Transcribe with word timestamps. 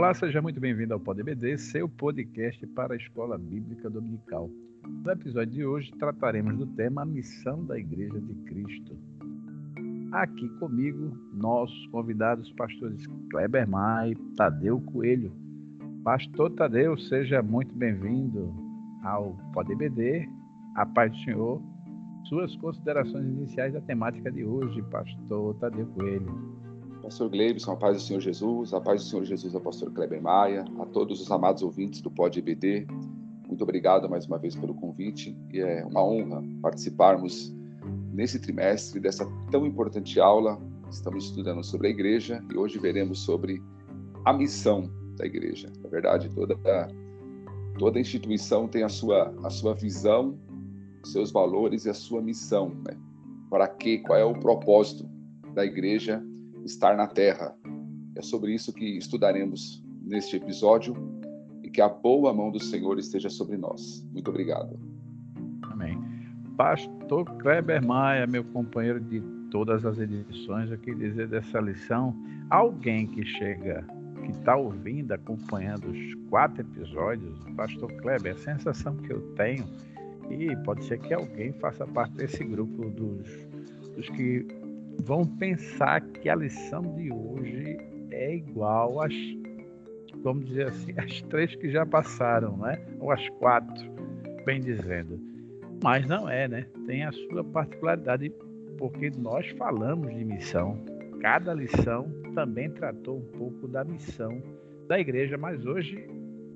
Olá, 0.00 0.14
seja 0.14 0.40
muito 0.40 0.58
bem-vindo 0.58 0.94
ao 0.94 0.98
PodBD, 0.98 1.58
seu 1.58 1.86
podcast 1.86 2.66
para 2.68 2.94
a 2.94 2.96
Escola 2.96 3.36
Bíblica 3.36 3.90
Dominical. 3.90 4.48
No 5.04 5.10
episódio 5.10 5.52
de 5.52 5.62
hoje 5.66 5.92
trataremos 5.98 6.56
do 6.56 6.66
tema 6.68 7.02
a 7.02 7.04
Missão 7.04 7.66
da 7.66 7.78
Igreja 7.78 8.18
de 8.18 8.34
Cristo. 8.46 8.96
Aqui 10.10 10.48
comigo, 10.58 11.14
nossos 11.34 11.86
convidados 11.88 12.50
pastores 12.54 13.06
Kleber 13.30 13.68
Mai, 13.68 14.14
Tadeu 14.38 14.80
Coelho. 14.80 15.34
Pastor 16.02 16.48
Tadeu, 16.52 16.96
seja 16.96 17.42
muito 17.42 17.74
bem-vindo 17.74 18.54
ao 19.04 19.36
PodBD. 19.52 20.26
A 20.76 20.86
paz 20.86 21.12
do 21.12 21.18
Senhor. 21.24 21.62
Suas 22.24 22.56
considerações 22.56 23.26
iniciais 23.26 23.74
da 23.74 23.82
temática 23.82 24.32
de 24.32 24.46
hoje, 24.46 24.80
pastor 24.84 25.56
Tadeu 25.56 25.86
Coelho. 25.88 26.59
Pastor 27.02 27.30
Gleibson, 27.30 27.72
a 27.72 27.76
paz 27.76 27.96
do 27.96 28.02
Senhor 28.02 28.20
Jesus, 28.20 28.74
a 28.74 28.80
paz 28.80 29.02
do 29.02 29.08
Senhor 29.08 29.24
Jesus 29.24 29.54
ao 29.54 29.60
pastor 29.60 29.90
Kleber 29.90 30.20
Maia, 30.20 30.64
a 30.78 30.86
todos 30.86 31.20
os 31.20 31.30
amados 31.30 31.62
ouvintes 31.62 32.02
do 32.02 32.10
Pod 32.10 32.38
EBD. 32.38 32.86
Muito 33.48 33.62
obrigado 33.62 34.08
mais 34.08 34.26
uma 34.26 34.38
vez 34.38 34.54
pelo 34.54 34.74
convite 34.74 35.36
e 35.50 35.60
é 35.60 35.84
uma 35.84 36.04
honra 36.04 36.44
participarmos 36.60 37.54
nesse 38.12 38.38
trimestre 38.38 39.00
dessa 39.00 39.26
tão 39.50 39.66
importante 39.66 40.20
aula. 40.20 40.60
Estamos 40.90 41.24
estudando 41.24 41.64
sobre 41.64 41.88
a 41.88 41.90
igreja 41.90 42.44
e 42.52 42.56
hoje 42.56 42.78
veremos 42.78 43.20
sobre 43.20 43.62
a 44.26 44.32
missão 44.32 44.90
da 45.16 45.24
igreja. 45.24 45.72
Na 45.82 45.88
verdade, 45.88 46.28
toda 46.28 46.56
toda 47.78 47.98
instituição 47.98 48.68
tem 48.68 48.82
a 48.82 48.90
sua 48.90 49.34
a 49.42 49.48
sua 49.48 49.74
visão, 49.74 50.38
seus 51.04 51.32
valores 51.32 51.86
e 51.86 51.90
a 51.90 51.94
sua 51.94 52.20
missão, 52.20 52.68
né? 52.86 52.94
Para 53.48 53.66
quê? 53.66 53.98
Qual 53.98 54.18
é 54.18 54.24
o 54.24 54.38
propósito 54.38 55.08
da 55.54 55.64
igreja 55.64 56.22
estar 56.70 56.96
na 56.96 57.06
terra. 57.06 57.54
É 58.16 58.22
sobre 58.22 58.54
isso 58.54 58.72
que 58.72 58.96
estudaremos 58.96 59.82
neste 60.02 60.36
episódio 60.36 60.94
e 61.62 61.70
que 61.70 61.80
a 61.80 61.88
boa 61.88 62.32
mão 62.32 62.50
do 62.50 62.62
Senhor 62.62 62.98
esteja 62.98 63.28
sobre 63.28 63.56
nós. 63.56 64.04
Muito 64.12 64.30
obrigado. 64.30 64.78
Amém. 65.62 65.98
Pastor 66.56 67.24
Kleber 67.38 67.84
Maia, 67.84 68.26
meu 68.26 68.44
companheiro 68.44 69.00
de 69.00 69.20
todas 69.50 69.84
as 69.84 69.98
edições, 69.98 70.70
eu 70.70 70.78
queria 70.78 71.08
dizer 71.08 71.28
dessa 71.28 71.58
lição, 71.58 72.14
alguém 72.48 73.06
que 73.06 73.24
chega, 73.24 73.84
que 74.24 74.30
está 74.30 74.54
ouvindo, 74.54 75.12
acompanhando 75.12 75.90
os 75.90 76.14
quatro 76.28 76.60
episódios, 76.60 77.36
Pastor 77.56 77.92
Kleber, 77.94 78.34
a 78.34 78.38
sensação 78.38 78.96
que 78.98 79.12
eu 79.12 79.20
tenho, 79.34 79.64
e 80.30 80.54
pode 80.64 80.84
ser 80.84 81.00
que 81.00 81.12
alguém 81.12 81.52
faça 81.54 81.84
parte 81.86 82.14
desse 82.14 82.44
grupo 82.44 82.90
dos, 82.90 83.26
dos 83.96 84.08
que 84.10 84.46
vão 85.00 85.24
pensar 85.24 86.00
que 86.00 86.28
a 86.28 86.34
lição 86.34 86.82
de 86.94 87.12
hoje 87.12 87.78
é 88.10 88.36
igual 88.36 89.02
às, 89.02 89.14
vamos 90.22 90.46
dizer 90.46 90.68
assim, 90.68 90.92
às 90.98 91.22
três 91.22 91.54
que 91.56 91.70
já 91.70 91.86
passaram, 91.86 92.56
né? 92.58 92.78
Ou 92.98 93.10
às 93.10 93.28
quatro, 93.30 93.90
bem 94.44 94.60
dizendo. 94.60 95.18
Mas 95.82 96.06
não 96.06 96.28
é, 96.28 96.46
né? 96.46 96.66
Tem 96.86 97.04
a 97.04 97.12
sua 97.12 97.42
particularidade, 97.42 98.32
porque 98.76 99.10
nós 99.10 99.48
falamos 99.50 100.14
de 100.14 100.24
missão. 100.24 100.78
Cada 101.20 101.54
lição 101.54 102.10
também 102.34 102.70
tratou 102.70 103.18
um 103.18 103.38
pouco 103.38 103.66
da 103.68 103.84
missão 103.84 104.42
da 104.86 104.98
igreja, 104.98 105.38
mas 105.38 105.64
hoje 105.64 106.06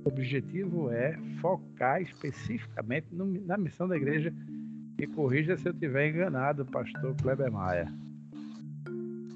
o 0.04 0.08
objetivo 0.08 0.90
é 0.90 1.16
focar 1.40 2.02
especificamente 2.02 3.06
no, 3.12 3.26
na 3.46 3.56
missão 3.56 3.88
da 3.88 3.96
igreja. 3.96 4.32
E 4.98 5.06
corrija 5.06 5.56
se 5.56 5.68
eu 5.68 5.72
estiver 5.72 6.10
enganado, 6.10 6.64
pastor 6.66 7.14
Kleber 7.16 7.50
Maia. 7.50 7.92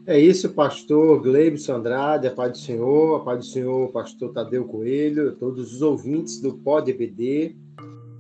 É 0.09 0.19
isso, 0.19 0.49
pastor 0.55 1.21
Gleibson 1.21 1.75
Andrade, 1.75 2.27
a 2.27 2.31
paz 2.31 2.53
do 2.53 2.59
Senhor, 2.65 3.17
a 3.17 3.21
paz 3.23 3.41
do 3.41 3.45
Senhor, 3.45 3.93
pastor 3.93 4.33
Tadeu 4.33 4.65
Coelho, 4.65 5.37
todos 5.37 5.75
os 5.75 5.83
ouvintes 5.83 6.41
do 6.41 6.55
Pod 6.55 6.91
EBD. 6.91 7.55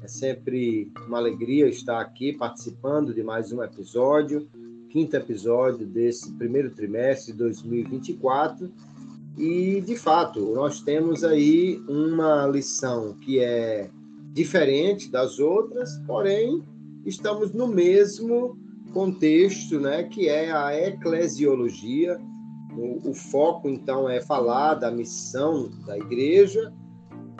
É 0.02 0.06
sempre 0.06 0.92
uma 1.06 1.16
alegria 1.16 1.66
estar 1.66 1.98
aqui 1.98 2.34
participando 2.34 3.14
de 3.14 3.22
mais 3.22 3.52
um 3.52 3.62
episódio, 3.62 4.46
quinto 4.90 5.16
episódio 5.16 5.86
desse 5.86 6.30
primeiro 6.34 6.68
trimestre 6.72 7.32
de 7.32 7.38
2024. 7.38 8.70
E, 9.38 9.80
de 9.80 9.96
fato, 9.96 10.40
nós 10.54 10.82
temos 10.82 11.24
aí 11.24 11.82
uma 11.88 12.46
lição 12.46 13.14
que 13.14 13.38
é 13.38 13.88
diferente 14.34 15.10
das 15.10 15.38
outras, 15.38 15.96
porém, 16.06 16.62
estamos 17.06 17.50
no 17.54 17.66
mesmo 17.66 18.58
contexto, 18.98 19.78
né, 19.78 20.02
que 20.02 20.28
é 20.28 20.50
a 20.50 20.76
eclesiologia. 20.76 22.20
O, 22.76 23.10
o, 23.10 23.14
foco, 23.14 23.68
então, 23.68 24.08
é 24.08 24.20
falar 24.20 24.74
da 24.74 24.90
missão 24.90 25.70
da 25.86 25.96
igreja, 25.96 26.72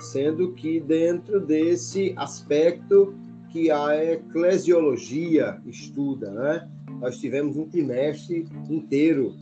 sendo 0.00 0.52
que 0.52 0.78
dentro 0.78 1.41
desse 1.41 2.14
aspecto 2.16 3.12
que 3.50 3.72
a 3.72 4.12
eclesiologia 4.12 5.60
estuda, 5.66 6.30
né? 6.30 6.68
Nós 7.00 7.18
tivemos 7.18 7.56
um 7.56 7.68
trimestre 7.68 8.47
inteiro 8.70 9.34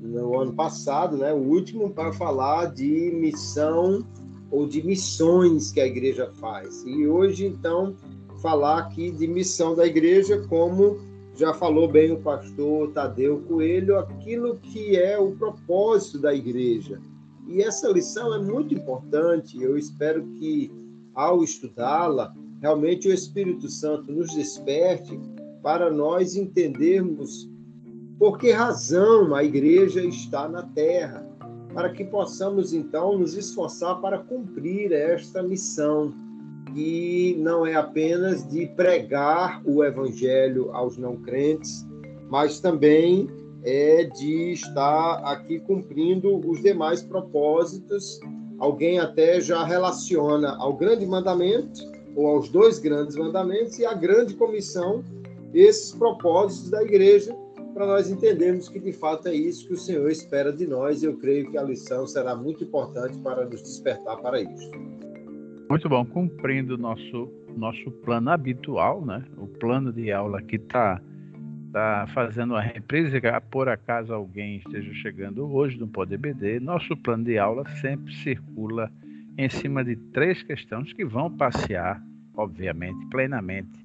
no 0.00 0.38
ano 0.38 0.52
passado, 0.54 1.16
né, 1.16 1.32
o 1.32 1.38
último, 1.38 1.90
para 1.90 2.12
falar 2.12 2.66
de 2.66 3.10
missão 3.12 4.06
ou 4.50 4.66
de 4.66 4.80
missões 4.82 5.72
que 5.72 5.80
a 5.80 5.86
igreja 5.86 6.30
faz. 6.34 6.84
E 6.84 7.06
hoje, 7.06 7.46
então, 7.46 7.96
falar 8.40 8.78
aqui 8.78 9.10
de 9.10 9.26
missão 9.26 9.74
da 9.74 9.86
igreja 9.86 10.38
como 10.48 11.13
já 11.36 11.52
falou 11.52 11.88
bem 11.88 12.12
o 12.12 12.20
pastor 12.20 12.92
Tadeu 12.92 13.40
Coelho, 13.42 13.98
aquilo 13.98 14.56
que 14.56 14.96
é 14.96 15.18
o 15.18 15.32
propósito 15.32 16.20
da 16.20 16.32
igreja. 16.32 17.00
E 17.48 17.60
essa 17.60 17.88
lição 17.88 18.34
é 18.34 18.38
muito 18.38 18.74
importante. 18.74 19.60
Eu 19.60 19.76
espero 19.76 20.24
que, 20.38 20.70
ao 21.12 21.42
estudá-la, 21.42 22.32
realmente 22.60 23.08
o 23.08 23.12
Espírito 23.12 23.68
Santo 23.68 24.12
nos 24.12 24.32
desperte 24.34 25.18
para 25.62 25.90
nós 25.90 26.36
entendermos 26.36 27.50
por 28.18 28.38
que 28.38 28.52
razão 28.52 29.34
a 29.34 29.42
igreja 29.42 30.04
está 30.04 30.48
na 30.48 30.62
terra, 30.62 31.26
para 31.74 31.90
que 31.90 32.04
possamos 32.04 32.72
então 32.72 33.18
nos 33.18 33.34
esforçar 33.34 34.00
para 34.00 34.18
cumprir 34.18 34.92
esta 34.92 35.42
missão 35.42 36.14
e 36.74 37.36
não 37.38 37.66
é 37.66 37.74
apenas 37.74 38.48
de 38.48 38.66
pregar 38.66 39.62
o 39.64 39.84
evangelho 39.84 40.70
aos 40.72 40.96
não 40.96 41.16
crentes, 41.16 41.86
mas 42.28 42.60
também 42.60 43.28
é 43.62 44.04
de 44.04 44.52
estar 44.52 45.16
aqui 45.24 45.60
cumprindo 45.60 46.36
os 46.48 46.60
demais 46.62 47.02
propósitos. 47.02 48.20
Alguém 48.58 48.98
até 48.98 49.40
já 49.40 49.64
relaciona 49.64 50.56
ao 50.56 50.74
grande 50.74 51.06
mandamento 51.06 51.80
ou 52.14 52.26
aos 52.26 52.48
dois 52.48 52.78
grandes 52.78 53.16
mandamentos 53.16 53.78
e 53.78 53.86
à 53.86 53.94
grande 53.94 54.34
comissão 54.34 55.02
esses 55.52 55.92
propósitos 55.92 56.70
da 56.70 56.82
igreja 56.82 57.34
para 57.72 57.86
nós 57.86 58.08
entendermos 58.08 58.68
que 58.68 58.78
de 58.78 58.92
fato 58.92 59.28
é 59.28 59.34
isso 59.34 59.66
que 59.66 59.74
o 59.74 59.78
Senhor 59.78 60.08
espera 60.10 60.52
de 60.52 60.66
nós. 60.66 61.02
Eu 61.02 61.16
creio 61.16 61.50
que 61.50 61.58
a 61.58 61.62
lição 61.62 62.06
será 62.06 62.36
muito 62.36 62.62
importante 62.62 63.18
para 63.18 63.44
nos 63.44 63.62
despertar 63.62 64.16
para 64.20 64.40
isso. 64.40 64.70
Muito 65.74 65.88
bom, 65.88 66.04
cumprindo 66.04 66.78
nosso 66.78 67.28
nosso 67.56 67.90
plano 67.90 68.30
habitual, 68.30 69.04
né? 69.04 69.24
O 69.36 69.48
plano 69.48 69.92
de 69.92 70.12
aula 70.12 70.40
que 70.40 70.54
está 70.54 71.02
tá 71.72 72.06
fazendo 72.14 72.54
a 72.54 72.60
reprise, 72.60 73.20
por 73.50 73.68
acaso 73.68 74.14
alguém 74.14 74.58
esteja 74.58 74.94
chegando 74.94 75.52
hoje 75.52 75.76
no 75.76 75.88
PodBD, 75.88 76.60
nosso 76.60 76.96
plano 76.96 77.24
de 77.24 77.38
aula 77.38 77.68
sempre 77.80 78.14
circula 78.14 78.88
em 79.36 79.48
cima 79.48 79.84
de 79.84 79.96
três 79.96 80.44
questões 80.44 80.92
que 80.92 81.04
vão 81.04 81.28
passear, 81.28 82.00
obviamente, 82.36 83.04
plenamente 83.06 83.84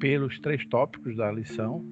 pelos 0.00 0.40
três 0.40 0.64
tópicos 0.68 1.14
da 1.16 1.30
lição, 1.30 1.84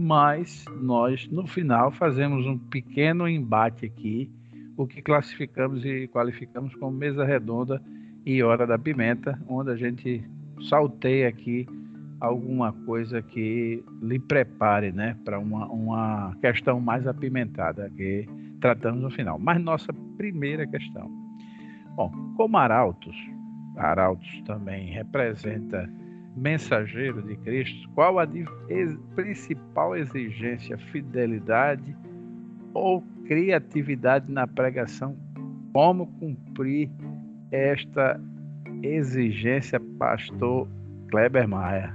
mas 0.00 0.64
nós 0.80 1.28
no 1.28 1.46
final 1.46 1.92
fazemos 1.92 2.46
um 2.46 2.56
pequeno 2.56 3.28
embate 3.28 3.84
aqui, 3.84 4.30
o 4.78 4.86
que 4.86 5.02
classificamos 5.02 5.84
e 5.84 6.08
qualificamos 6.08 6.74
como 6.76 6.96
mesa 6.96 7.22
redonda 7.22 7.82
e 8.26 8.42
Hora 8.42 8.66
da 8.66 8.76
Pimenta, 8.76 9.40
onde 9.48 9.70
a 9.70 9.76
gente 9.76 10.20
salteia 10.68 11.28
aqui 11.28 11.64
alguma 12.20 12.72
coisa 12.72 13.22
que 13.22 13.84
lhe 14.02 14.18
prepare 14.18 14.90
né, 14.90 15.16
para 15.24 15.38
uma, 15.38 15.66
uma 15.66 16.36
questão 16.40 16.80
mais 16.80 17.06
apimentada 17.06 17.88
que 17.96 18.26
tratamos 18.60 19.00
no 19.00 19.10
final. 19.10 19.38
Mas 19.38 19.62
nossa 19.62 19.92
primeira 20.16 20.66
questão. 20.66 21.08
Bom, 21.94 22.10
como 22.36 22.56
arautos, 22.56 23.16
arautos 23.76 24.42
também 24.44 24.90
representa 24.90 25.88
mensageiro 26.36 27.22
de 27.22 27.36
Cristo, 27.36 27.88
qual 27.94 28.18
a 28.18 28.26
principal 29.14 29.96
exigência, 29.96 30.76
fidelidade 30.76 31.96
ou 32.74 33.02
criatividade 33.24 34.30
na 34.30 34.46
pregação? 34.46 35.16
Como 35.72 36.06
cumprir 36.18 36.90
esta 37.50 38.20
exigência, 38.82 39.80
pastor 39.98 40.68
Kleber 41.10 41.48
Maia? 41.48 41.94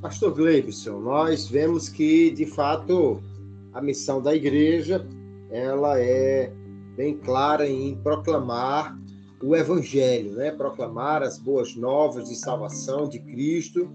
Pastor 0.00 0.34
Gleibson, 0.34 1.00
nós 1.00 1.48
vemos 1.48 1.88
que, 1.88 2.30
de 2.30 2.46
fato, 2.46 3.22
a 3.72 3.80
missão 3.80 4.22
da 4.22 4.34
igreja 4.34 5.06
ela 5.50 5.98
é 6.00 6.52
bem 6.96 7.16
clara 7.16 7.68
em 7.68 7.96
proclamar 7.96 8.96
o 9.42 9.54
evangelho, 9.54 10.32
né? 10.32 10.50
Proclamar 10.50 11.22
as 11.22 11.38
boas 11.38 11.74
novas 11.76 12.28
de 12.28 12.36
salvação 12.36 13.08
de 13.08 13.18
Cristo 13.18 13.90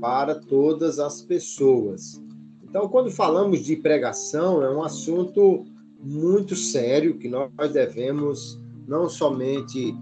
para 0.00 0.34
todas 0.34 0.98
as 0.98 1.22
pessoas. 1.22 2.20
Então, 2.62 2.88
quando 2.88 3.10
falamos 3.10 3.60
de 3.60 3.76
pregação, 3.76 4.62
é 4.62 4.70
um 4.70 4.82
assunto 4.82 5.64
muito 6.00 6.56
sério 6.56 7.18
que 7.18 7.28
nós 7.28 7.50
devemos 7.72 8.61
não 8.86 9.08
somente 9.08 9.94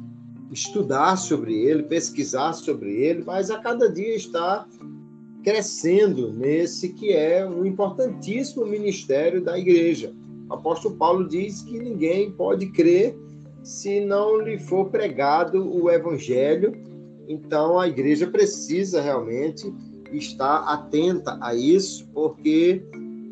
estudar 0.50 1.16
sobre 1.16 1.54
ele, 1.54 1.84
pesquisar 1.84 2.52
sobre 2.52 3.02
ele, 3.02 3.22
mas 3.24 3.50
a 3.50 3.58
cada 3.58 3.88
dia 3.88 4.16
estar 4.16 4.66
crescendo 5.42 6.32
nesse 6.32 6.90
que 6.90 7.12
é 7.12 7.46
um 7.46 7.64
importantíssimo 7.64 8.66
ministério 8.66 9.42
da 9.42 9.58
igreja. 9.58 10.12
O 10.48 10.54
apóstolo 10.54 10.96
Paulo 10.96 11.28
diz 11.28 11.62
que 11.62 11.78
ninguém 11.78 12.30
pode 12.32 12.66
crer 12.72 13.16
se 13.62 14.00
não 14.00 14.40
lhe 14.40 14.58
for 14.58 14.90
pregado 14.90 15.72
o 15.72 15.90
evangelho. 15.90 16.72
Então 17.28 17.78
a 17.78 17.88
igreja 17.88 18.26
precisa 18.26 19.00
realmente 19.00 19.72
estar 20.12 20.58
atenta 20.64 21.38
a 21.40 21.54
isso, 21.54 22.08
porque 22.12 22.82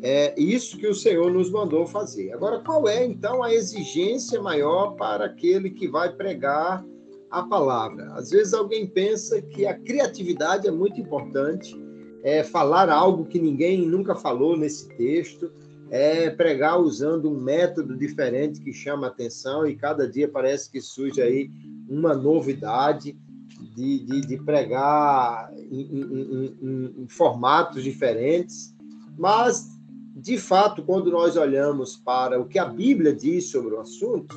é 0.01 0.33
isso 0.39 0.77
que 0.77 0.87
o 0.87 0.95
Senhor 0.95 1.31
nos 1.31 1.51
mandou 1.51 1.85
fazer. 1.85 2.31
Agora, 2.31 2.59
qual 2.59 2.87
é 2.87 3.05
então 3.05 3.43
a 3.43 3.53
exigência 3.53 4.41
maior 4.41 4.95
para 4.95 5.25
aquele 5.25 5.69
que 5.69 5.87
vai 5.87 6.13
pregar 6.13 6.85
a 7.29 7.43
palavra? 7.43 8.13
Às 8.13 8.29
vezes 8.29 8.53
alguém 8.53 8.87
pensa 8.87 9.41
que 9.41 9.65
a 9.65 9.77
criatividade 9.77 10.67
é 10.67 10.71
muito 10.71 11.01
importante, 11.01 11.75
é 12.23 12.43
falar 12.43 12.89
algo 12.89 13.25
que 13.25 13.39
ninguém 13.39 13.85
nunca 13.85 14.15
falou 14.15 14.55
nesse 14.55 14.87
texto, 14.89 15.51
é 15.91 16.29
pregar 16.29 16.79
usando 16.79 17.29
um 17.29 17.41
método 17.41 17.97
diferente 17.97 18.61
que 18.61 18.71
chama 18.71 19.07
atenção 19.07 19.67
e 19.67 19.75
cada 19.75 20.07
dia 20.07 20.29
parece 20.29 20.71
que 20.71 20.79
surge 20.79 21.21
aí 21.21 21.51
uma 21.89 22.13
novidade 22.13 23.17
de, 23.75 23.99
de, 24.05 24.21
de 24.21 24.37
pregar 24.37 25.51
em, 25.57 25.81
em, 25.81 26.55
em, 26.61 26.95
em 26.99 27.07
formatos 27.07 27.83
diferentes, 27.83 28.73
mas 29.17 29.78
de 30.21 30.37
fato, 30.37 30.83
quando 30.83 31.09
nós 31.09 31.37
olhamos 31.37 31.95
para 31.95 32.39
o 32.39 32.45
que 32.45 32.59
a 32.59 32.65
Bíblia 32.65 33.13
diz 33.13 33.49
sobre 33.49 33.73
o 33.73 33.79
assunto, 33.79 34.35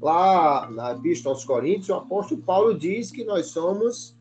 lá 0.00 0.68
na 0.70 0.92
Epístola 0.92 1.34
aos 1.34 1.44
Coríntios, 1.44 1.88
o 1.88 1.94
apóstolo 1.94 2.42
Paulo 2.42 2.76
diz 2.76 3.10
que 3.10 3.24
nós 3.24 3.46
somos 3.46 4.16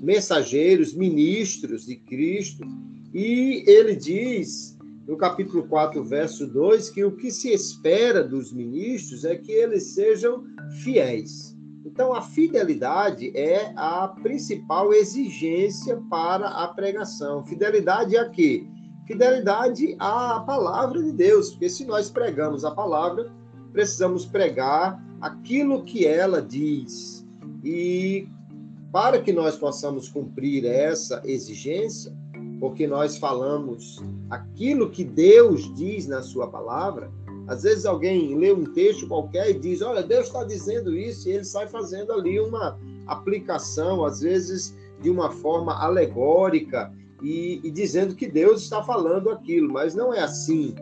mensageiros, 0.00 0.94
ministros 0.94 1.86
de 1.86 1.96
Cristo, 1.96 2.64
e 3.12 3.64
ele 3.66 3.94
diz 3.94 4.76
no 5.06 5.16
capítulo 5.16 5.64
4, 5.68 6.02
verso 6.02 6.46
2, 6.46 6.90
que 6.90 7.04
o 7.04 7.12
que 7.12 7.30
se 7.30 7.52
espera 7.52 8.24
dos 8.24 8.50
ministros 8.52 9.24
é 9.24 9.36
que 9.36 9.52
eles 9.52 9.94
sejam 9.94 10.44
fiéis. 10.82 11.54
Então, 11.84 12.14
a 12.14 12.22
fidelidade 12.22 13.30
é 13.36 13.72
a 13.76 14.08
principal 14.08 14.92
exigência 14.92 16.02
para 16.08 16.48
a 16.48 16.68
pregação. 16.68 17.44
Fidelidade 17.44 18.16
a 18.16 18.28
quê? 18.30 18.66
Fidelidade 19.06 19.96
à 19.98 20.40
palavra 20.40 21.02
de 21.02 21.12
Deus, 21.12 21.50
porque 21.50 21.68
se 21.68 21.84
nós 21.84 22.10
pregamos 22.10 22.64
a 22.64 22.70
palavra, 22.70 23.30
precisamos 23.72 24.24
pregar 24.24 25.02
aquilo 25.20 25.84
que 25.84 26.06
ela 26.06 26.40
diz. 26.40 27.26
E 27.62 28.28
para 28.92 29.20
que 29.20 29.32
nós 29.32 29.56
possamos 29.56 30.08
cumprir 30.08 30.64
essa 30.64 31.20
exigência, 31.24 32.16
porque 32.60 32.86
nós 32.86 33.18
falamos 33.18 34.00
aquilo 34.30 34.90
que 34.90 35.04
Deus 35.04 35.74
diz 35.74 36.06
na 36.06 36.22
sua 36.22 36.46
palavra. 36.48 37.10
Às 37.46 37.64
vezes 37.64 37.84
alguém 37.84 38.38
lê 38.38 38.52
um 38.52 38.64
texto 38.64 39.06
qualquer 39.06 39.50
e 39.50 39.58
diz: 39.58 39.82
Olha, 39.82 40.02
Deus 40.02 40.28
está 40.28 40.44
dizendo 40.44 40.96
isso, 40.96 41.28
e 41.28 41.32
ele 41.32 41.44
sai 41.44 41.66
fazendo 41.66 42.12
ali 42.12 42.40
uma 42.40 42.78
aplicação, 43.06 44.04
às 44.04 44.20
vezes 44.20 44.74
de 45.00 45.10
uma 45.10 45.30
forma 45.30 45.74
alegórica, 45.74 46.90
e, 47.24 47.60
e 47.64 47.70
dizendo 47.70 48.14
que 48.14 48.26
Deus 48.26 48.62
está 48.62 48.82
falando 48.82 49.30
aquilo, 49.30 49.72
mas 49.72 49.94
não 49.94 50.12
é 50.12 50.20
assim. 50.20 50.74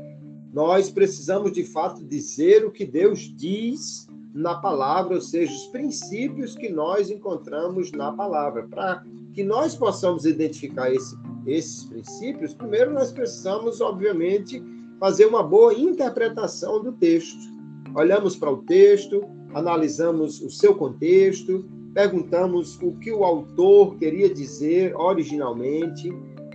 Nós 0.52 0.90
precisamos 0.90 1.52
de 1.52 1.64
fato 1.64 2.04
dizer 2.04 2.64
o 2.64 2.70
que 2.70 2.84
Deus 2.84 3.32
diz 3.36 4.06
na 4.34 4.56
palavra, 4.56 5.14
ou 5.14 5.20
seja, 5.20 5.52
os 5.52 5.66
princípios 5.68 6.54
que 6.54 6.68
nós 6.68 7.10
encontramos 7.10 7.92
na 7.92 8.12
palavra, 8.12 8.66
para 8.68 9.04
que 9.32 9.42
nós 9.42 9.74
possamos 9.74 10.26
identificar 10.26 10.92
esse 10.92 11.16
esses 11.46 11.84
princípios, 11.84 12.54
primeiro 12.54 12.92
nós 12.92 13.10
precisamos, 13.10 13.80
obviamente, 13.80 14.62
fazer 14.98 15.26
uma 15.26 15.42
boa 15.42 15.74
interpretação 15.74 16.82
do 16.82 16.92
texto. 16.92 17.52
Olhamos 17.94 18.36
para 18.36 18.50
o 18.50 18.58
texto, 18.58 19.24
analisamos 19.54 20.40
o 20.40 20.50
seu 20.50 20.74
contexto, 20.74 21.64
perguntamos 21.92 22.80
o 22.80 22.92
que 22.92 23.12
o 23.12 23.24
autor 23.24 23.96
queria 23.96 24.32
dizer 24.32 24.94
originalmente, 24.96 26.12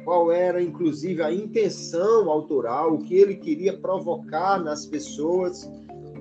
qual 0.07 0.31
era, 0.31 0.63
inclusive, 0.63 1.21
a 1.21 1.33
intenção 1.33 2.31
autoral, 2.31 2.93
o 2.93 2.99
que 2.99 3.13
ele 3.13 3.35
queria 3.35 3.77
provocar 3.77 4.57
nas 4.57 4.85
pessoas 4.85 5.69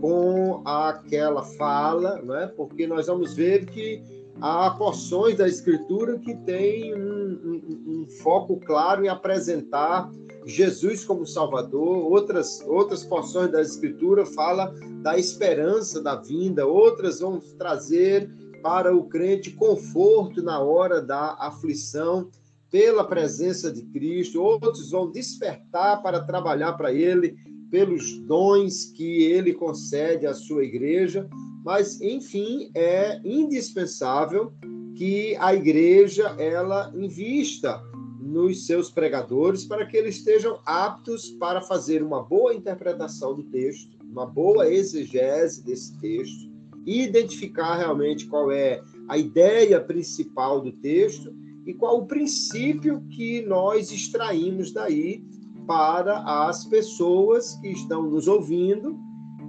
com 0.01 0.61
aquela 0.65 1.45
fala, 1.45 2.21
né? 2.21 2.53
porque 2.57 2.85
nós 2.85 3.07
vamos 3.07 3.35
ver 3.35 3.65
que 3.67 4.03
há 4.41 4.73
porções 4.73 5.37
da 5.37 5.47
Escritura 5.47 6.19
que 6.19 6.35
têm 6.39 6.97
um, 6.97 6.99
um, 6.99 7.85
um, 7.87 8.07
foco 8.09 8.57
claro 8.57 9.05
em 9.05 9.09
apresentar 9.09 10.11
Jesus 10.45 11.05
como 11.05 11.25
Salvador, 11.25 12.13
outras, 12.13 12.61
outras 12.67 13.05
porções 13.05 13.53
da 13.53 13.63
Escritura 13.63 14.27
falam 14.27 14.75
da 15.01 15.17
esperança 15.17 16.03
da 16.03 16.17
vinda, 16.17 16.67
outras 16.67 17.21
vão 17.21 17.39
trazer 17.57 18.29
para 18.65 18.93
o 18.93 19.05
crente 19.05 19.53
conforto 19.53 20.43
na 20.43 20.59
hora 20.59 21.01
da 21.01 21.37
aflição 21.39 22.29
pela 22.71 23.05
presença 23.05 23.73
de 23.73 23.83
Cristo, 23.83 24.43
outros 24.43 24.91
vão 24.91 25.11
despertar 25.11 26.03
para 26.03 26.25
trabalhar 26.25 26.73
para 26.75 26.93
Ele 26.93 27.37
pelos 27.71 28.19
dons 28.21 28.87
que 28.87 29.25
Ele 29.25 29.53
concede 29.53 30.27
à 30.27 30.35
sua 30.35 30.65
igreja, 30.65 31.29
mas 31.65 32.01
enfim 32.01 32.71
é 32.75 33.21
indispensável 33.25 34.53
que 34.97 35.37
a 35.37 35.55
igreja 35.55 36.35
ela 36.39 36.91
invista 36.95 37.83
nos 38.21 38.67
seus 38.67 38.91
pregadores 38.91 39.65
para 39.65 39.87
que 39.87 39.97
eles 39.97 40.17
estejam 40.17 40.59
aptos 40.65 41.31
para 41.31 41.61
fazer 41.61 42.03
uma 42.03 42.23
boa 42.23 42.55
interpretação 42.55 43.35
do 43.35 43.43
texto, 43.45 43.97
uma 44.03 44.27
boa 44.27 44.69
exegese 44.69 45.63
desse 45.63 45.97
texto, 45.99 46.51
identificar 46.85 47.77
realmente 47.77 48.27
qual 48.27 48.51
é 48.51 48.83
a 49.09 49.17
ideia 49.19 49.81
principal 49.81 50.61
do 50.61 50.73
texto 50.73 51.33
e 51.67 51.75
qual 51.75 51.99
o 51.99 52.07
princípio 52.07 53.03
que 53.11 53.43
nós 53.43 53.91
extraímos 53.91 54.73
daí 54.73 55.25
para 55.67 56.21
as 56.47 56.65
pessoas 56.65 57.55
que 57.57 57.69
estão 57.69 58.03
nos 58.03 58.29
ouvindo 58.29 58.97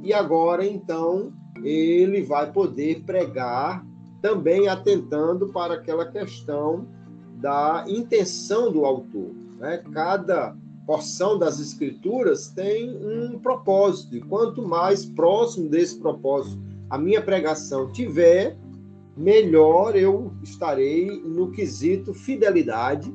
e 0.02 0.12
agora 0.14 0.66
então 0.66 1.32
ele 1.64 2.24
vai 2.24 2.52
poder 2.52 3.04
pregar 3.04 3.86
também 4.22 4.68
atentando 4.68 5.48
para 5.50 5.76
aquela 5.76 6.06
questão 6.06 6.88
da 7.36 7.86
intenção 7.88 8.72
do 8.72 8.84
autor. 8.84 9.32
Né? 9.60 9.84
Cada 9.94 10.56
porção 10.88 11.38
das 11.38 11.60
escrituras 11.60 12.48
tem 12.48 12.90
um 12.90 13.38
propósito, 13.40 14.16
e 14.16 14.22
quanto 14.22 14.62
mais 14.62 15.06
próximo 15.06 15.70
desse 15.70 16.00
propósito 16.00 16.58
a 16.90 16.98
minha 16.98 17.22
pregação 17.22 17.92
tiver, 17.92 18.58
melhor 19.18 19.96
eu 19.96 20.32
estarei 20.44 21.22
no 21.26 21.52
quesito 21.52 22.14
fidelidade 22.14 23.12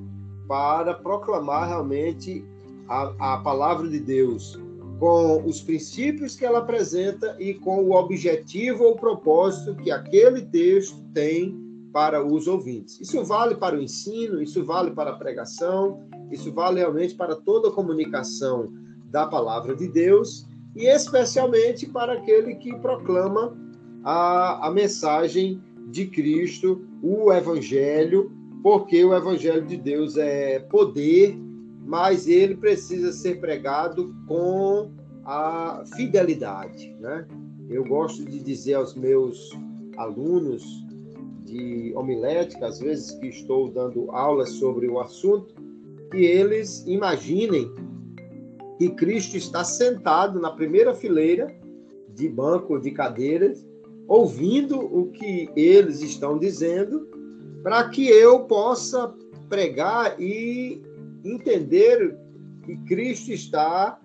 para 0.48 0.94
proclamar 0.94 1.68
realmente 1.68 2.44
a, 2.88 3.34
a 3.34 3.38
palavra 3.38 3.88
de 3.88 4.00
Deus 4.00 4.60
com 4.98 5.44
os 5.44 5.60
princípios 5.60 6.36
que 6.36 6.44
ela 6.44 6.58
apresenta 6.58 7.36
e 7.38 7.54
com 7.54 7.84
o 7.84 7.92
objetivo 7.92 8.84
ou 8.84 8.96
propósito 8.96 9.74
que 9.76 9.90
aquele 9.90 10.42
texto 10.42 10.96
tem 11.12 11.60
para 11.92 12.24
os 12.24 12.46
ouvintes. 12.46 13.00
Isso 13.00 13.24
vale 13.24 13.54
para 13.54 13.76
o 13.76 13.82
ensino, 13.82 14.40
isso 14.40 14.64
vale 14.64 14.92
para 14.92 15.10
a 15.10 15.16
pregação, 15.16 16.00
isso 16.30 16.52
vale 16.52 16.78
realmente 16.78 17.14
para 17.14 17.36
toda 17.36 17.68
a 17.68 17.72
comunicação 17.72 18.72
da 19.06 19.26
palavra 19.26 19.74
de 19.74 19.88
Deus 19.88 20.46
e 20.74 20.86
especialmente 20.86 21.86
para 21.86 22.14
aquele 22.14 22.54
que 22.54 22.74
proclama 22.76 23.56
a, 24.04 24.66
a 24.66 24.70
mensagem 24.70 25.60
de 25.92 26.06
Cristo, 26.06 26.82
o 27.00 27.32
Evangelho, 27.32 28.32
porque 28.62 29.04
o 29.04 29.14
Evangelho 29.14 29.64
de 29.64 29.76
Deus 29.76 30.16
é 30.16 30.58
poder 30.58 31.36
mas 31.84 32.26
ele 32.28 32.56
precisa 32.56 33.12
ser 33.12 33.40
pregado 33.40 34.14
com 34.26 34.90
a 35.24 35.84
fidelidade. 35.96 36.94
Né? 37.00 37.26
Eu 37.68 37.84
gosto 37.84 38.24
de 38.24 38.38
dizer 38.38 38.74
aos 38.74 38.94
meus 38.94 39.50
alunos 39.96 40.64
de 41.44 41.92
homilética, 41.94 42.66
às 42.66 42.78
vezes 42.78 43.10
que 43.12 43.26
estou 43.26 43.68
dando 43.68 44.10
aulas 44.10 44.50
sobre 44.50 44.88
o 44.88 45.00
assunto, 45.00 45.54
que 46.10 46.18
eles 46.18 46.84
imaginem 46.86 47.70
que 48.78 48.90
Cristo 48.90 49.36
está 49.36 49.64
sentado 49.64 50.40
na 50.40 50.50
primeira 50.52 50.94
fileira 50.94 51.54
de 52.14 52.28
banco, 52.28 52.78
de 52.78 52.90
cadeiras, 52.90 53.66
ouvindo 54.06 54.78
o 54.78 55.10
que 55.12 55.48
eles 55.56 56.00
estão 56.00 56.38
dizendo, 56.38 57.08
para 57.62 57.88
que 57.88 58.06
eu 58.08 58.40
possa 58.44 59.14
pregar 59.48 60.20
e 60.20 60.82
entender 61.24 62.16
que 62.64 62.76
Cristo 62.78 63.32
está 63.32 64.00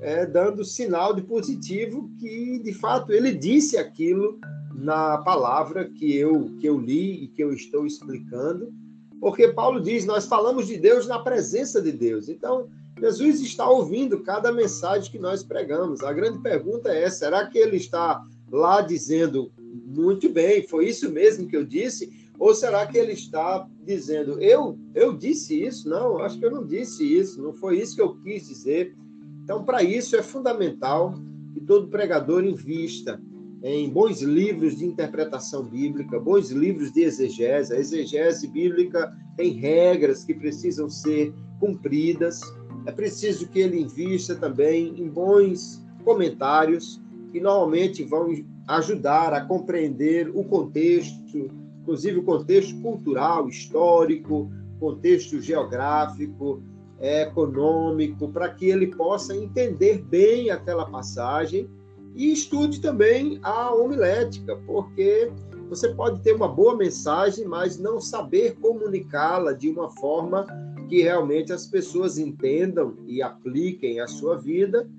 é, 0.00 0.24
dando 0.26 0.64
sinal 0.64 1.14
de 1.14 1.22
positivo 1.22 2.10
que, 2.18 2.58
de 2.58 2.72
fato, 2.72 3.12
ele 3.12 3.32
disse 3.32 3.76
aquilo 3.76 4.38
na 4.74 5.18
palavra 5.18 5.90
que 5.90 6.16
eu, 6.16 6.56
que 6.58 6.66
eu 6.66 6.78
li 6.78 7.24
e 7.24 7.28
que 7.28 7.42
eu 7.42 7.52
estou 7.52 7.86
explicando, 7.86 8.72
porque 9.20 9.48
Paulo 9.48 9.80
diz: 9.80 10.06
nós 10.06 10.26
falamos 10.26 10.66
de 10.66 10.78
Deus 10.78 11.06
na 11.06 11.18
presença 11.18 11.82
de 11.82 11.92
Deus. 11.92 12.28
Então, 12.28 12.68
Jesus 12.98 13.40
está 13.40 13.68
ouvindo 13.68 14.20
cada 14.20 14.50
mensagem 14.50 15.10
que 15.10 15.18
nós 15.18 15.42
pregamos. 15.42 16.02
A 16.02 16.12
grande 16.12 16.38
pergunta 16.38 16.88
é: 16.90 17.10
será 17.10 17.46
que 17.46 17.58
ele 17.58 17.76
está 17.76 18.24
lá 18.50 18.80
dizendo, 18.80 19.52
muito 19.86 20.28
bem, 20.28 20.66
foi 20.66 20.88
isso 20.88 21.10
mesmo 21.10 21.46
que 21.46 21.56
eu 21.56 21.64
disse? 21.64 22.10
Ou 22.38 22.54
será 22.54 22.86
que 22.86 22.96
ele 22.96 23.12
está 23.12 23.68
dizendo, 23.84 24.40
eu, 24.40 24.78
eu 24.94 25.16
disse 25.16 25.62
isso? 25.62 25.88
Não, 25.88 26.18
acho 26.18 26.38
que 26.38 26.44
eu 26.44 26.50
não 26.50 26.66
disse 26.66 27.04
isso, 27.04 27.42
não 27.42 27.52
foi 27.52 27.78
isso 27.78 27.94
que 27.94 28.02
eu 28.02 28.16
quis 28.22 28.48
dizer. 28.48 28.96
Então, 29.44 29.64
para 29.64 29.82
isso 29.82 30.16
é 30.16 30.22
fundamental 30.22 31.14
que 31.52 31.60
todo 31.60 31.88
pregador 31.88 32.44
invista 32.44 33.20
em 33.62 33.90
bons 33.90 34.22
livros 34.22 34.78
de 34.78 34.86
interpretação 34.86 35.64
bíblica, 35.64 36.18
bons 36.18 36.50
livros 36.50 36.92
de 36.92 37.02
exegese. 37.02 37.74
A 37.74 37.78
exegese 37.78 38.46
bíblica 38.48 39.14
tem 39.36 39.52
regras 39.52 40.24
que 40.24 40.32
precisam 40.32 40.88
ser 40.88 41.34
cumpridas. 41.58 42.40
É 42.86 42.92
preciso 42.92 43.48
que 43.48 43.58
ele 43.58 43.80
invista 43.80 44.34
também 44.34 44.94
em 44.96 45.08
bons 45.08 45.84
comentários 46.04 46.99
que 47.30 47.40
normalmente 47.40 48.04
vão 48.04 48.28
ajudar 48.68 49.32
a 49.32 49.44
compreender 49.44 50.30
o 50.34 50.44
contexto, 50.44 51.50
inclusive 51.82 52.18
o 52.18 52.22
contexto 52.22 52.80
cultural, 52.80 53.48
histórico, 53.48 54.50
contexto 54.78 55.40
geográfico, 55.40 56.62
econômico, 57.00 58.28
para 58.28 58.50
que 58.50 58.66
ele 58.66 58.88
possa 58.88 59.34
entender 59.34 60.02
bem 60.02 60.50
aquela 60.50 60.84
passagem 60.84 61.68
e 62.14 62.32
estude 62.32 62.80
também 62.80 63.38
a 63.42 63.72
homilética, 63.72 64.56
porque 64.66 65.30
você 65.68 65.88
pode 65.94 66.20
ter 66.22 66.34
uma 66.34 66.48
boa 66.48 66.76
mensagem, 66.76 67.46
mas 67.46 67.78
não 67.78 68.00
saber 68.00 68.56
comunicá-la 68.60 69.52
de 69.52 69.68
uma 69.68 69.88
forma 69.90 70.44
que 70.88 71.02
realmente 71.02 71.52
as 71.52 71.66
pessoas 71.66 72.18
entendam 72.18 72.96
e 73.06 73.22
apliquem 73.22 74.00
à 74.00 74.08
sua 74.08 74.36
vida. 74.36 74.90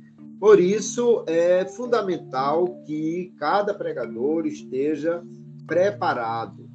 Por 0.42 0.60
isso, 0.60 1.24
é 1.28 1.64
fundamental 1.66 2.68
que 2.88 3.32
cada 3.38 3.76
pregador 3.76 4.48
esteja 4.48 5.22
preparado. 5.68 6.68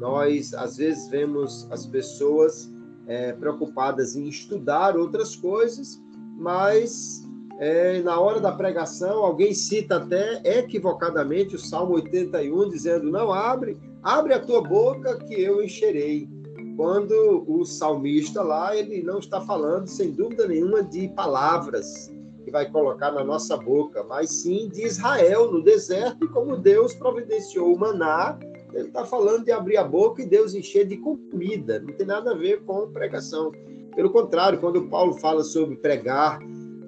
Nós, 0.00 0.52
às 0.52 0.78
vezes, 0.78 1.08
vemos 1.08 1.64
as 1.70 1.86
pessoas 1.86 2.68
é, 3.06 3.32
preocupadas 3.32 4.16
em 4.16 4.26
estudar 4.26 4.96
outras 4.96 5.36
coisas, 5.36 6.02
mas 6.36 7.22
é, 7.60 8.02
na 8.02 8.18
hora 8.18 8.40
da 8.40 8.50
pregação, 8.50 9.24
alguém 9.24 9.54
cita 9.54 9.98
até 9.98 10.42
equivocadamente 10.58 11.54
o 11.54 11.58
Salmo 11.58 11.94
81, 11.94 12.68
dizendo: 12.68 13.12
Não, 13.12 13.32
abre, 13.32 13.78
abre 14.02 14.34
a 14.34 14.40
tua 14.40 14.60
boca 14.60 15.18
que 15.18 15.40
eu 15.40 15.62
encherei. 15.62 16.28
Quando 16.76 17.44
o 17.46 17.64
salmista 17.64 18.42
lá, 18.42 18.76
ele 18.76 19.04
não 19.04 19.20
está 19.20 19.40
falando, 19.40 19.86
sem 19.86 20.10
dúvida 20.10 20.48
nenhuma, 20.48 20.82
de 20.82 21.06
palavras 21.10 22.12
vai 22.54 22.70
colocar 22.70 23.10
na 23.10 23.24
nossa 23.24 23.56
boca, 23.56 24.04
mas 24.04 24.30
sim 24.30 24.68
de 24.68 24.84
Israel 24.84 25.50
no 25.50 25.60
deserto 25.60 26.24
e 26.24 26.28
como 26.28 26.56
Deus 26.56 26.94
providenciou 26.94 27.74
o 27.74 27.76
maná. 27.76 28.38
Ele 28.72 28.86
está 28.86 29.04
falando 29.04 29.44
de 29.44 29.50
abrir 29.50 29.76
a 29.76 29.82
boca 29.82 30.22
e 30.22 30.26
Deus 30.26 30.54
encher 30.54 30.86
de 30.86 30.96
comida. 30.98 31.80
Não 31.80 31.92
tem 31.92 32.06
nada 32.06 32.30
a 32.30 32.36
ver 32.36 32.62
com 32.62 32.92
pregação. 32.92 33.50
Pelo 33.96 34.08
contrário, 34.08 34.60
quando 34.60 34.88
Paulo 34.88 35.14
fala 35.14 35.42
sobre 35.42 35.74
pregar 35.74 36.38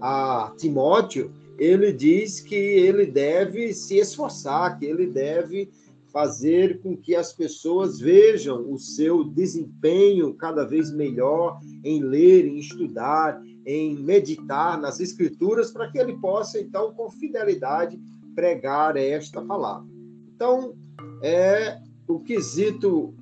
a 0.01 0.53
Timóteo, 0.57 1.33
ele 1.59 1.93
diz 1.93 2.41
que 2.41 2.55
ele 2.55 3.05
deve 3.05 3.75
se 3.75 3.99
esforçar, 3.99 4.79
que 4.79 4.87
ele 4.87 5.09
deve 5.09 5.69
fazer 6.13 6.81
com 6.81 6.97
que 6.97 7.17
as 7.17 7.33
pessoas 7.33 7.99
vejam 7.99 8.73
o 8.73 8.79
seu 8.79 9.25
desempenho 9.25 10.33
cada 10.35 10.65
vez 10.65 10.93
melhor 10.93 11.59
em 11.83 12.01
ler, 12.05 12.47
em 12.47 12.57
estudar, 12.57 13.43
em 13.67 13.97
meditar 13.97 14.81
nas 14.81 15.01
escrituras, 15.01 15.73
para 15.73 15.91
que 15.91 15.99
ele 15.99 16.17
possa, 16.19 16.61
então, 16.61 16.95
com 16.95 17.11
fidelidade, 17.11 18.01
pregar 18.35 18.97
esta 18.97 19.43
palavra. 19.43 19.89
Então, 20.35 20.75
é 21.21 21.81
o 22.07 22.21
quesito 22.21 23.13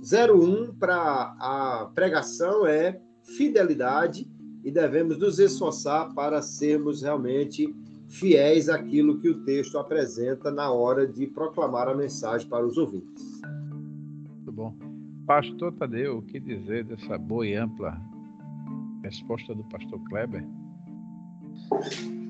01 0.00 0.74
para 0.78 1.34
a 1.38 1.90
pregação 1.94 2.66
é 2.66 3.00
fidelidade 3.22 4.30
e 4.62 4.70
devemos 4.70 5.18
nos 5.18 5.38
esforçar 5.38 6.12
para 6.14 6.42
sermos 6.42 7.02
realmente 7.02 7.74
fiéis 8.08 8.68
àquilo 8.68 9.18
que 9.18 9.28
o 9.28 9.44
texto 9.44 9.78
apresenta 9.78 10.50
na 10.50 10.70
hora 10.70 11.06
de 11.06 11.26
proclamar 11.26 11.88
a 11.88 11.94
mensagem 11.94 12.48
para 12.48 12.66
os 12.66 12.76
ouvintes. 12.76 13.40
Muito 13.42 14.52
bom. 14.52 14.74
Pastor 15.26 15.72
Tadeu, 15.72 16.18
o 16.18 16.22
que 16.22 16.40
dizer 16.40 16.84
dessa 16.84 17.18
boa 17.18 17.46
e 17.46 17.54
ampla 17.54 18.00
resposta 19.02 19.54
do 19.54 19.64
pastor 19.64 20.00
Kleber? 20.08 20.44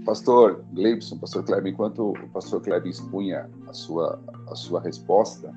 Pastor 0.04 0.64
Gleibson, 0.72 1.18
pastor 1.18 1.44
Kleber, 1.44 1.72
enquanto 1.72 2.12
o 2.12 2.28
pastor 2.30 2.62
Kleber 2.62 2.88
expunha 2.88 3.48
a 3.66 3.72
sua, 3.72 4.22
a 4.50 4.54
sua 4.54 4.80
resposta, 4.80 5.54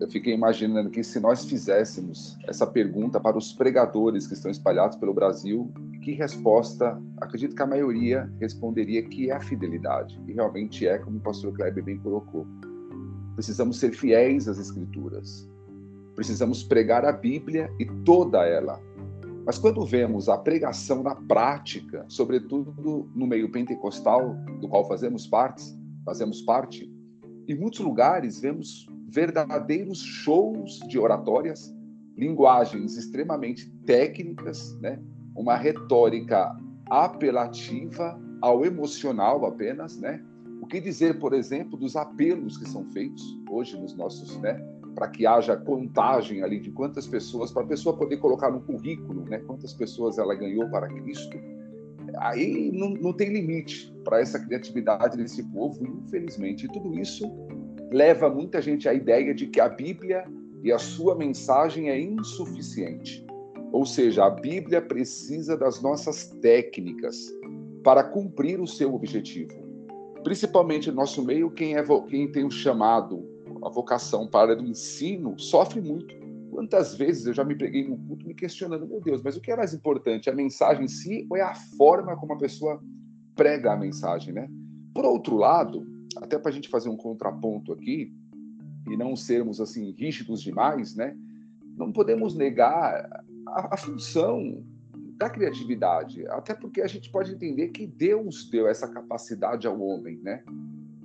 eu 0.00 0.08
fiquei 0.08 0.34
imaginando 0.34 0.90
que 0.90 1.02
se 1.02 1.18
nós 1.20 1.44
fizéssemos 1.44 2.38
essa 2.46 2.66
pergunta 2.66 3.18
para 3.20 3.36
os 3.36 3.52
pregadores 3.52 4.26
que 4.26 4.34
estão 4.34 4.50
espalhados 4.50 4.96
pelo 4.96 5.12
Brasil, 5.12 5.72
que 6.02 6.12
resposta, 6.12 7.00
acredito 7.18 7.54
que 7.54 7.62
a 7.62 7.66
maioria 7.66 8.30
responderia 8.40 9.02
que 9.02 9.30
é 9.30 9.34
a 9.34 9.40
fidelidade. 9.40 10.20
E 10.26 10.32
realmente 10.32 10.86
é, 10.86 10.98
como 10.98 11.18
o 11.18 11.20
pastor 11.20 11.52
Kleber 11.52 11.84
bem 11.84 11.98
colocou. 11.98 12.46
Precisamos 13.34 13.78
ser 13.78 13.92
fiéis 13.92 14.48
às 14.48 14.58
Escrituras. 14.58 15.48
Precisamos 16.14 16.62
pregar 16.62 17.04
a 17.04 17.12
Bíblia 17.12 17.70
e 17.78 17.86
toda 18.04 18.44
ela. 18.46 18.80
Mas 19.44 19.58
quando 19.58 19.84
vemos 19.84 20.28
a 20.28 20.36
pregação 20.36 21.02
na 21.02 21.14
prática, 21.14 22.04
sobretudo 22.08 23.10
no 23.14 23.26
meio 23.26 23.50
pentecostal, 23.50 24.34
do 24.60 24.68
qual 24.68 24.86
fazemos 24.86 25.26
parte, 25.26 25.64
fazemos 26.04 26.42
parte, 26.42 26.90
em 27.48 27.54
muitos 27.54 27.80
lugares 27.80 28.40
vemos 28.40 28.86
verdadeiros 29.08 30.00
shows 30.00 30.78
de 30.88 30.98
oratórias, 30.98 31.74
linguagens 32.16 32.96
extremamente 32.96 33.70
técnicas, 33.84 34.78
né? 34.80 35.00
uma 35.34 35.56
retórica 35.56 36.54
apelativa 36.88 38.20
ao 38.40 38.64
emocional 38.64 39.44
apenas, 39.46 39.98
né? 39.98 40.22
O 40.60 40.66
que 40.66 40.80
dizer, 40.80 41.18
por 41.18 41.32
exemplo, 41.32 41.78
dos 41.78 41.96
apelos 41.96 42.56
que 42.56 42.68
são 42.68 42.84
feitos 42.90 43.22
hoje 43.50 43.78
nos 43.80 43.96
nossos, 43.96 44.38
né? 44.40 44.60
Para 45.00 45.08
que 45.08 45.26
haja 45.26 45.56
contagem 45.56 46.42
ali 46.42 46.60
de 46.60 46.70
quantas 46.70 47.06
pessoas, 47.06 47.50
para 47.50 47.62
a 47.62 47.66
pessoa 47.66 47.96
poder 47.96 48.18
colocar 48.18 48.50
no 48.50 48.60
currículo, 48.60 49.24
né? 49.24 49.38
Quantas 49.38 49.72
pessoas 49.72 50.18
ela 50.18 50.34
ganhou 50.34 50.68
para 50.68 50.88
Cristo. 50.88 51.38
Aí 52.18 52.70
não, 52.70 52.90
não 52.90 53.14
tem 53.14 53.32
limite 53.32 53.90
para 54.04 54.20
essa 54.20 54.38
criatividade 54.38 55.16
desse 55.16 55.42
povo, 55.44 55.82
infelizmente. 56.04 56.66
E 56.66 56.68
tudo 56.68 56.98
isso 56.98 57.24
leva 57.90 58.28
muita 58.28 58.60
gente 58.60 58.90
à 58.90 58.92
ideia 58.92 59.32
de 59.32 59.46
que 59.46 59.58
a 59.58 59.70
Bíblia 59.70 60.22
e 60.62 60.70
a 60.70 60.78
sua 60.78 61.14
mensagem 61.14 61.88
é 61.88 61.98
insuficiente. 61.98 63.24
Ou 63.72 63.86
seja, 63.86 64.26
a 64.26 64.30
Bíblia 64.30 64.82
precisa 64.82 65.56
das 65.56 65.80
nossas 65.80 66.26
técnicas 66.42 67.34
para 67.82 68.04
cumprir 68.04 68.60
o 68.60 68.66
seu 68.66 68.94
objetivo. 68.94 69.58
Principalmente 70.22 70.90
no 70.90 70.96
nosso 70.96 71.24
meio, 71.24 71.50
quem, 71.50 71.74
é, 71.74 71.84
quem 72.06 72.30
tem 72.30 72.44
o 72.44 72.50
chamado, 72.50 73.39
a 73.62 73.68
vocação 73.68 74.26
para 74.26 74.60
o 74.60 74.64
ensino, 74.64 75.38
sofre 75.38 75.80
muito. 75.80 76.14
Quantas 76.50 76.94
vezes 76.94 77.26
eu 77.26 77.32
já 77.32 77.44
me 77.44 77.54
peguei 77.54 77.86
no 77.88 77.96
culto 77.96 78.26
me 78.26 78.34
questionando, 78.34 78.86
meu 78.86 79.00
Deus, 79.00 79.22
mas 79.22 79.36
o 79.36 79.40
que 79.40 79.52
é 79.52 79.56
mais 79.56 79.72
importante, 79.72 80.28
a 80.28 80.34
mensagem 80.34 80.84
em 80.84 80.88
si 80.88 81.26
ou 81.30 81.36
é 81.36 81.42
a 81.42 81.54
forma 81.54 82.16
como 82.16 82.32
a 82.32 82.38
pessoa 82.38 82.82
prega 83.36 83.72
a 83.72 83.76
mensagem, 83.76 84.34
né? 84.34 84.48
Por 84.92 85.04
outro 85.04 85.36
lado, 85.36 85.86
até 86.16 86.38
para 86.38 86.50
a 86.50 86.54
gente 86.54 86.68
fazer 86.68 86.88
um 86.88 86.96
contraponto 86.96 87.72
aqui 87.72 88.12
e 88.88 88.96
não 88.96 89.14
sermos 89.14 89.60
assim 89.60 89.92
rígidos 89.92 90.42
demais, 90.42 90.96
né? 90.96 91.16
Não 91.76 91.92
podemos 91.92 92.34
negar 92.34 93.24
a, 93.46 93.74
a 93.74 93.76
função 93.76 94.62
da 95.16 95.28
criatividade, 95.28 96.26
até 96.28 96.54
porque 96.54 96.80
a 96.80 96.86
gente 96.86 97.10
pode 97.10 97.32
entender 97.32 97.68
que 97.68 97.86
Deus 97.86 98.48
deu 98.50 98.66
essa 98.66 98.88
capacidade 98.88 99.66
ao 99.66 99.80
homem, 99.80 100.18
né? 100.18 100.42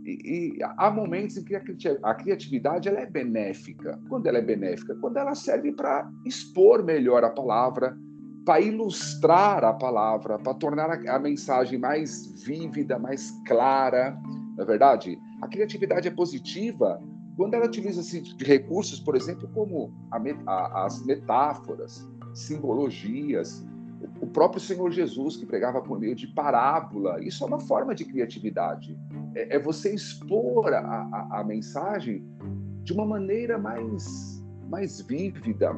E, 0.05 0.57
e, 0.59 0.63
há 0.77 0.91
momentos 0.91 1.35
em 1.35 1.43
que 1.43 1.55
a 1.55 2.13
criatividade 2.13 2.87
ela 2.87 2.99
é 2.99 3.07
benéfica. 3.07 3.99
Quando 4.07 4.27
ela 4.27 4.37
é 4.37 4.41
benéfica? 4.41 4.95
Quando 5.01 5.17
ela 5.17 5.33
serve 5.33 5.71
para 5.71 6.07
expor 6.25 6.83
melhor 6.83 7.23
a 7.23 7.31
palavra, 7.31 7.97
para 8.45 8.61
ilustrar 8.61 9.63
a 9.63 9.73
palavra, 9.73 10.37
para 10.37 10.53
tornar 10.53 10.91
a, 10.91 11.15
a, 11.15 11.19
mensagem 11.19 11.79
mais 11.79 12.43
vívida, 12.45 12.99
mais 12.99 13.31
clara, 13.47 14.15
não 14.55 14.63
é 14.63 14.65
verdade? 14.65 15.17
A 15.41 15.47
criatividade 15.47 16.07
é 16.07 16.11
positiva 16.11 17.01
quando 17.35 17.55
ela 17.55 17.65
utiliza-se 17.65 18.21
de 18.21 18.45
recursos, 18.45 18.99
por 18.99 19.15
exemplo, 19.15 19.49
como 19.53 19.91
a, 20.11 20.17
a, 20.51 20.85
as 20.85 21.03
metáforas, 21.03 22.07
simbologias, 22.33 23.65
o 24.21 24.27
próprio 24.27 24.61
Senhor 24.61 24.91
Jesus, 24.91 25.37
que 25.37 25.45
pregava 25.45 25.81
por 25.81 25.99
meio 25.99 26.15
de 26.15 26.27
parábola, 26.27 27.23
isso 27.23 27.43
é 27.43 27.47
uma 27.47 27.59
forma 27.59 27.93
de 27.93 28.05
criatividade. 28.05 28.97
É, 29.33 29.55
é 29.55 29.59
você 29.59 29.93
expor 29.93 30.73
a, 30.73 30.79
a, 30.79 31.39
a, 31.39 31.43
mensagem 31.43 32.23
de 32.83 32.93
uma 32.93 33.05
maneira 33.05 33.57
mais, 33.57 34.43
mais 34.69 35.01
vívida, 35.01 35.73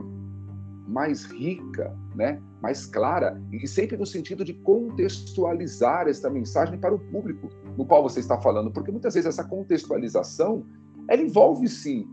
mais 0.88 1.25
rica, 1.25 1.95
né? 2.15 2.41
mais 2.62 2.86
clara, 2.86 3.39
e 3.51 3.67
sempre 3.67 3.97
no 3.97 4.05
sentido 4.05 4.43
de 4.43 4.53
contextualizar 4.53 6.07
esta 6.07 6.29
mensagem 6.29 6.79
para 6.79 6.93
o 6.93 7.00
público 7.00 7.50
no 7.77 7.86
qual 7.86 8.01
você 8.01 8.19
está 8.19 8.39
falando, 8.41 8.71
porque 8.71 8.91
muitas 8.91 9.13
vezes 9.13 9.27
essa 9.27 9.43
contextualização 9.43 10.65
ela 11.07 11.21
envolve 11.21 11.67
sim 11.67 12.07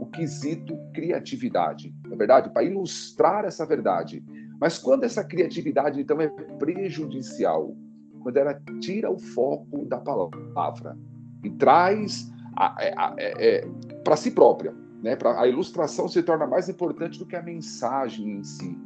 o 0.00 0.06
quesito 0.06 0.76
criatividade, 0.92 1.94
na 2.06 2.14
é 2.14 2.16
verdade, 2.16 2.50
para 2.50 2.64
ilustrar 2.64 3.44
essa 3.44 3.64
verdade. 3.64 4.24
Mas 4.60 4.78
quando 4.78 5.04
essa 5.04 5.24
criatividade 5.24 6.00
então 6.00 6.20
é 6.20 6.28
prejudicial, 6.58 7.76
quando 8.22 8.36
ela 8.36 8.54
tira 8.80 9.10
o 9.10 9.18
foco 9.18 9.84
da 9.84 9.98
palavra 9.98 10.96
e 11.42 11.50
traz 11.50 12.32
é, 12.78 12.88
é, 12.88 13.14
é, 13.18 13.68
para 14.02 14.16
si 14.16 14.30
própria, 14.30 14.74
né? 15.02 15.16
Pra, 15.16 15.40
a 15.40 15.46
ilustração 15.46 16.08
se 16.08 16.22
torna 16.22 16.46
mais 16.46 16.68
importante 16.68 17.18
do 17.18 17.26
que 17.26 17.36
a 17.36 17.42
mensagem 17.42 18.38
em 18.38 18.44
si. 18.44 18.78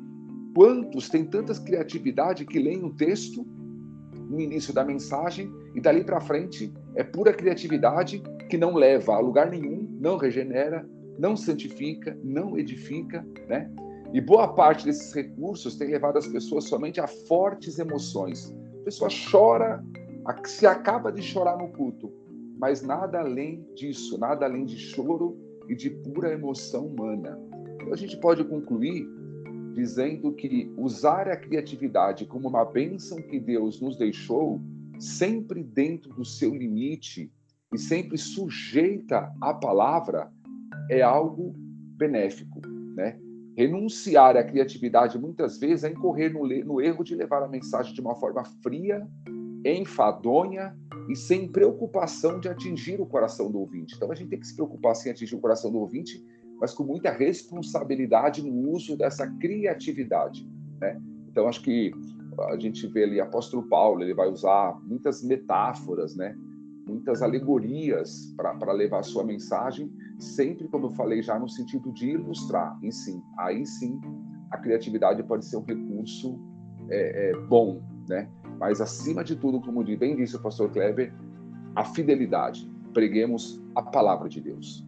Quantos 0.55 1.09
têm 1.09 1.25
tanta 1.25 1.55
criatividade 1.55 2.45
que 2.45 2.59
leem 2.59 2.83
um 2.83 2.91
texto 2.91 3.47
no 4.29 4.41
início 4.41 4.75
da 4.75 4.85
mensagem 4.85 5.53
e 5.75 5.81
dali 5.81 6.03
para 6.03 6.21
frente 6.21 6.73
é 6.95 7.05
pura 7.05 7.33
criatividade 7.33 8.23
que 8.51 8.59
não 8.59 8.75
leva 8.75 9.15
a 9.15 9.21
lugar 9.21 9.51
nenhum, 9.51 9.89
não 10.01 10.17
regenera, 10.17 10.89
não 11.19 11.37
santifica, 11.37 12.19
não 12.25 12.59
edifica, 12.59 13.25
né? 13.49 13.71
E 14.13 14.21
boa 14.23 14.49
parte 14.49 14.87
desses 14.87 15.13
recursos 15.13 15.77
tem 15.77 15.89
levado 15.89 16.17
as 16.17 16.27
pessoas 16.27 16.65
somente 16.65 16.99
a 16.99 17.07
fortes 17.07 17.79
emoções. 17.79 18.55
A 18.81 18.85
pessoa 18.85 19.11
chora, 19.31 19.85
se 20.45 20.67
acaba 20.67 21.13
de 21.13 21.23
chorar 21.23 21.59
no 21.59 21.69
culto, 21.69 22.11
mas 22.59 22.83
nada 22.83 23.21
além 23.21 23.67
disso, 23.75 24.19
nada 24.19 24.47
além 24.47 24.65
de 24.65 24.79
choro 24.79 25.39
e 25.69 25.75
de 25.75 25.91
pura 25.91 26.33
emoção 26.33 26.87
humana. 26.87 27.39
Então 27.75 27.93
a 27.93 27.97
gente 27.97 28.17
pode 28.17 28.43
concluir 28.45 29.07
dizendo 29.75 30.33
que 30.33 30.73
usar 30.77 31.29
a 31.29 31.37
criatividade 31.37 32.25
como 32.25 32.49
uma 32.49 32.65
bênção 32.65 33.21
que 33.23 33.39
Deus 33.39 33.81
nos 33.81 33.97
deixou, 33.97 34.59
sempre 34.99 35.63
dentro 35.63 36.13
do 36.15 36.25
seu 36.25 36.55
limite 36.55 37.31
e 37.73 37.79
sempre 37.79 38.17
sujeita 38.17 39.31
à 39.41 39.53
palavra, 39.53 40.33
é 40.91 41.03
algo 41.03 41.55
benéfico, 41.97 42.61
né? 42.97 43.21
Renunciar 43.59 44.37
à 44.37 44.45
criatividade 44.45 45.19
muitas 45.19 45.59
vezes 45.59 45.83
é 45.83 45.91
incorrer 45.91 46.33
no, 46.33 46.47
no 46.65 46.81
erro 46.81 47.03
de 47.03 47.17
levar 47.17 47.43
a 47.43 47.49
mensagem 47.49 47.93
de 47.93 48.01
uma 48.01 48.15
forma 48.15 48.45
fria, 48.63 49.05
enfadonha 49.65 50.79
e 51.11 51.17
sem 51.17 51.51
preocupação 51.51 52.39
de 52.39 52.49
atingir 52.49 53.01
o 53.01 53.07
coração 53.07 53.51
do 53.51 53.59
ouvinte. 53.59 53.97
Então 53.97 54.13
a 54.13 54.15
gente 54.15 54.29
tem 54.29 54.39
que 54.39 54.47
se 54.47 54.55
preocupar 54.55 54.95
em 55.05 55.11
atingir 55.11 55.35
o 55.35 55.41
coração 55.41 55.73
do 55.73 55.79
ouvinte, 55.81 56.25
mas 56.61 56.73
com 56.73 56.85
muita 56.85 57.11
responsabilidade 57.11 58.49
no 58.49 58.71
uso 58.71 58.97
dessa 58.97 59.27
criatividade. 59.27 60.49
Né? 60.81 60.97
Então 61.29 61.49
acho 61.49 61.61
que 61.61 61.91
a 62.51 62.57
gente 62.57 62.87
vê 62.87 63.03
ali 63.03 63.21
apóstolo 63.21 63.65
Paulo, 63.65 64.05
ele 64.05 64.15
vai 64.15 64.29
usar 64.29 64.79
muitas 64.85 65.21
metáforas, 65.21 66.15
né? 66.15 66.39
Muitas 66.89 67.23
alegorias 67.23 68.35
para 68.37 68.73
levar 68.73 69.03
sua 69.03 69.23
mensagem, 69.23 69.93
sempre, 70.19 70.67
como 70.69 70.87
eu 70.87 70.91
falei 70.91 71.23
já, 71.23 71.39
no 71.39 71.49
sentido 71.49 71.93
de 71.93 72.11
ilustrar. 72.11 72.79
E 72.83 72.91
sim, 72.91 73.23
aí 73.39 73.65
sim, 73.67 74.01
a 74.51 74.59
criatividade 74.59 75.23
pode 75.23 75.45
ser 75.45 75.59
um 75.59 75.65
recurso 75.65 76.41
é, 76.91 77.31
é, 77.31 77.37
bom, 77.47 77.83
né? 78.09 78.29
Mas, 78.59 78.81
acima 78.81 79.23
de 79.23 79.37
tudo, 79.37 79.61
como 79.61 79.85
bem 79.85 80.17
disse 80.17 80.35
o 80.35 80.41
pastor 80.41 80.71
Kleber, 80.71 81.13
a 81.77 81.85
fidelidade. 81.85 82.69
Preguemos 82.93 83.63
a 83.77 83.83
palavra 83.83 84.29
de 84.29 84.41
Deus. 84.41 84.85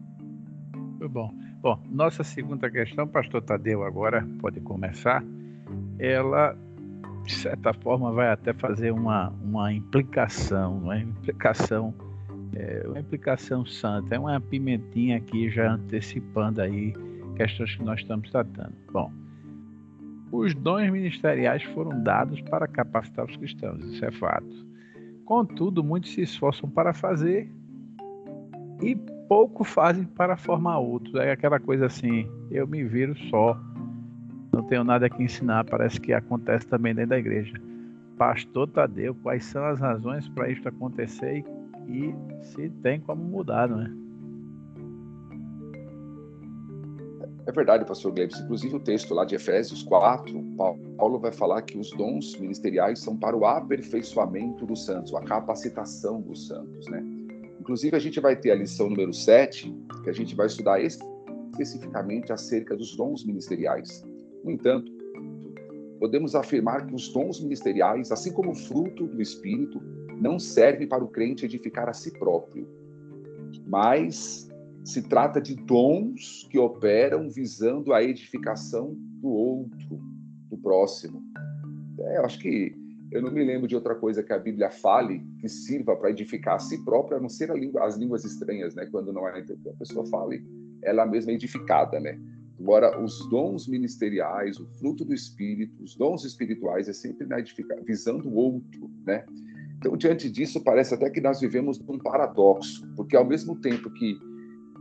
Muito 0.75 1.07
bom. 1.07 1.33
Bom, 1.61 1.79
nossa 1.89 2.23
segunda 2.23 2.69
questão, 2.71 3.07
pastor 3.07 3.43
Tadeu, 3.43 3.83
agora 3.83 4.27
pode 4.39 4.59
começar. 4.61 5.23
Ela, 5.99 6.57
de 7.25 7.33
certa 7.33 7.73
forma, 7.73 8.11
vai 8.11 8.29
até 8.29 8.53
fazer 8.53 8.91
uma, 8.91 9.29
uma 9.43 9.73
implicação, 9.73 10.77
uma 10.77 10.97
implicação, 10.97 11.93
é, 12.55 12.83
uma 12.87 12.99
implicação 12.99 13.65
santa. 13.65 14.15
É 14.15 14.19
uma 14.19 14.39
pimentinha 14.39 15.17
aqui 15.17 15.49
já 15.49 15.73
antecipando 15.73 16.61
aí 16.61 16.93
questões 17.35 17.75
que 17.75 17.83
nós 17.83 17.99
estamos 17.99 18.29
tratando. 18.29 18.73
Bom, 18.91 19.11
os 20.31 20.53
dons 20.53 20.89
ministeriais 20.89 21.63
foram 21.63 22.01
dados 22.03 22.41
para 22.41 22.67
capacitar 22.67 23.25
os 23.25 23.35
cristãos, 23.35 23.83
isso 23.83 24.03
é 24.05 24.11
fato. 24.11 24.65
Contudo, 25.25 25.83
muitos 25.83 26.13
se 26.13 26.21
esforçam 26.21 26.69
para 26.69 26.93
fazer 26.93 27.49
e 28.81 28.95
pouco 29.27 29.63
fazem 29.63 30.03
para 30.03 30.35
formar 30.35 30.79
outros. 30.79 31.15
É 31.15 31.31
aquela 31.31 31.59
coisa 31.59 31.85
assim, 31.85 32.27
eu 32.49 32.67
me 32.67 32.83
viro 32.83 33.17
só, 33.29 33.57
não 34.51 34.63
tenho 34.63 34.83
nada 34.83 35.09
que 35.09 35.23
ensinar, 35.23 35.65
parece 35.65 35.99
que 35.99 36.13
acontece 36.13 36.67
também 36.67 36.93
dentro 36.93 37.11
da 37.11 37.19
igreja. 37.19 37.59
Pastor 38.17 38.67
Tadeu, 38.67 39.15
quais 39.15 39.45
são 39.45 39.63
as 39.65 39.79
razões 39.79 40.27
para 40.29 40.49
isso 40.49 40.67
acontecer 40.67 41.43
e, 41.87 42.09
e 42.09 42.15
se 42.43 42.69
tem 42.83 42.99
como 42.99 43.23
mudar, 43.23 43.67
não 43.67 43.81
é? 43.81 44.01
É 47.47 47.51
verdade, 47.51 47.83
pastor 47.85 48.11
Gleibs. 48.11 48.39
Inclusive, 48.39 48.75
o 48.75 48.79
texto 48.79 49.15
lá 49.15 49.25
de 49.25 49.33
Efésios 49.35 49.81
4, 49.83 50.39
Paulo 50.97 51.19
vai 51.19 51.31
falar 51.31 51.63
que 51.63 51.77
os 51.77 51.89
dons 51.91 52.37
ministeriais 52.37 52.99
são 52.99 53.17
para 53.17 53.35
o 53.35 53.45
aperfeiçoamento 53.45 54.65
dos 54.65 54.85
santos, 54.85 55.13
a 55.15 55.21
capacitação 55.21 56.21
dos 56.21 56.47
santos, 56.47 56.87
né? 56.87 57.03
Inclusive, 57.59 57.95
a 57.95 57.99
gente 57.99 58.19
vai 58.19 58.35
ter 58.35 58.51
a 58.51 58.55
lição 58.55 58.89
número 58.89 59.13
7, 59.13 59.75
que 60.03 60.09
a 60.09 60.13
gente 60.13 60.35
vai 60.35 60.47
estudar 60.47 60.79
especificamente 60.81 62.31
acerca 62.31 62.75
dos 62.75 62.95
dons 62.95 63.25
ministeriais. 63.25 64.03
No 64.43 64.51
entanto, 64.51 64.91
podemos 65.99 66.35
afirmar 66.35 66.87
que 66.87 66.95
os 66.95 67.09
dons 67.09 67.41
ministeriais, 67.41 68.11
assim 68.11 68.31
como 68.31 68.51
o 68.51 68.55
fruto 68.55 69.07
do 69.07 69.21
Espírito, 69.21 69.81
não 70.19 70.39
servem 70.39 70.87
para 70.87 71.03
o 71.03 71.07
crente 71.07 71.45
edificar 71.45 71.89
a 71.89 71.93
si 71.93 72.11
próprio, 72.17 72.67
mas 73.67 74.49
se 74.83 75.01
trata 75.03 75.39
de 75.39 75.55
dons 75.55 76.47
que 76.49 76.57
operam 76.57 77.29
visando 77.29 77.93
a 77.93 78.03
edificação 78.03 78.95
do 79.21 79.29
outro, 79.29 79.99
do 80.49 80.57
próximo. 80.57 81.23
É, 81.99 82.17
eu 82.17 82.25
acho 82.25 82.39
que 82.39 82.75
eu 83.11 83.21
não 83.21 83.31
me 83.31 83.43
lembro 83.43 83.67
de 83.67 83.75
outra 83.75 83.93
coisa 83.93 84.23
que 84.23 84.31
a 84.31 84.39
Bíblia 84.39 84.71
fale 84.71 85.23
que 85.39 85.49
sirva 85.49 85.95
para 85.95 86.09
edificar 86.09 86.55
a 86.55 86.59
si 86.59 86.83
própria, 86.83 87.17
a 87.17 87.21
não 87.21 87.29
ser 87.29 87.51
a 87.51 87.53
língua, 87.53 87.85
as 87.85 87.97
línguas 87.97 88.23
estranhas, 88.23 88.73
né? 88.73 88.85
Quando 88.85 89.11
não 89.11 89.27
é 89.27 89.39
a 89.39 89.73
pessoa 89.77 90.05
fale, 90.07 90.43
ela 90.81 91.05
mesma 91.05 91.31
é 91.31 91.35
edificada, 91.35 91.99
né? 91.99 92.19
Agora, 92.61 93.01
os 93.03 93.27
dons 93.27 93.67
ministeriais, 93.67 94.59
o 94.59 94.67
fruto 94.77 95.03
do 95.03 95.15
Espírito, 95.15 95.83
os 95.83 95.95
dons 95.95 96.23
espirituais 96.23 96.87
é 96.87 96.93
sempre 96.93 97.25
na 97.25 97.39
edificar, 97.39 97.83
visando 97.83 98.29
o 98.29 98.35
outro, 98.35 98.89
né? 99.03 99.25
Então, 99.77 99.97
diante 99.97 100.29
disso, 100.29 100.63
parece 100.63 100.93
até 100.93 101.09
que 101.09 101.19
nós 101.19 101.39
vivemos 101.39 101.81
um 101.87 101.97
paradoxo, 101.97 102.87
porque 102.95 103.15
ao 103.15 103.25
mesmo 103.25 103.59
tempo 103.59 103.89
que 103.89 104.15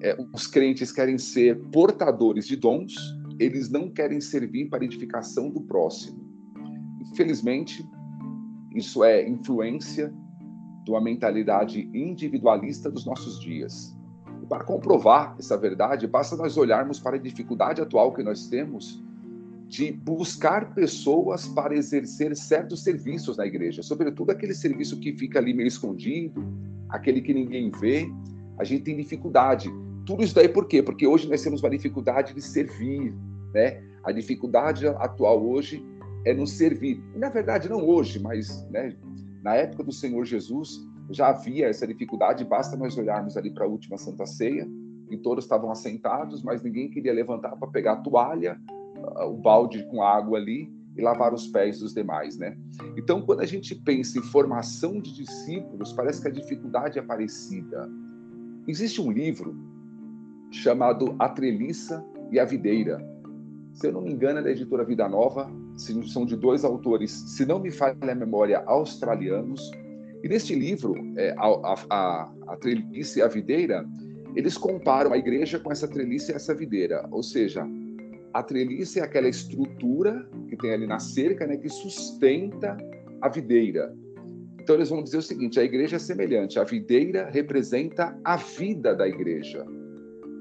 é, 0.02 0.14
os 0.34 0.46
crentes 0.46 0.92
querem 0.92 1.16
ser 1.16 1.58
portadores 1.70 2.46
de 2.46 2.54
dons, 2.54 2.94
eles 3.38 3.70
não 3.70 3.90
querem 3.90 4.20
servir 4.20 4.68
para 4.68 4.84
edificação 4.84 5.48
do 5.48 5.62
próximo. 5.62 6.20
Infelizmente, 7.00 7.82
isso 8.74 9.02
é 9.02 9.26
influência 9.26 10.12
de 10.84 10.90
uma 10.90 11.00
mentalidade 11.00 11.90
individualista 11.94 12.90
dos 12.90 13.06
nossos 13.06 13.40
dias. 13.40 13.96
Para 14.50 14.64
comprovar 14.64 15.36
essa 15.38 15.56
verdade, 15.56 16.08
basta 16.08 16.36
nós 16.36 16.56
olharmos 16.56 16.98
para 16.98 17.14
a 17.14 17.20
dificuldade 17.20 17.80
atual 17.80 18.12
que 18.12 18.20
nós 18.20 18.48
temos 18.48 19.00
de 19.68 19.92
buscar 19.92 20.74
pessoas 20.74 21.46
para 21.46 21.76
exercer 21.76 22.36
certos 22.36 22.82
serviços 22.82 23.36
na 23.36 23.46
igreja, 23.46 23.80
sobretudo 23.80 24.30
aquele 24.30 24.52
serviço 24.52 24.98
que 24.98 25.12
fica 25.12 25.38
ali 25.38 25.54
meio 25.54 25.68
escondido, 25.68 26.44
aquele 26.88 27.20
que 27.20 27.32
ninguém 27.32 27.70
vê. 27.70 28.10
A 28.58 28.64
gente 28.64 28.82
tem 28.82 28.96
dificuldade 28.96 29.70
tudo 30.04 30.24
isso 30.24 30.34
daí 30.34 30.48
por 30.48 30.66
quê? 30.66 30.82
Porque 30.82 31.06
hoje 31.06 31.28
nós 31.28 31.40
temos 31.40 31.62
uma 31.62 31.70
dificuldade 31.70 32.34
de 32.34 32.42
servir, 32.42 33.14
né? 33.54 33.80
A 34.02 34.10
dificuldade 34.10 34.84
atual 34.88 35.40
hoje 35.40 35.84
é 36.26 36.34
nos 36.34 36.50
servir. 36.54 37.00
Na 37.14 37.28
verdade, 37.28 37.68
não 37.68 37.86
hoje, 37.86 38.18
mas 38.18 38.68
né, 38.70 38.96
na 39.44 39.54
época 39.54 39.84
do 39.84 39.92
Senhor 39.92 40.24
Jesus 40.24 40.80
já 41.10 41.28
havia 41.28 41.68
essa 41.68 41.86
dificuldade. 41.86 42.44
Basta 42.44 42.76
nós 42.76 42.96
olharmos 42.96 43.36
ali 43.36 43.50
para 43.50 43.64
a 43.64 43.68
última 43.68 43.98
Santa 43.98 44.26
Ceia, 44.26 44.66
e 45.10 45.16
todos 45.16 45.44
estavam 45.44 45.70
assentados, 45.70 46.42
mas 46.42 46.62
ninguém 46.62 46.88
queria 46.88 47.12
levantar 47.12 47.56
para 47.56 47.68
pegar 47.68 47.92
a 47.94 47.96
toalha, 47.96 48.60
o 49.26 49.32
balde 49.32 49.84
com 49.90 50.02
água 50.02 50.38
ali 50.38 50.72
e 50.96 51.02
lavar 51.02 51.34
os 51.34 51.48
pés 51.48 51.80
dos 51.80 51.92
demais, 51.92 52.36
né? 52.36 52.56
Então, 52.96 53.22
quando 53.22 53.40
a 53.40 53.46
gente 53.46 53.74
pensa 53.74 54.18
em 54.18 54.22
formação 54.22 55.00
de 55.00 55.12
discípulos, 55.12 55.92
parece 55.92 56.22
que 56.22 56.28
a 56.28 56.30
dificuldade 56.30 56.98
é 56.98 57.02
parecida. 57.02 57.90
Existe 58.68 59.00
um 59.00 59.10
livro 59.10 59.56
chamado 60.50 61.14
A 61.18 61.28
Treliça 61.28 62.04
e 62.30 62.38
a 62.38 62.44
Videira. 62.44 63.04
Se 63.72 63.88
eu 63.88 63.92
não 63.92 64.02
me 64.02 64.12
engano, 64.12 64.40
é 64.40 64.42
da 64.42 64.50
editora 64.50 64.84
Vida 64.84 65.08
Nova, 65.08 65.50
são 65.76 66.26
de 66.26 66.36
dois 66.36 66.64
autores, 66.64 67.10
se 67.10 67.46
não 67.46 67.58
me 67.58 67.70
falha 67.70 67.96
a 68.00 68.14
memória, 68.14 68.62
australianos. 68.66 69.70
E 70.22 70.28
neste 70.28 70.54
livro, 70.54 70.94
é, 71.16 71.35
a, 71.38 71.46
a, 71.90 72.33
a 72.48 72.59
e 72.92 73.22
a 73.22 73.28
Videira, 73.28 73.87
eles 74.35 74.56
comparam 74.56 75.12
a 75.12 75.18
igreja 75.18 75.59
com 75.59 75.72
essa 75.72 75.88
treliça 75.88 76.33
e 76.33 76.35
essa 76.35 76.54
videira, 76.54 77.06
ou 77.11 77.22
seja, 77.22 77.66
a 78.33 78.42
treliça 78.42 79.00
é 79.00 79.02
aquela 79.02 79.28
estrutura 79.28 80.28
que 80.48 80.56
tem 80.56 80.72
ali 80.72 80.87
na 80.87 81.00
cerca, 81.00 81.46
né, 81.46 81.56
que 81.56 81.68
sustenta 81.68 82.76
a 83.20 83.28
videira. 83.28 83.94
Então 84.61 84.76
eles 84.76 84.88
vão 84.88 85.02
dizer 85.02 85.18
o 85.18 85.22
seguinte: 85.22 85.59
a 85.59 85.64
igreja 85.64 85.96
é 85.96 85.98
semelhante, 85.98 86.59
a 86.59 86.64
videira 86.64 87.28
representa 87.28 88.16
a 88.24 88.37
vida 88.37 88.94
da 88.94 89.09
igreja 89.09 89.66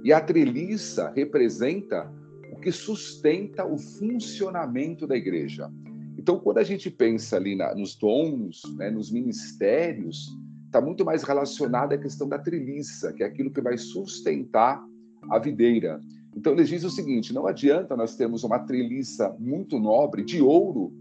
e 0.04 0.14
a 0.14 0.22
treliça 0.22 1.12
representa 1.16 2.12
o 2.54 2.60
que 2.60 2.72
sustenta 2.72 3.66
o 3.66 3.78
funcionamento 3.78 5.08
da 5.08 5.16
igreja. 5.16 5.70
Então, 6.20 6.38
quando 6.38 6.58
a 6.58 6.64
gente 6.64 6.92
pensa 6.92 7.38
ali 7.38 7.56
na, 7.56 7.74
nos 7.74 7.96
dons, 7.96 8.62
né, 8.76 8.90
nos 8.92 9.10
ministérios, 9.10 10.28
está 10.66 10.82
muito 10.82 11.06
mais 11.06 11.24
relacionada 11.24 11.96
à 11.96 11.98
questão 11.98 12.28
da 12.28 12.38
treliça, 12.38 13.14
que 13.14 13.24
é 13.24 13.26
aquilo 13.26 13.50
que 13.50 13.62
vai 13.62 13.78
sustentar 13.78 14.84
a 15.32 15.40
videira. 15.40 16.02
Então, 16.36 16.52
eles 16.52 16.68
dizem 16.68 16.90
o 16.90 16.92
seguinte: 16.92 17.34
não 17.34 17.48
adianta 17.48 17.96
nós 17.96 18.18
termos 18.18 18.44
uma 18.44 18.60
treliça 18.60 19.34
muito 19.40 19.80
nobre 19.80 20.22
de 20.22 20.42
ouro 20.42 20.92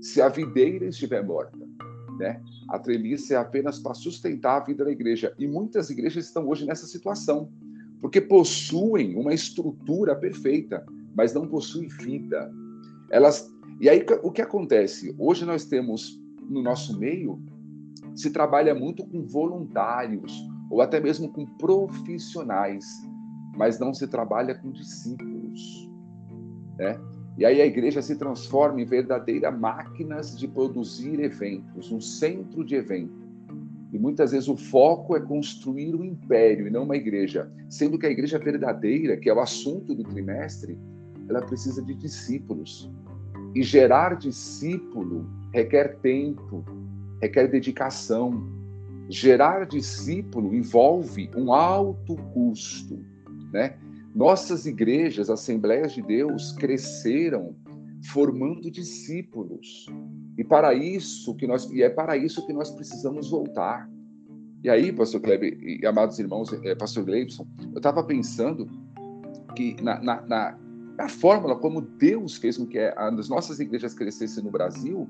se 0.00 0.22
a 0.22 0.28
videira 0.28 0.86
estiver 0.86 1.26
morta. 1.26 1.58
Né? 2.16 2.40
A 2.68 2.78
treliça 2.78 3.34
é 3.34 3.36
apenas 3.36 3.80
para 3.80 3.94
sustentar 3.94 4.62
a 4.62 4.64
vida 4.64 4.84
da 4.84 4.92
igreja. 4.92 5.34
E 5.40 5.48
muitas 5.48 5.90
igrejas 5.90 6.26
estão 6.26 6.48
hoje 6.48 6.64
nessa 6.64 6.86
situação, 6.86 7.50
porque 8.00 8.20
possuem 8.20 9.16
uma 9.16 9.34
estrutura 9.34 10.14
perfeita, 10.14 10.86
mas 11.16 11.34
não 11.34 11.48
possuem 11.48 11.88
vida. 11.88 12.48
Elas 13.10 13.50
e 13.80 13.88
aí 13.88 14.04
o 14.22 14.30
que 14.30 14.42
acontece? 14.42 15.14
Hoje 15.18 15.44
nós 15.44 15.64
temos 15.64 16.20
no 16.48 16.62
nosso 16.62 16.98
meio 16.98 17.40
se 18.14 18.30
trabalha 18.30 18.74
muito 18.74 19.06
com 19.06 19.22
voluntários 19.22 20.32
ou 20.70 20.82
até 20.82 21.00
mesmo 21.00 21.32
com 21.32 21.46
profissionais, 21.46 22.84
mas 23.56 23.78
não 23.78 23.94
se 23.94 24.06
trabalha 24.08 24.54
com 24.54 24.70
discípulos, 24.72 25.90
né? 26.76 26.98
E 27.38 27.44
aí 27.44 27.62
a 27.62 27.66
igreja 27.66 28.02
se 28.02 28.16
transforma 28.16 28.80
em 28.80 28.84
verdadeira 28.84 29.50
máquinas 29.52 30.36
de 30.36 30.48
produzir 30.48 31.20
eventos, 31.20 31.92
um 31.92 32.00
centro 32.00 32.64
de 32.64 32.74
evento. 32.74 33.28
E 33.92 33.98
muitas 33.98 34.32
vezes 34.32 34.48
o 34.48 34.56
foco 34.56 35.16
é 35.16 35.20
construir 35.20 35.94
um 35.94 36.04
império 36.04 36.66
e 36.66 36.70
não 36.70 36.82
uma 36.82 36.96
igreja, 36.96 37.50
sendo 37.70 37.96
que 37.96 38.06
a 38.06 38.10
igreja 38.10 38.40
verdadeira, 38.40 39.16
que 39.16 39.30
é 39.30 39.32
o 39.32 39.38
assunto 39.38 39.94
do 39.94 40.02
trimestre, 40.02 40.76
ela 41.28 41.40
precisa 41.40 41.80
de 41.80 41.94
discípulos. 41.94 42.90
E 43.54 43.62
gerar 43.62 44.14
discípulo 44.16 45.26
requer 45.52 45.98
tempo, 46.00 46.64
requer 47.20 47.48
dedicação. 47.48 48.46
Gerar 49.08 49.66
discípulo 49.66 50.54
envolve 50.54 51.30
um 51.34 51.52
alto 51.52 52.14
custo, 52.34 53.02
né? 53.52 53.78
Nossas 54.14 54.66
igrejas, 54.66 55.30
Assembleias 55.30 55.92
de 55.92 56.02
Deus, 56.02 56.52
cresceram 56.52 57.56
formando 58.12 58.70
discípulos. 58.70 59.86
E 60.36 60.44
para 60.44 60.74
isso 60.74 61.34
que 61.36 61.46
nós 61.46 61.70
e 61.70 61.82
é 61.82 61.88
para 61.88 62.16
isso 62.16 62.46
que 62.46 62.52
nós 62.52 62.70
precisamos 62.70 63.30
voltar. 63.30 63.88
E 64.62 64.68
aí, 64.68 64.92
pastor 64.92 65.20
Kleber 65.20 65.56
e 65.62 65.86
amados 65.86 66.18
irmãos, 66.18 66.52
é, 66.64 66.74
pastor 66.74 67.04
Gleibson, 67.04 67.46
eu 67.72 67.78
estava 67.78 68.02
pensando 68.02 68.66
que 69.54 69.80
na, 69.82 70.00
na, 70.00 70.20
na, 70.22 70.58
na, 70.98 71.08
fórmula 71.08 71.56
como 71.56 71.80
Deus 71.80 72.36
fez 72.36 72.58
com 72.58 72.66
que 72.66 72.78
as 72.78 73.28
nossas 73.28 73.60
igrejas 73.60 73.94
crescessem 73.94 74.42
no 74.42 74.50
Brasil, 74.50 75.08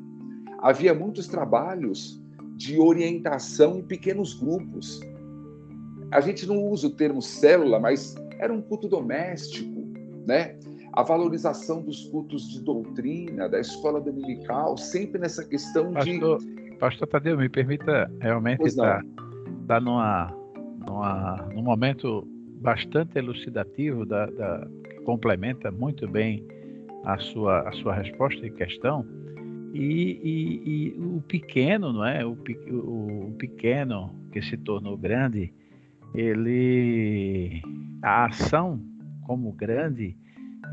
havia 0.60 0.94
muitos 0.94 1.26
trabalhos 1.26 2.22
de 2.56 2.78
orientação 2.78 3.78
em 3.78 3.82
pequenos 3.82 4.34
grupos. 4.34 5.00
A 6.10 6.20
gente 6.20 6.46
não 6.46 6.62
usa 6.64 6.88
o 6.88 6.90
termo 6.90 7.22
célula, 7.22 7.80
mas 7.80 8.14
era 8.38 8.52
um 8.52 8.60
culto 8.60 8.88
doméstico, 8.88 9.86
né? 10.26 10.58
A 10.92 11.02
valorização 11.02 11.82
dos 11.82 12.06
cultos 12.08 12.48
de 12.48 12.60
doutrina, 12.62 13.48
da 13.48 13.60
escola 13.60 14.00
dominical, 14.00 14.76
sempre 14.76 15.20
nessa 15.20 15.44
questão 15.44 15.92
pastor, 15.92 16.38
de. 16.38 16.76
Pastor 16.78 17.08
Tadeu, 17.08 17.36
me 17.36 17.48
permita 17.48 18.10
realmente 18.20 18.64
estar 18.66 19.02
tá, 19.66 19.80
numa, 19.80 20.34
numa, 20.86 21.48
num 21.54 21.62
momento 21.62 22.26
bastante 22.60 23.18
elucidativo, 23.18 24.04
da, 24.04 24.26
da, 24.26 24.68
complementa 25.08 25.70
muito 25.70 26.06
bem 26.06 26.46
a 27.02 27.16
sua, 27.16 27.66
a 27.66 27.72
sua 27.72 27.94
resposta 27.94 28.46
e 28.46 28.50
questão 28.50 29.06
e, 29.72 30.20
e, 30.22 30.70
e, 30.70 31.00
o 31.00 31.22
pequeno, 31.26 31.94
não 31.94 32.04
é? 32.04 32.26
O, 32.26 32.36
o, 32.70 33.28
o, 33.28 33.34
pequeno 33.38 34.14
que 34.30 34.42
se 34.42 34.58
tornou 34.58 34.98
grande, 34.98 35.50
ele 36.14 37.62
a 38.02 38.26
ação 38.26 38.78
como 39.22 39.50
grande, 39.52 40.14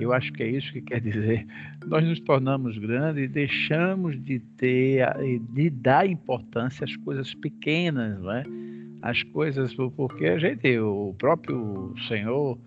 eu 0.02 0.12
acho 0.12 0.34
que 0.34 0.43
é 0.43 0.50
isso 0.50 0.69
que 0.74 0.82
quer 0.82 1.00
dizer. 1.00 1.48
Nós 1.88 2.04
nos 2.04 2.19
tornamos 2.19 2.78
grandes 2.78 3.24
e 3.24 3.28
deixamos 3.30 4.21
de 4.21 4.39
ter, 4.58 5.08
de 5.54 5.69
dar 5.69 6.06
importância 6.06 6.84
às 6.84 6.93
coisas 6.98 7.34
pequenas, 7.36 8.19
não 8.19 8.34
é? 8.34 8.43
As 9.02 9.24
coisas, 9.24 9.74
porque 9.95 10.26
a 10.26 10.38
gente, 10.38 10.78
o 10.78 11.15
próprio 11.17 11.93
Senhor 12.10 12.60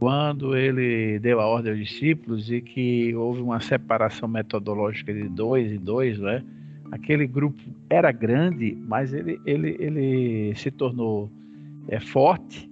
quando 0.00 0.56
ele 0.56 1.18
deu 1.18 1.40
a 1.40 1.46
ordem 1.46 1.72
aos 1.72 1.78
discípulos 1.78 2.50
e 2.50 2.62
que 2.62 3.14
houve 3.14 3.42
uma 3.42 3.60
separação 3.60 4.26
metodológica 4.26 5.12
de 5.12 5.28
dois 5.28 5.70
em 5.70 5.78
dois, 5.78 6.18
né? 6.18 6.42
Aquele 6.90 7.26
grupo 7.26 7.60
era 7.90 8.10
grande, 8.10 8.76
mas 8.88 9.12
ele, 9.12 9.38
ele, 9.44 9.76
ele 9.78 10.54
se 10.56 10.70
tornou 10.70 11.30
é, 11.86 12.00
forte 12.00 12.68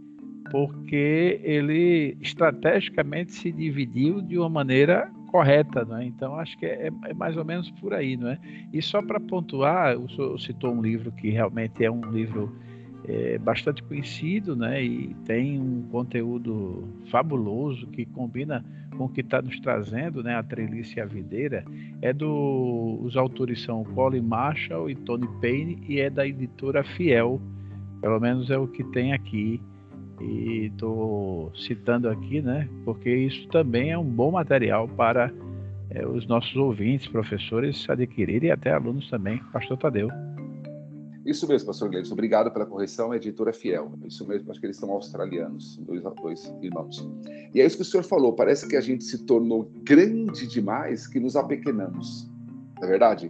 porque 0.51 1.39
ele 1.45 2.17
estrategicamente 2.23 3.33
se 3.33 3.53
dividiu 3.53 4.23
de 4.23 4.39
uma 4.39 4.49
maneira 4.49 5.13
correta, 5.27 5.85
né? 5.85 6.07
Então 6.07 6.35
acho 6.37 6.57
que 6.57 6.65
é, 6.65 6.91
é, 7.05 7.13
mais 7.15 7.37
ou 7.37 7.45
menos 7.45 7.71
por 7.73 7.93
aí, 7.93 8.17
não 8.17 8.31
é? 8.31 8.39
E 8.73 8.81
só 8.81 9.03
para 9.03 9.21
pontuar, 9.21 9.99
o 9.99 10.09
senhor 10.09 10.41
citou 10.41 10.73
um 10.73 10.81
livro 10.81 11.13
que 11.13 11.29
realmente 11.29 11.85
é 11.85 11.91
um 11.91 12.11
livro 12.11 12.51
é 13.07 13.39
bastante 13.39 13.83
conhecido, 13.83 14.57
né? 14.57 14.83
E 14.83 15.15
tem 15.25 15.59
um 15.59 15.83
conteúdo 15.91 16.89
fabuloso 17.11 17.87
que 17.89 18.05
combina 18.05 18.65
com 18.97 19.05
o 19.05 19.09
que 19.09 19.21
está 19.21 19.41
nos 19.41 19.59
trazendo, 19.61 20.23
né? 20.23 20.35
A 20.35 20.43
Trelice 20.43 20.99
e 20.99 21.01
a 21.01 21.07
Videira. 21.07 21.65
É 22.03 22.13
do. 22.13 22.99
Os 23.03 23.17
autores 23.17 23.63
são 23.63 23.85
Colin 23.85 24.23
Marshall 24.23 24.91
e 24.91 24.95
Tony 24.95 25.29
Payne 25.41 25.79
e 25.89 26.01
é 26.01 26.11
da 26.11 26.27
editora 26.27 26.83
Fiel. 26.83 27.41
Pelo 28.01 28.21
menos 28.21 28.51
é 28.51 28.59
o 28.59 28.67
que 28.67 28.85
tem 28.85 29.13
aqui. 29.13 29.61
E 30.21 30.67
estou 30.73 31.53
citando 31.55 32.09
aqui, 32.09 32.43
né? 32.43 32.69
Porque 32.85 33.09
isso 33.09 33.47
também 33.49 33.93
é 33.93 33.99
um 33.99 34.05
bom 34.05 34.33
material 34.33 34.89
para 34.89 35.33
é, 35.91 36.05
os 36.05 36.27
nossos 36.27 36.55
ouvintes, 36.57 37.07
professores 37.07 37.89
adquirirem 37.89 38.49
e 38.49 38.53
até 38.53 38.73
alunos 38.73 39.09
também. 39.09 39.39
Pastor 39.53 39.79
Tadeu. 39.79 40.11
Isso 41.29 41.47
mesmo, 41.47 41.67
pastor 41.67 41.91
Gleison. 41.91 42.15
Obrigado 42.15 42.51
pela 42.51 42.65
correção, 42.65 43.15
editora 43.15 43.53
fiel. 43.53 43.93
Isso 44.07 44.27
mesmo, 44.27 44.51
acho 44.51 44.59
que 44.59 44.65
eles 44.65 44.79
são 44.79 44.91
australianos, 44.91 45.77
dois, 45.77 46.03
dois 46.23 46.55
irmãos. 46.63 47.07
E 47.55 47.61
é 47.61 47.67
isso 47.67 47.77
que 47.77 47.83
o 47.83 47.85
senhor 47.85 48.03
falou. 48.03 48.33
Parece 48.33 48.67
que 48.67 48.75
a 48.75 48.81
gente 48.81 49.05
se 49.05 49.27
tornou 49.27 49.71
grande 49.83 50.47
demais 50.47 51.07
que 51.07 51.21
nos 51.21 51.37
apequenamos. 51.37 52.31
Não 52.81 52.89
é 52.89 52.91
verdade? 52.91 53.29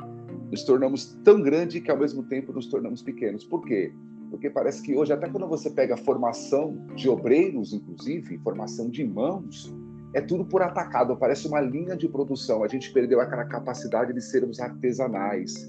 Nos 0.49 0.63
tornamos 0.63 1.07
tão 1.25 1.43
grande 1.43 1.81
que 1.81 1.91
ao 1.91 1.99
mesmo 1.99 2.23
tempo 2.23 2.53
nos 2.53 2.69
tornamos 2.69 3.03
pequenos. 3.03 3.43
Por 3.43 3.65
quê? 3.65 3.93
Porque 4.31 4.49
parece 4.49 4.81
que 4.81 4.95
hoje, 4.95 5.13
até 5.13 5.29
quando 5.29 5.49
você 5.49 5.69
pega 5.69 5.95
a 5.95 5.97
formação 5.97 6.79
de 6.95 7.09
obreiros, 7.09 7.73
inclusive, 7.73 8.39
formação 8.39 8.89
de 8.89 9.05
mãos, 9.05 9.75
é 10.15 10.21
tudo 10.21 10.45
por 10.45 10.63
atacado, 10.63 11.17
parece 11.17 11.49
uma 11.49 11.61
linha 11.61 11.97
de 11.97 12.09
produção. 12.09 12.63
A 12.63 12.69
gente 12.69 12.93
perdeu 12.93 13.21
aquela 13.21 13.45
capacidade 13.45 14.13
de 14.13 14.23
sermos 14.23 14.61
artesanais, 14.61 15.69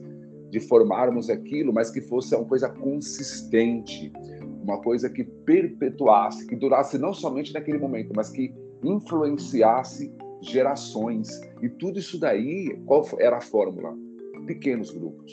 de 0.49 0.59
formarmos 0.59 1.29
aquilo, 1.29 1.71
mas 1.73 1.91
que 1.91 2.01
fosse 2.01 2.35
uma 2.35 2.45
coisa 2.45 2.69
consistente, 2.69 4.11
uma 4.63 4.81
coisa 4.81 5.09
que 5.09 5.23
perpetuasse, 5.23 6.45
que 6.47 6.55
durasse 6.55 6.97
não 6.97 7.13
somente 7.13 7.53
naquele 7.53 7.77
momento, 7.77 8.13
mas 8.15 8.29
que 8.29 8.53
influenciasse 8.83 10.13
gerações. 10.41 11.29
E 11.61 11.69
tudo 11.69 11.99
isso 11.99 12.19
daí, 12.19 12.79
qual 12.85 13.05
era 13.19 13.37
a 13.37 13.41
fórmula? 13.41 13.95
Pequenos 14.45 14.91
grupos. 14.91 15.31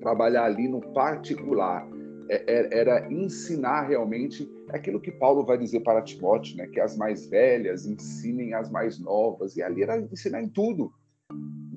Trabalhar 0.00 0.44
ali 0.44 0.68
no 0.68 0.80
particular. 0.92 1.88
É, 2.30 2.42
é, 2.46 2.78
era 2.80 3.12
ensinar 3.12 3.82
realmente 3.82 4.50
aquilo 4.70 4.98
que 4.98 5.12
Paulo 5.12 5.44
vai 5.44 5.58
dizer 5.58 5.80
para 5.80 6.00
Timóteo, 6.00 6.56
né? 6.56 6.66
que 6.68 6.80
as 6.80 6.96
mais 6.96 7.26
velhas 7.26 7.84
ensinem 7.84 8.54
as 8.54 8.70
mais 8.70 8.98
novas. 8.98 9.56
E 9.56 9.62
ali 9.62 9.82
era 9.82 10.00
ensinar 10.00 10.42
em 10.42 10.48
tudo 10.48 10.90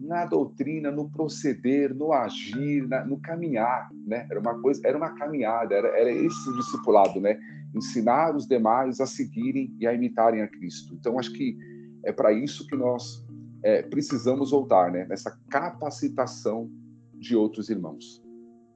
na 0.08 0.26
doutrina, 0.26 0.90
no 0.90 1.10
proceder, 1.10 1.94
no 1.94 2.14
agir, 2.14 2.88
na, 2.88 3.06
no 3.06 3.20
caminhar, 3.20 3.90
né? 4.06 4.26
Era 4.32 4.40
uma 4.40 4.60
coisa, 4.62 4.82
era 4.86 4.98
uma 4.98 5.10
caminhada, 5.10 5.76
era, 5.76 5.90
era 5.90 6.10
esse 6.10 6.54
discipulado, 6.56 7.20
né? 7.20 7.38
Ensinar 7.76 8.34
os 8.34 8.48
demais 8.48 9.02
a 9.02 9.06
seguirem 9.06 9.76
e 9.80 9.86
a 9.86 9.94
imitarem 9.94 10.42
a 10.42 10.48
Cristo. 10.48 10.96
Então, 10.96 11.20
acho 11.20 11.34
que 11.34 11.58
é 12.06 12.14
para 12.14 12.32
isso 12.32 12.66
que 12.68 12.76
nós 12.76 13.28
é, 13.64 13.82
precisamos 13.82 14.52
voltar, 14.52 14.92
né? 14.92 15.06
Nessa 15.10 15.38
capacitação 15.50 16.72
de 17.14 17.36
outros 17.36 17.70
irmãos. 17.70 18.24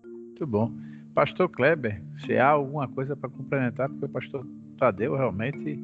Muito 0.03 0.45
bom. 0.45 0.71
Pastor 1.15 1.49
Kleber, 1.49 2.01
se 2.25 2.37
há 2.37 2.49
alguma 2.49 2.87
coisa 2.89 3.15
para 3.15 3.29
complementar, 3.29 3.87
porque 3.89 4.05
o 4.05 4.09
pastor 4.09 4.45
Tadeu 4.77 5.15
realmente 5.15 5.79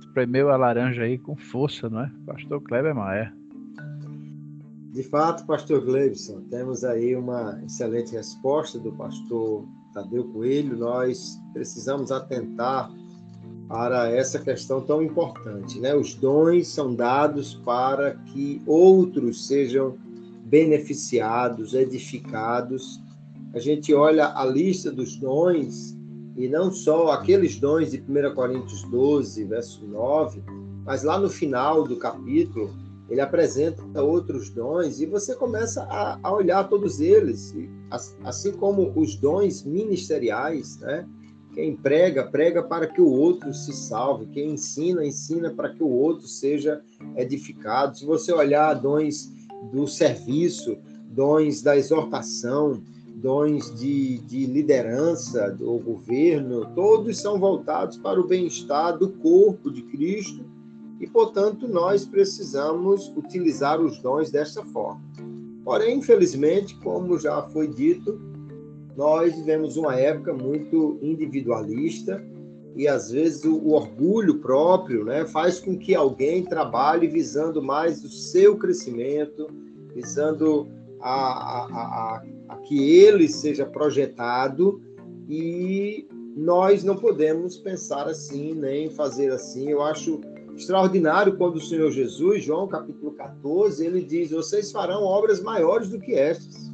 espremeu 0.00 0.50
a 0.50 0.56
laranja 0.56 1.02
aí 1.02 1.16
com 1.16 1.36
força, 1.36 1.88
não 1.88 2.00
é? 2.00 2.12
Pastor 2.26 2.60
Kleber 2.62 2.94
Maia. 2.94 3.39
De 4.92 5.04
fato, 5.04 5.46
pastor 5.46 5.84
Gleibson, 5.84 6.40
temos 6.50 6.82
aí 6.82 7.14
uma 7.14 7.62
excelente 7.64 8.12
resposta 8.12 8.76
do 8.76 8.90
pastor 8.92 9.64
Tadeu 9.94 10.24
Coelho. 10.32 10.76
Nós 10.76 11.40
precisamos 11.52 12.10
atentar 12.10 12.90
para 13.68 14.10
essa 14.10 14.40
questão 14.40 14.80
tão 14.80 15.00
importante, 15.00 15.78
né? 15.78 15.94
Os 15.94 16.14
dons 16.14 16.66
são 16.66 16.92
dados 16.92 17.54
para 17.64 18.16
que 18.16 18.60
outros 18.66 19.46
sejam 19.46 19.96
beneficiados, 20.46 21.72
edificados. 21.72 23.00
A 23.54 23.60
gente 23.60 23.94
olha 23.94 24.36
a 24.36 24.44
lista 24.44 24.90
dos 24.90 25.14
dons 25.14 25.96
e 26.36 26.48
não 26.48 26.72
só 26.72 27.12
aqueles 27.12 27.60
dons 27.60 27.92
de 27.92 28.02
1 28.02 28.34
Coríntios 28.34 28.82
12, 28.90 29.44
verso 29.44 29.86
9, 29.86 30.42
mas 30.84 31.04
lá 31.04 31.16
no 31.16 31.30
final 31.30 31.84
do 31.84 31.96
capítulo 31.96 32.89
ele 33.10 33.20
apresenta 33.20 33.82
outros 34.00 34.50
dons 34.50 35.00
e 35.00 35.06
você 35.06 35.34
começa 35.34 35.82
a, 35.82 36.18
a 36.22 36.32
olhar 36.32 36.68
todos 36.68 37.00
eles, 37.00 37.52
assim 38.22 38.52
como 38.52 38.92
os 38.94 39.16
dons 39.16 39.64
ministeriais, 39.64 40.78
né? 40.78 41.06
Quem 41.52 41.74
prega, 41.74 42.24
prega 42.24 42.62
para 42.62 42.86
que 42.86 43.00
o 43.00 43.10
outro 43.10 43.52
se 43.52 43.72
salve. 43.72 44.26
Quem 44.26 44.52
ensina, 44.52 45.04
ensina 45.04 45.50
para 45.50 45.70
que 45.70 45.82
o 45.82 45.88
outro 45.88 46.28
seja 46.28 46.80
edificado. 47.16 47.98
Se 47.98 48.06
você 48.06 48.32
olhar 48.32 48.72
dons 48.74 49.32
do 49.72 49.88
serviço, 49.88 50.78
dons 51.06 51.60
da 51.60 51.76
exortação, 51.76 52.80
dons 53.16 53.74
de, 53.74 54.18
de 54.18 54.46
liderança 54.46 55.50
do 55.50 55.76
governo, 55.80 56.72
todos 56.76 57.18
são 57.18 57.40
voltados 57.40 57.98
para 57.98 58.20
o 58.20 58.28
bem-estar 58.28 58.96
do 58.96 59.08
corpo 59.08 59.72
de 59.72 59.82
Cristo 59.82 60.44
e, 61.00 61.06
portanto, 61.06 61.66
nós 61.66 62.04
precisamos 62.04 63.10
utilizar 63.16 63.80
os 63.80 63.98
dons 63.98 64.30
desta 64.30 64.62
forma. 64.66 65.00
Porém, 65.64 65.98
infelizmente, 65.98 66.76
como 66.76 67.18
já 67.18 67.42
foi 67.48 67.66
dito, 67.68 68.20
nós 68.96 69.34
vivemos 69.34 69.78
uma 69.78 69.96
época 69.96 70.34
muito 70.34 70.98
individualista 71.00 72.22
e 72.76 72.86
às 72.86 73.10
vezes 73.10 73.44
o, 73.44 73.56
o, 73.56 73.72
orgulho 73.72 74.38
próprio 74.40 75.04
né, 75.04 75.24
faz 75.24 75.58
com 75.58 75.76
que 75.76 75.94
alguém 75.94 76.44
trabalhe 76.44 77.06
visando 77.06 77.62
mais 77.62 78.04
o 78.04 78.08
seu 78.08 78.56
crescimento, 78.56 79.48
visando 79.94 80.68
a, 81.00 81.10
a, 81.10 81.66
a, 81.66 82.24
a 82.48 82.56
que 82.58 83.00
ele 83.00 83.28
seja 83.28 83.64
projetado 83.64 84.80
e 85.28 86.06
nós 86.36 86.84
não 86.84 86.96
podemos 86.96 87.56
pensar 87.56 88.06
assim 88.06 88.54
nem 88.54 88.90
fazer 88.90 89.32
assim. 89.32 89.70
Eu 89.70 89.82
acho 89.82 90.20
Extraordinário 90.56 91.36
quando 91.36 91.56
o 91.56 91.60
Senhor 91.60 91.90
Jesus, 91.90 92.44
João 92.44 92.68
capítulo 92.68 93.12
14, 93.12 93.84
ele 93.84 94.02
diz: 94.02 94.30
Vocês 94.30 94.70
farão 94.70 95.02
obras 95.02 95.42
maiores 95.42 95.88
do 95.88 95.98
que 95.98 96.14
estas. 96.14 96.70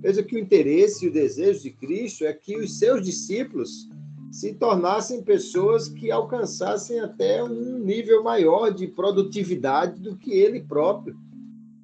Veja 0.00 0.22
que 0.22 0.36
o 0.36 0.38
interesse 0.38 1.04
e 1.04 1.08
o 1.08 1.12
desejo 1.12 1.62
de 1.62 1.70
Cristo 1.70 2.24
é 2.24 2.32
que 2.32 2.56
os 2.56 2.78
seus 2.78 3.04
discípulos 3.04 3.88
se 4.30 4.54
tornassem 4.54 5.22
pessoas 5.22 5.88
que 5.88 6.10
alcançassem 6.10 7.00
até 7.00 7.42
um 7.42 7.78
nível 7.78 8.22
maior 8.22 8.70
de 8.70 8.86
produtividade 8.86 10.00
do 10.00 10.16
que 10.16 10.32
ele 10.32 10.60
próprio. 10.60 11.16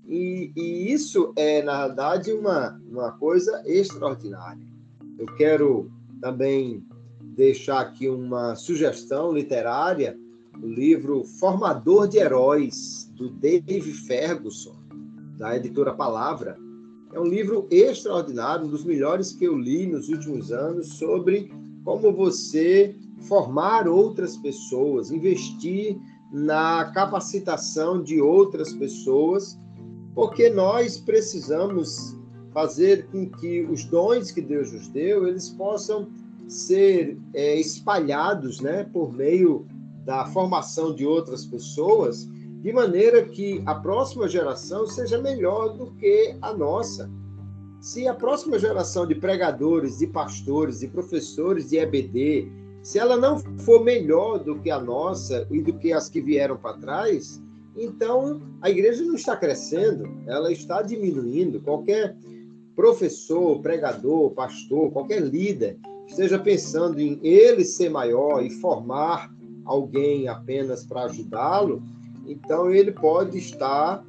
E, 0.07 0.53
e 0.55 0.93
isso 0.93 1.33
é, 1.37 1.63
na 1.63 1.87
verdade, 1.87 2.33
uma, 2.33 2.81
uma 2.89 3.13
coisa 3.13 3.63
extraordinária. 3.65 4.67
Eu 5.19 5.27
quero 5.37 5.91
também 6.21 6.85
deixar 7.35 7.81
aqui 7.81 8.09
uma 8.09 8.55
sugestão 8.55 9.33
literária 9.33 10.17
o 10.63 10.67
livro 10.67 11.25
Formador 11.25 12.09
de 12.09 12.19
Heróis, 12.19 13.11
do 13.15 13.29
Dave 13.31 13.93
Ferguson, 13.93 14.77
da 15.37 15.57
editora 15.57 15.93
Palavra. 15.93 16.57
É 17.13 17.21
um 17.21 17.27
livro 17.27 17.67
extraordinário, 17.71 18.67
um 18.67 18.71
dos 18.71 18.85
melhores 18.85 19.33
que 19.33 19.45
eu 19.45 19.57
li 19.57 19.87
nos 19.87 20.09
últimos 20.09 20.51
anos, 20.51 20.95
sobre 20.95 21.53
como 21.85 22.13
você 22.13 22.97
formar 23.29 23.87
outras 23.87 24.37
pessoas, 24.37 25.11
investir 25.11 25.99
na 26.33 26.91
capacitação 26.93 28.03
de 28.03 28.21
outras 28.21 28.73
pessoas, 28.73 29.59
porque 30.15 30.51
nós 30.51 30.97
precisamos 30.97 32.17
fazer 32.53 33.07
com 33.09 33.29
que 33.29 33.63
os 33.63 33.85
dons 33.85 34.31
que 34.31 34.41
Deus 34.41 34.73
nos 34.73 34.89
deu, 34.89 35.27
eles 35.27 35.51
possam 35.51 36.09
ser 36.49 37.19
é, 37.33 37.59
espalhados 37.59 38.61
né, 38.61 38.85
por 38.85 39.13
meio 39.13 39.67
da 40.05 40.27
formação 40.27 40.95
de 40.95 41.07
outras 41.07 41.45
pessoas, 41.45 42.29
de 42.63 42.73
maneira 42.73 43.25
que 43.25 43.63
a 43.67 43.75
próxima 43.75 44.29
geração 44.29 44.87
seja 44.87 45.21
melhor 45.21 45.77
do 45.77 45.93
que 45.93 46.37
a 46.41 46.53
nossa. 46.53 47.11
Se 47.81 48.09
a 48.09 48.15
próxima 48.15 48.59
geração 48.59 49.07
de 49.07 49.15
pregadores, 49.15 49.99
de 49.99 50.07
pastores, 50.07 50.81
de 50.81 50.89
professores 50.89 51.69
de 51.69 51.77
EBD, 51.77 52.51
se 52.83 52.99
ela 52.99 53.17
não 53.17 53.39
for 53.61 53.83
melhor 53.83 54.39
do 54.39 54.59
que 54.61 54.71
a 54.71 54.81
nossa 54.81 55.47
e 55.51 55.61
do 55.61 55.75
que 55.75 55.93
as 55.93 56.09
que 56.09 56.21
vieram 56.21 56.57
para 56.57 56.79
trás, 56.79 57.43
então 57.77 58.41
a 58.63 58.71
igreja 58.71 59.03
não 59.05 59.15
está 59.15 59.37
crescendo, 59.37 60.09
ela 60.27 60.53
está 60.53 60.81
diminuindo. 60.81 61.61
Qualquer 61.61 62.17
professor, 62.77 63.61
pregador, 63.61 64.31
pastor, 64.31 64.91
qualquer 64.91 65.23
líder 65.23 65.79
esteja 66.07 66.39
pensando 66.39 67.01
em 67.01 67.19
ele 67.23 67.65
ser 67.65 67.89
maior 67.89 68.45
e 68.45 68.51
formar 68.51 69.34
alguém 69.65 70.29
apenas 70.29 70.85
para 70.85 71.05
ajudá-lo, 71.05 71.83
então 72.27 72.71
ele 72.71 72.93
pode 72.93 73.39
estar, 73.39 74.05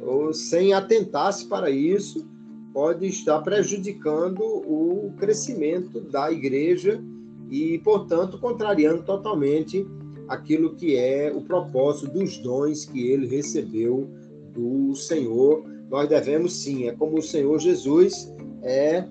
ou 0.00 0.32
sem 0.32 0.72
atentar-se 0.72 1.46
para 1.46 1.70
isso, 1.70 2.26
pode 2.72 3.06
estar 3.06 3.40
prejudicando 3.40 4.42
o 4.42 5.12
crescimento 5.16 6.00
da 6.00 6.30
igreja 6.30 7.02
e, 7.50 7.78
portanto, 7.78 8.38
contrariando 8.38 9.02
totalmente 9.02 9.86
aquilo 10.28 10.74
que 10.74 10.96
é 10.96 11.32
o 11.34 11.40
propósito 11.40 12.12
dos 12.12 12.36
dons 12.38 12.84
que 12.84 13.08
ele 13.10 13.26
recebeu 13.26 14.10
do 14.52 14.94
Senhor. 14.94 15.64
Nós 15.88 16.08
devemos 16.08 16.62
sim, 16.62 16.86
é 16.88 16.92
como 16.92 17.18
o 17.18 17.22
Senhor 17.22 17.58
Jesus 17.58 18.32
é 18.62 19.06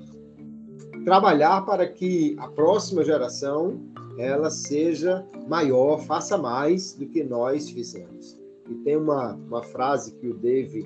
trabalhar 1.05 1.65
para 1.65 1.87
que 1.87 2.35
a 2.39 2.47
próxima 2.47 3.03
geração 3.03 3.79
ela 4.17 4.49
seja 4.49 5.25
maior, 5.47 5.99
faça 6.01 6.37
mais 6.37 6.93
do 6.93 7.05
que 7.07 7.23
nós 7.23 7.69
fizemos. 7.69 8.37
E 8.69 8.73
tem 8.83 8.97
uma, 8.97 9.33
uma 9.33 9.63
frase 9.63 10.13
que 10.13 10.27
o 10.27 10.33
Dave 10.33 10.85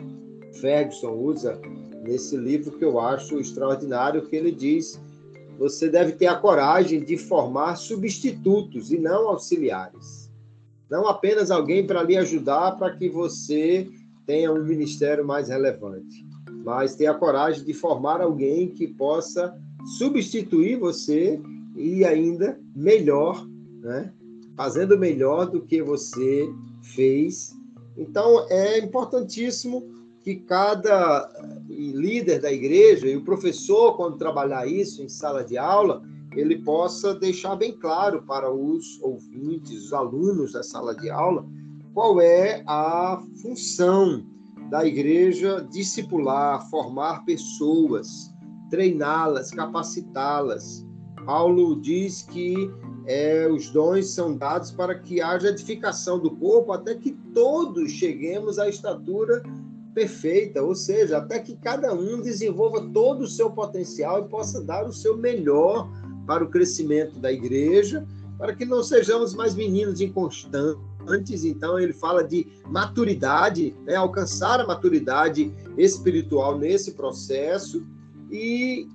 Ferguson 0.59 1.11
usa 1.11 1.59
nesse 2.03 2.35
livro 2.35 2.77
que 2.77 2.83
eu 2.83 2.99
acho 2.99 3.39
extraordinário, 3.39 4.25
que 4.27 4.35
ele 4.35 4.51
diz: 4.51 4.99
você 5.57 5.89
deve 5.89 6.13
ter 6.13 6.27
a 6.27 6.35
coragem 6.35 7.03
de 7.03 7.17
formar 7.17 7.75
substitutos 7.75 8.91
e 8.91 8.97
não 8.97 9.29
auxiliares. 9.29 10.29
Não 10.89 11.07
apenas 11.07 11.51
alguém 11.51 11.85
para 11.85 12.01
lhe 12.01 12.17
ajudar 12.17 12.77
para 12.77 12.95
que 12.95 13.07
você 13.07 13.87
tenha 14.25 14.51
um 14.51 14.63
ministério 14.63 15.25
mais 15.25 15.49
relevante, 15.49 16.25
mas 16.63 16.95
ter 16.95 17.05
a 17.05 17.13
coragem 17.13 17.63
de 17.63 17.73
formar 17.73 18.21
alguém 18.21 18.69
que 18.69 18.87
possa 18.87 19.55
substituir 19.97 20.77
você 20.77 21.39
e 21.75 22.03
ainda 22.05 22.59
melhor, 22.75 23.47
né? 23.81 24.13
fazendo 24.55 24.97
melhor 24.97 25.49
do 25.49 25.61
que 25.61 25.81
você 25.81 26.49
fez. 26.81 27.55
Então, 27.97 28.45
é 28.49 28.79
importantíssimo 28.79 29.87
que 30.21 30.35
cada 30.35 31.29
líder 31.69 32.41
da 32.41 32.51
igreja 32.51 33.07
e 33.07 33.15
o 33.15 33.23
professor, 33.23 33.95
quando 33.95 34.17
trabalhar 34.17 34.67
isso 34.67 35.01
em 35.01 35.09
sala 35.09 35.43
de 35.43 35.57
aula, 35.57 36.01
ele 36.35 36.61
possa 36.63 37.15
deixar 37.15 37.55
bem 37.55 37.71
claro 37.71 38.23
para 38.23 38.51
os 38.51 39.01
ouvintes, 39.01 39.85
os 39.85 39.93
alunos 39.93 40.53
da 40.53 40.61
sala 40.61 40.93
de 40.93 41.09
aula, 41.09 41.45
qual 41.93 42.21
é 42.21 42.63
a 42.67 43.21
função 43.41 44.25
da 44.69 44.85
igreja 44.85 45.65
discipular, 45.71 46.69
formar 46.69 47.25
pessoas, 47.25 48.31
treiná-las, 48.69 49.51
capacitá-las, 49.51 50.85
Paulo 51.29 51.79
diz 51.79 52.23
que 52.23 52.71
é, 53.05 53.47
os 53.47 53.69
dons 53.69 54.09
são 54.09 54.35
dados 54.35 54.71
para 54.71 54.97
que 54.97 55.21
haja 55.21 55.49
edificação 55.49 56.17
do 56.17 56.31
corpo, 56.31 56.71
até 56.71 56.95
que 56.95 57.11
todos 57.35 57.91
cheguemos 57.91 58.57
à 58.57 58.67
estatura 58.67 59.43
perfeita, 59.93 60.63
ou 60.63 60.73
seja, 60.73 61.19
até 61.19 61.37
que 61.37 61.55
cada 61.55 61.93
um 61.93 62.19
desenvolva 62.19 62.81
todo 62.91 63.25
o 63.25 63.27
seu 63.27 63.51
potencial 63.51 64.25
e 64.25 64.27
possa 64.27 64.59
dar 64.59 64.87
o 64.87 64.91
seu 64.91 65.15
melhor 65.15 65.87
para 66.25 66.43
o 66.43 66.49
crescimento 66.49 67.19
da 67.19 67.31
igreja, 67.31 68.07
para 68.39 68.55
que 68.55 68.65
não 68.65 68.81
sejamos 68.81 69.35
mais 69.35 69.53
meninos 69.53 70.01
inconstantes. 70.01 71.45
Então, 71.45 71.79
ele 71.79 71.93
fala 71.93 72.23
de 72.23 72.47
maturidade, 72.65 73.75
né? 73.85 73.93
alcançar 73.93 74.59
a 74.59 74.65
maturidade 74.65 75.53
espiritual 75.77 76.57
nesse 76.57 76.93
processo 76.93 77.85
e 78.31 78.89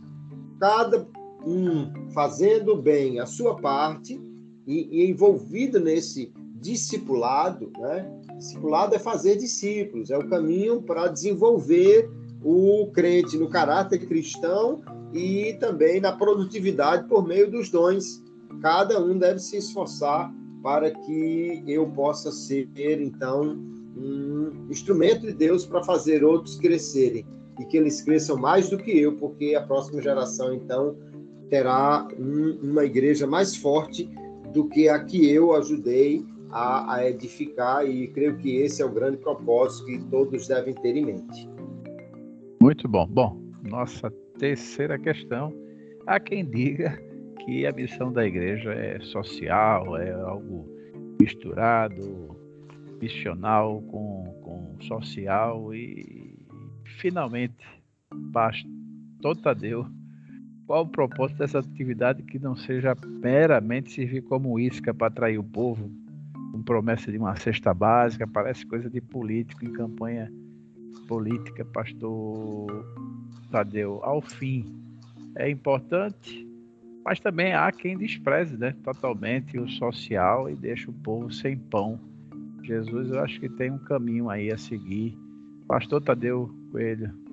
cada 0.59 1.07
um 1.47 2.11
fazendo 2.13 2.77
bem 2.77 3.21
a 3.21 3.27
sua 3.27 3.57
parte 3.57 4.21
e, 4.67 5.03
e 5.03 5.11
envolvido 5.11 5.79
nesse 5.79 6.33
discipulado, 6.55 7.71
né? 7.79 8.11
Discipulado 8.39 8.95
é 8.95 8.99
fazer 8.99 9.37
discípulos, 9.37 10.11
é 10.11 10.19
o 10.19 10.29
caminho 10.29 10.83
para 10.83 11.09
desenvolver 11.09 12.11
o 12.43 12.91
crente 12.93 13.37
no 13.37 13.49
caráter 13.49 14.07
cristão 14.07 14.83
e 15.13 15.55
também 15.61 16.01
na 16.01 16.13
produtividade 16.13 17.07
por 17.09 17.27
meio 17.27 17.51
dos 17.51 17.71
dons. 17.71 18.23
Cada 18.61 19.03
um 19.03 19.19
deve 19.19 19.39
se 19.39 19.59
esforçar 19.59 20.33
para 20.63 20.91
que 20.91 21.63
eu 21.67 21.87
possa 21.89 22.33
ser, 22.33 22.69
então, 23.01 23.59
um 23.97 24.67
instrumento 24.71 25.27
de 25.27 25.33
Deus 25.33 25.67
para 25.67 25.85
fazer 25.85 26.25
outros 26.25 26.57
crescerem 26.57 27.27
e 27.61 27.65
que 27.67 27.77
eles 27.77 28.01
cresçam 28.01 28.37
mais 28.37 28.69
do 28.71 28.79
que 28.79 28.99
eu, 28.99 29.17
porque 29.17 29.55
a 29.55 29.63
próxima 29.63 30.03
geração, 30.03 30.53
então, 30.55 30.97
terá 31.51 32.07
um, 32.19 32.59
uma 32.63 32.85
igreja 32.85 33.27
mais 33.27 33.57
forte 33.57 34.09
do 34.53 34.69
que 34.69 34.89
a 34.89 35.03
que 35.05 35.29
eu 35.31 35.55
ajudei 35.55 36.25
a, 36.51 36.95
a 36.95 37.09
edificar, 37.09 37.85
e 37.85 38.07
creio 38.09 38.37
que 38.37 38.57
esse 38.57 38.81
é 38.81 38.85
o 38.85 38.93
grande 38.93 39.17
propósito 39.17 39.87
que 39.87 39.99
todos 40.11 40.47
devem 40.47 40.75
ter 40.75 40.97
em 40.97 41.05
mente. 41.05 41.49
Muito 42.63 42.87
bom. 42.89 43.07
Bom, 43.07 43.43
nossa 43.69 44.11
terceira 44.39 44.99
questão. 44.99 45.53
Há 46.07 46.21
quem 46.21 46.45
diga 46.45 46.97
que 47.45 47.67
a 47.67 47.73
missão 47.73 48.13
da 48.13 48.25
igreja 48.25 48.73
é 48.73 49.01
social, 49.01 49.97
é 49.97 50.13
algo 50.13 50.67
misturado, 51.21 52.37
missional 53.01 53.83
com, 53.83 54.25
com 54.43 54.77
social 54.83 55.75
e 55.75 56.39
finalmente, 57.01 57.57
pastor 58.33 59.37
Tadeu, 59.43 59.87
qual 60.66 60.85
o 60.85 60.88
propósito 60.88 61.38
dessa 61.38 61.59
atividade 61.59 62.22
que 62.22 62.38
não 62.38 62.57
seja 62.57 62.96
meramente 63.05 63.92
servir 63.92 64.22
como 64.22 64.59
isca 64.59 64.94
para 64.94 65.09
atrair 65.09 65.38
o 65.38 65.44
povo 65.44 65.90
com 66.53 66.62
promessa 66.62 67.11
de 67.11 67.18
uma 67.18 67.37
cesta 67.37 67.74
básica, 67.74 68.27
parece 68.27 68.64
coisa 68.64 68.88
de 68.88 69.00
político 69.00 69.64
em 69.64 69.72
campanha 69.72 70.33
política, 71.09 71.64
pastor 71.64 72.87
Tadeu. 73.50 74.00
Ao 74.03 74.22
fim, 74.22 74.64
é 75.37 75.50
importante, 75.50 76.46
mas 77.05 77.20
também 77.20 77.53
há 77.53 77.70
quem 77.72 77.96
despreze 77.96 78.57
né, 78.57 78.74
totalmente 78.85 79.59
o 79.59 79.68
social 79.68 80.48
e 80.48 80.55
deixa 80.55 80.90
o 80.90 80.94
povo 80.94 81.31
sem 81.31 81.57
pão. 81.57 81.98
Jesus, 82.62 83.11
eu 83.11 83.20
acho 83.20 83.38
que 83.40 83.48
tem 83.48 83.70
um 83.70 83.79
caminho 83.79 84.31
aí 84.31 84.50
a 84.50 84.57
seguir. 84.57 85.18
Pastor 85.66 86.00
Tadeu 86.00 86.50
Coelho. 86.70 87.24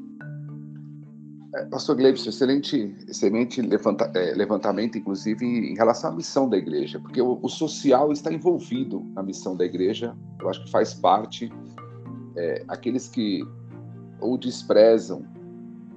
É, 1.53 1.65
Pastor 1.65 1.97
Gleibson, 1.97 2.29
excelente, 2.29 2.95
excelente 3.07 3.61
levanta, 3.61 4.09
é, 4.15 4.33
levantamento, 4.33 4.97
inclusive, 4.97 5.45
em 5.45 5.75
relação 5.75 6.11
à 6.11 6.15
missão 6.15 6.49
da 6.49 6.57
igreja, 6.57 6.97
porque 6.99 7.21
o, 7.21 7.37
o, 7.41 7.49
social 7.49 8.11
está 8.11 8.31
envolvido 8.31 9.03
na 9.13 9.21
missão 9.21 9.55
da 9.55 9.65
igreja, 9.65 10.15
eu 10.39 10.49
acho 10.49 10.63
que 10.63 10.71
faz 10.71 10.93
parte. 10.93 11.51
É, 12.37 12.63
aqueles 12.69 13.09
que 13.09 13.45
ou 14.21 14.37
desprezam 14.37 15.25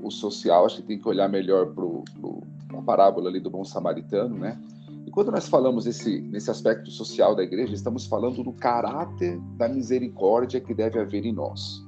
o 0.02 0.10
social, 0.10 0.66
acho 0.66 0.76
que 0.76 0.82
tem 0.82 0.98
que 0.98 1.08
olhar 1.08 1.28
melhor 1.28 1.72
para 1.72 2.78
a 2.78 2.82
parábola 2.82 3.28
ali 3.28 3.38
do 3.38 3.50
bom 3.50 3.64
samaritano, 3.64 4.36
né? 4.36 4.60
E 5.06 5.10
quando 5.10 5.30
nós 5.30 5.46
falamos 5.46 5.86
esse, 5.86 6.20
nesse 6.22 6.50
aspecto 6.50 6.90
social 6.90 7.36
da 7.36 7.44
igreja, 7.44 7.74
estamos 7.74 8.06
falando 8.06 8.42
do 8.42 8.52
caráter 8.52 9.38
da 9.56 9.68
misericórdia 9.68 10.60
que 10.60 10.74
deve 10.74 10.98
haver 10.98 11.24
em 11.24 11.32
nós 11.32 11.83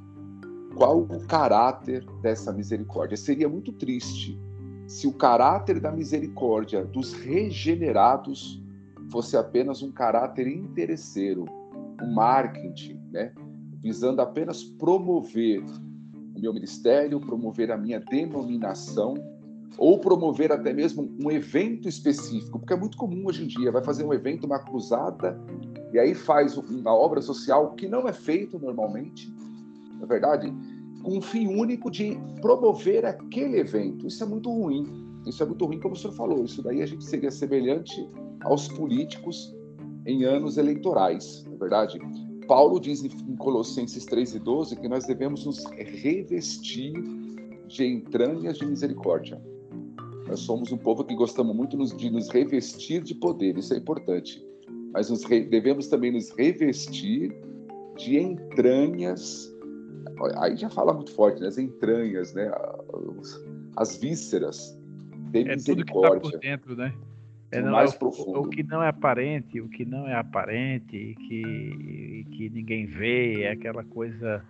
qual 0.77 1.01
o 1.01 1.27
caráter 1.27 2.05
dessa 2.21 2.53
misericórdia. 2.53 3.17
Seria 3.17 3.49
muito 3.49 3.73
triste 3.73 4.39
se 4.87 5.07
o 5.07 5.12
caráter 5.12 5.81
da 5.81 5.91
misericórdia 5.91 6.85
dos 6.85 7.15
regenerados 7.15 8.62
fosse 9.11 9.37
apenas 9.37 9.83
um 9.83 9.91
caráter 9.91 10.47
interesseiro, 10.47 11.47
um 12.01 12.12
marketing, 12.12 13.01
né? 13.11 13.33
visando 13.83 14.21
apenas 14.21 14.62
promover 14.62 15.65
o 16.35 16.41
meu 16.41 16.53
ministério, 16.53 17.19
promover 17.21 17.73
a 17.73 17.79
minha 17.79 17.99
denominação, 17.99 19.15
ou 19.79 19.99
promover 19.99 20.53
até 20.53 20.73
mesmo 20.73 21.11
um 21.23 21.31
evento 21.31 21.89
específico, 21.89 22.59
porque 22.59 22.73
é 22.73 22.77
muito 22.77 22.97
comum 22.97 23.27
hoje 23.27 23.45
em 23.45 23.47
dia, 23.47 23.73
vai 23.73 23.83
fazer 23.83 24.05
um 24.05 24.12
evento, 24.12 24.45
uma 24.45 24.59
cruzada, 24.59 25.39
e 25.93 25.99
aí 25.99 26.15
faz 26.15 26.57
uma 26.57 26.95
obra 26.95 27.21
social 27.21 27.73
que 27.73 27.89
não 27.89 28.09
é 28.09 28.12
feito 28.12 28.59
normalmente, 28.59 29.33
na 30.00 30.06
verdade, 30.06 30.52
com 31.02 31.18
o 31.18 31.22
fim 31.22 31.46
único 31.46 31.90
de 31.90 32.18
promover 32.40 33.04
aquele 33.04 33.59
evento. 33.59 34.06
Isso 34.06 34.22
é 34.22 34.26
muito 34.26 34.50
ruim. 34.50 34.85
Isso 35.26 35.42
é 35.42 35.46
muito 35.46 35.64
ruim, 35.64 35.80
como 35.80 35.94
o 35.94 35.96
senhor 35.96 36.14
falou. 36.14 36.44
Isso 36.44 36.62
daí 36.62 36.82
a 36.82 36.87
gente 36.87 37.04
seria 37.04 37.30
semelhante 37.30 38.09
aos 38.42 38.68
políticos 38.68 39.54
em 40.06 40.24
anos 40.24 40.56
eleitorais, 40.56 41.44
na 41.46 41.54
é 41.54 41.59
verdade. 41.59 42.00
Paulo 42.46 42.78
diz 42.78 43.02
em 43.02 43.37
Colossenses 43.37 44.04
3 44.04 44.37
e 44.37 44.38
12 44.38 44.76
que 44.76 44.88
nós 44.88 45.04
devemos 45.04 45.44
nos 45.44 45.64
revestir 45.64 46.92
de 47.66 47.85
entranhas 47.85 48.59
de 48.59 48.66
misericórdia. 48.66 49.42
Nós 50.28 50.40
somos 50.40 50.70
um 50.70 50.78
povo 50.78 51.04
que 51.04 51.14
gostamos 51.14 51.54
muito 51.54 51.76
de 51.96 52.11
nos 52.11 52.28
revestir 52.28 53.02
de 53.02 53.14
poder, 53.14 53.59
isso 53.59 53.74
é 53.74 53.76
importante. 53.76 54.44
Mas 54.92 55.09
devemos 55.50 55.88
também 55.88 56.12
nos 56.12 56.30
revestir 56.30 57.37
de 57.96 58.18
entranhas 58.18 59.52
aí 60.38 60.57
já 60.57 60.70
fala 60.70 60.92
muito 60.92 61.12
forte, 61.14 61.40
né? 61.40 61.48
As 61.48 61.59
entranhas, 61.59 62.35
né? 62.35 62.50
As 63.76 63.96
vísceras. 63.96 64.79
Tem 65.33 65.48
é 65.48 65.57
tudo 65.57 65.85
que 65.85 65.92
está 65.92 66.20
por 66.20 66.38
dentro, 66.38 66.76
né? 66.76 66.94
É, 67.50 67.61
não, 67.61 67.72
mais 67.72 67.92
é 67.92 67.96
o, 67.96 67.98
profundo. 67.98 68.40
O 68.40 68.48
que 68.48 68.62
não 68.62 68.83
é 68.83 68.88
aparente, 68.88 69.61
o 69.61 69.68
que 69.68 69.85
não 69.85 70.07
é 70.07 70.14
aparente 70.14 70.96
e 70.96 71.14
que, 71.14 71.42
e 71.42 72.24
que 72.31 72.50
ninguém 72.50 72.87
vê, 72.87 73.42
é 73.42 73.52
aquela 73.52 73.85
coisa. 73.85 74.44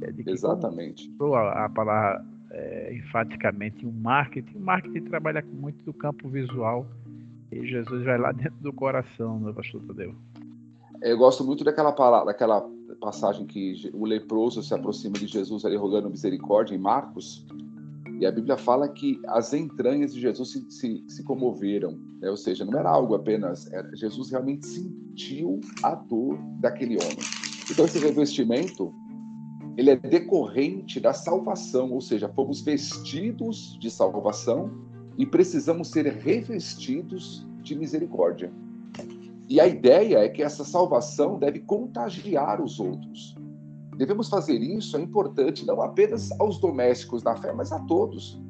É 0.00 0.10
de 0.10 0.24
que, 0.24 0.30
Exatamente. 0.30 1.10
A, 1.20 1.66
a 1.66 1.68
palavra 1.68 2.24
é, 2.52 2.94
enfaticamente 2.94 3.86
um 3.86 3.92
marketing. 3.92 4.56
O 4.56 4.60
marketing 4.60 5.04
trabalha 5.04 5.44
muito 5.52 5.84
do 5.84 5.92
campo 5.92 6.28
visual 6.28 6.86
e 7.50 7.66
Jesus 7.66 8.04
vai 8.04 8.18
lá 8.18 8.32
dentro 8.32 8.58
do 8.60 8.72
coração, 8.72 9.38
meu 9.38 9.54
pastor 9.54 9.82
Tadeu. 9.82 10.14
Eu 11.02 11.18
gosto 11.18 11.44
muito 11.44 11.64
daquela 11.64 11.92
palavra, 11.92 12.26
daquela 12.26 12.64
passagem 13.00 13.44
que 13.44 13.90
o 13.92 14.04
leproso 14.04 14.62
se 14.62 14.72
aproxima 14.72 15.14
de 15.14 15.26
Jesus 15.26 15.64
ali 15.64 15.76
rogando 15.76 16.08
misericórdia 16.08 16.76
em 16.76 16.78
Marcos, 16.78 17.44
e 18.20 18.26
a 18.26 18.30
Bíblia 18.30 18.56
fala 18.56 18.88
que 18.88 19.20
as 19.26 19.52
entranhas 19.52 20.14
de 20.14 20.20
Jesus 20.20 20.52
se, 20.52 20.70
se, 20.70 21.04
se 21.08 21.24
comoveram, 21.24 21.98
né? 22.20 22.30
ou 22.30 22.36
seja, 22.36 22.64
não 22.64 22.78
era 22.78 22.88
algo 22.88 23.16
apenas, 23.16 23.70
era, 23.72 23.92
Jesus 23.96 24.30
realmente 24.30 24.64
sentiu 24.64 25.60
a 25.82 25.96
dor 25.96 26.38
daquele 26.60 26.96
homem. 27.02 27.18
Então 27.68 27.84
esse 27.84 27.98
revestimento, 27.98 28.94
ele 29.76 29.90
é 29.90 29.96
decorrente 29.96 31.00
da 31.00 31.12
salvação, 31.12 31.90
ou 31.90 32.00
seja, 32.00 32.28
fomos 32.28 32.60
vestidos 32.60 33.76
de 33.80 33.90
salvação 33.90 34.70
e 35.18 35.26
precisamos 35.26 35.88
ser 35.88 36.06
revestidos 36.06 37.44
de 37.60 37.74
misericórdia. 37.74 38.52
E 39.48 39.60
a 39.60 39.66
ideia 39.66 40.18
é 40.18 40.28
que 40.28 40.42
essa 40.42 40.64
salvação 40.64 41.38
deve 41.38 41.60
contagiar 41.60 42.62
os 42.62 42.80
outros. 42.80 43.34
Devemos 43.96 44.28
fazer 44.28 44.58
isso, 44.58 44.96
é 44.96 45.00
importante, 45.00 45.66
não 45.66 45.82
apenas 45.82 46.30
aos 46.40 46.58
domésticos 46.58 47.22
da 47.22 47.36
fé, 47.36 47.52
mas 47.52 47.72
a 47.72 47.78
todos. 47.80 48.40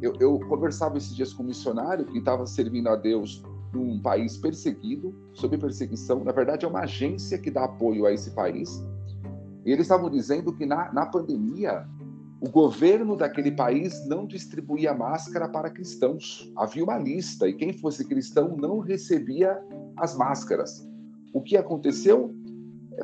Eu, 0.00 0.14
eu 0.20 0.38
conversava 0.48 0.98
esses 0.98 1.14
dias 1.14 1.32
com 1.32 1.42
um 1.42 1.46
missionário 1.46 2.04
que 2.04 2.18
estava 2.18 2.46
servindo 2.46 2.88
a 2.88 2.96
Deus 2.96 3.42
num 3.72 4.00
país 4.00 4.36
perseguido, 4.36 5.14
sob 5.32 5.56
perseguição. 5.56 6.22
Na 6.22 6.32
verdade, 6.32 6.64
é 6.64 6.68
uma 6.68 6.80
agência 6.80 7.38
que 7.38 7.50
dá 7.50 7.64
apoio 7.64 8.04
a 8.04 8.12
esse 8.12 8.32
país. 8.32 8.84
E 9.64 9.70
eles 9.70 9.82
estavam 9.82 10.10
dizendo 10.10 10.52
que 10.52 10.66
na, 10.66 10.92
na 10.92 11.06
pandemia, 11.06 11.88
o 12.42 12.50
governo 12.50 13.16
daquele 13.16 13.52
país 13.52 14.04
não 14.08 14.26
distribuía 14.26 14.92
máscara 14.92 15.48
para 15.48 15.70
cristãos. 15.70 16.52
Havia 16.56 16.82
uma 16.82 16.98
lista 16.98 17.48
e 17.48 17.52
quem 17.52 17.72
fosse 17.72 18.04
cristão 18.04 18.56
não 18.56 18.80
recebia 18.80 19.62
as 19.96 20.16
máscaras. 20.16 20.84
O 21.32 21.40
que 21.40 21.56
aconteceu? 21.56 22.34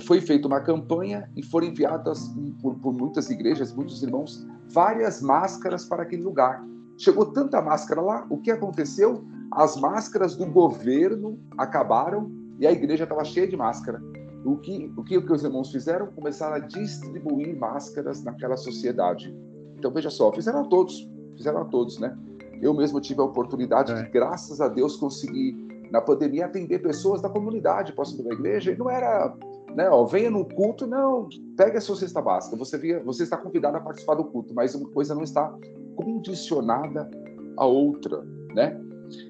Foi 0.03 0.21
feita 0.21 0.49
uma 0.49 0.61
campanha 0.61 1.31
e 1.37 1.43
foram 1.45 1.69
enviadas 1.69 2.19
por, 2.61 2.75
por 2.81 2.93
muitas 2.93 3.31
igrejas, 3.31 3.73
muitos 3.73 4.03
irmãos, 4.03 4.45
várias 4.73 5.23
máscaras 5.23 5.85
para 5.85 6.03
aquele 6.03 6.25
lugar. 6.25 6.67
Chegou 6.97 7.27
tanta 7.27 7.63
máscara 7.63 8.01
lá, 8.01 8.27
o 8.29 8.39
que 8.39 8.51
aconteceu? 8.51 9.25
As 9.53 9.77
máscaras 9.77 10.35
do 10.35 10.47
governo 10.47 11.39
acabaram 11.57 12.29
e 12.59 12.67
a 12.67 12.73
igreja 12.73 13.05
estava 13.05 13.25
cheia 13.25 13.47
de 13.47 13.57
máscara. 13.57 14.03
O 14.45 14.57
que, 14.57 14.93
o 14.97 15.05
que 15.05 15.19
os 15.19 15.43
irmãos 15.43 15.71
fizeram? 15.71 16.07
Começaram 16.09 16.57
a 16.57 16.59
distribuir 16.59 17.57
máscaras 17.57 18.23
naquela 18.23 18.57
sociedade. 18.57 19.35
Então, 19.77 19.91
veja 19.91 20.11
só, 20.11 20.33
fizeram 20.33 20.61
a 20.61 20.65
todos, 20.65 21.09
fizeram 21.37 21.61
a 21.61 21.65
todos, 21.65 21.99
né? 21.99 22.17
Eu 22.61 22.75
mesmo 22.75 23.01
tive 23.01 23.21
a 23.21 23.25
oportunidade 23.25 23.93
é. 23.93 24.03
de, 24.03 24.11
graças 24.11 24.61
a 24.61 24.69
Deus, 24.69 24.97
conseguir, 24.97 25.55
na 25.91 26.01
pandemia, 26.01 26.47
atender 26.47 26.81
pessoas 26.81 27.23
da 27.23 27.29
comunidade 27.29 27.93
próximo 27.93 28.25
da 28.25 28.35
igreja. 28.35 28.73
E 28.73 28.77
não 28.77 28.91
era, 28.91 29.35
né, 29.75 29.89
ó, 29.89 30.05
venha 30.05 30.31
no 30.31 30.45
culto, 30.45 30.87
não, 30.87 31.29
pegue 31.57 31.77
a 31.77 31.81
sua 31.81 31.97
cesta 31.97 32.21
básica. 32.21 32.57
Você, 32.57 32.77
via, 32.79 33.01
você 33.05 33.23
está 33.23 33.37
convidado 33.37 33.77
a 33.77 33.81
participar 33.81 34.15
do 34.15 34.25
culto, 34.25 34.55
mas 34.55 34.75
uma 34.75 34.89
coisa 34.91 35.15
não 35.15 35.23
está 35.23 35.55
condicionada 35.95 37.09
a 37.57 37.67
outra, 37.67 38.25
né? 38.55 38.81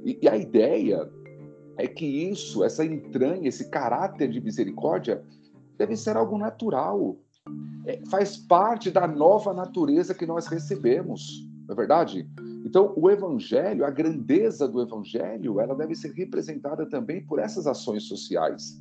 E, 0.05 0.19
e 0.23 0.29
a 0.29 0.37
ideia 0.37 1.09
é 1.79 1.87
que 1.87 2.05
isso, 2.05 2.65
essa 2.65 2.85
entranha, 2.85 3.49
esse 3.49 3.71
caráter 3.71 4.29
de 4.29 4.41
misericórdia, 4.41 5.23
deve 5.79 5.97
ser 5.97 6.17
algo 6.17 6.37
natural. 6.37 7.17
É, 7.87 8.01
faz 8.11 8.37
parte 8.37 8.91
da 8.91 9.07
nova 9.07 9.55
natureza 9.55 10.13
que 10.13 10.27
nós 10.27 10.49
recebemos, 10.49 11.49
não 11.67 11.73
é 11.73 11.77
verdade? 11.77 12.29
Então, 12.65 12.93
o 12.97 13.09
evangelho, 13.09 13.85
a 13.85 13.91
grandeza 13.91 14.67
do 14.67 14.83
evangelho, 14.83 15.61
ela 15.61 15.75
deve 15.75 15.95
ser 15.95 16.13
representada 16.13 16.85
também 16.85 17.25
por 17.25 17.39
essas 17.39 17.67
ações 17.67 18.03
sociais. 18.03 18.77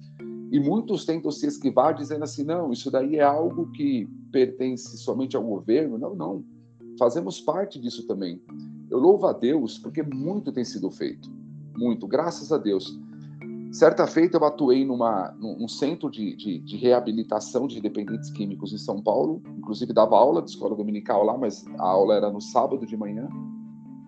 E 0.51 0.59
muitos 0.59 1.05
tentam 1.05 1.29
se 1.29 1.45
esquivar 1.45 1.93
dizendo 1.93 2.23
assim: 2.23 2.43
não, 2.43 2.71
isso 2.71 2.89
daí 2.89 3.17
é 3.17 3.23
algo 3.23 3.71
que 3.71 4.09
pertence 4.31 4.97
somente 4.97 5.37
ao 5.37 5.43
governo. 5.43 5.97
Não, 5.97 6.15
não. 6.15 6.43
Fazemos 6.97 7.39
parte 7.39 7.79
disso 7.79 8.07
também. 8.07 8.41
Eu 8.89 8.97
louvo 8.97 9.27
a 9.27 9.33
Deus 9.33 9.77
porque 9.77 10.01
muito 10.01 10.51
tem 10.51 10.65
sido 10.65 10.89
feito. 10.89 11.36
Muito, 11.77 12.07
graças 12.07 12.51
a 12.51 12.57
Deus. 12.57 12.99
Certa 13.71 14.07
feita, 14.07 14.37
eu 14.37 14.45
atuei 14.45 14.83
numa, 14.83 15.31
num 15.39 15.67
centro 15.67 16.09
de, 16.09 16.35
de, 16.35 16.59
de, 16.59 16.77
reabilitação 16.77 17.67
de 17.67 17.79
dependentes 17.79 18.31
químicos 18.31 18.73
em 18.73 18.77
São 18.77 19.01
Paulo. 19.01 19.41
Inclusive, 19.57 19.93
dava 19.93 20.17
aula 20.17 20.41
de 20.41 20.49
escola 20.49 20.75
dominical 20.75 21.23
lá, 21.23 21.37
mas 21.37 21.65
a 21.77 21.87
aula 21.87 22.15
era 22.15 22.31
no 22.31 22.41
sábado 22.41 22.85
de 22.85 22.97
manhã. 22.97 23.29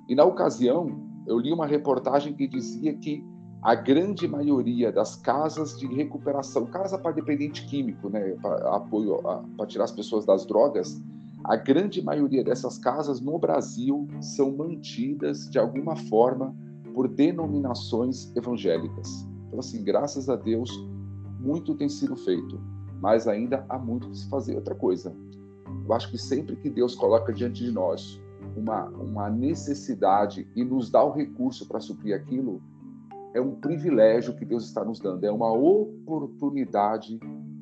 E 0.08 0.16
na 0.16 0.24
ocasião, 0.24 0.88
eu 1.28 1.38
li 1.38 1.54
uma 1.54 1.68
reportagem 1.68 2.34
que 2.34 2.48
dizia 2.48 2.94
que 2.96 3.24
a 3.62 3.76
grande 3.76 4.28
maioria 4.28 4.92
das 4.92 5.18
casas 5.18 5.78
de 5.78 5.86
recuperação, 5.86 6.66
casa 6.66 6.98
para 6.98 7.12
dependente 7.12 7.68
químico, 7.68 8.10
né, 8.10 8.36
para 8.42 8.76
apoio 8.76 9.22
para 9.58 9.68
tirar 9.68 9.84
as 9.84 9.92
pessoas 9.92 10.26
das 10.26 10.46
drogas, 10.46 11.00
a 11.44 11.56
grande 11.58 12.02
maioria 12.02 12.44
dessas 12.44 12.78
casas 12.78 13.20
no 13.20 13.38
Brasil 13.38 14.08
são 14.22 14.56
mantidas 14.56 15.50
de 15.50 15.60
alguma 15.60 15.96
forma 15.96 16.56
por 17.00 17.08
denominações 17.08 18.30
evangélicas. 18.36 19.26
Então, 19.48 19.60
assim, 19.60 19.82
graças 19.86 20.28
a 20.28 20.36
Deus, 20.36 20.70
muito 21.40 21.74
tem 21.74 21.88
sido 21.88 22.14
feito, 22.18 22.60
mas 23.00 23.26
ainda 23.26 23.66
há 23.70 23.80
muito 23.80 24.10
que 24.10 24.18
se 24.18 24.30
fazer. 24.30 24.58
Outra 24.58 24.76
coisa, 24.76 25.16
eu 25.86 25.94
acho 25.94 26.12
que 26.12 26.18
sempre 26.18 26.58
que 26.58 26.70
Deus 26.70 26.96
coloca 26.96 27.32
diante 27.32 27.64
de 27.64 27.72
nós 27.72 28.22
uma, 28.54 28.90
uma 28.90 29.30
necessidade 29.30 30.46
e 30.54 30.62
nos 30.62 30.92
dá 30.92 31.02
o 31.02 31.14
recurso 31.14 31.66
para 31.70 31.80
suprir 31.80 32.14
aquilo, 32.14 32.62
é 33.34 33.40
um 33.40 33.56
privilégio 33.56 34.36
que 34.36 34.44
Deus 34.44 34.66
está 34.66 34.84
nos 34.84 35.00
dando, 35.00 35.24
é 35.24 35.32
uma 35.32 35.54
oportunidade 35.54 37.18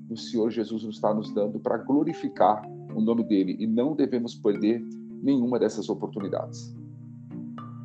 que 0.07 0.13
o 0.13 0.17
Senhor 0.17 0.49
Jesus 0.49 0.81
está 0.81 1.13
nos 1.13 1.31
dando 1.31 1.59
para 1.59 1.77
glorificar 1.77 2.67
o 2.95 2.99
nome 2.99 3.23
dele 3.23 3.55
e 3.59 3.67
não 3.67 3.95
devemos 3.95 4.33
perder 4.33 4.83
nenhuma 5.21 5.59
dessas 5.59 5.89
oportunidades. 5.89 6.75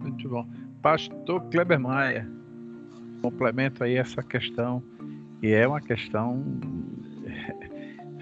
Muito 0.00 0.30
bom. 0.30 0.46
Pastor 0.82 1.40
Kleber 1.50 1.78
Maia, 1.78 2.28
complemento 3.22 3.84
aí 3.84 3.94
essa 3.94 4.20
questão, 4.20 4.82
e 5.40 5.52
é 5.52 5.66
uma 5.66 5.80
questão 5.80 6.42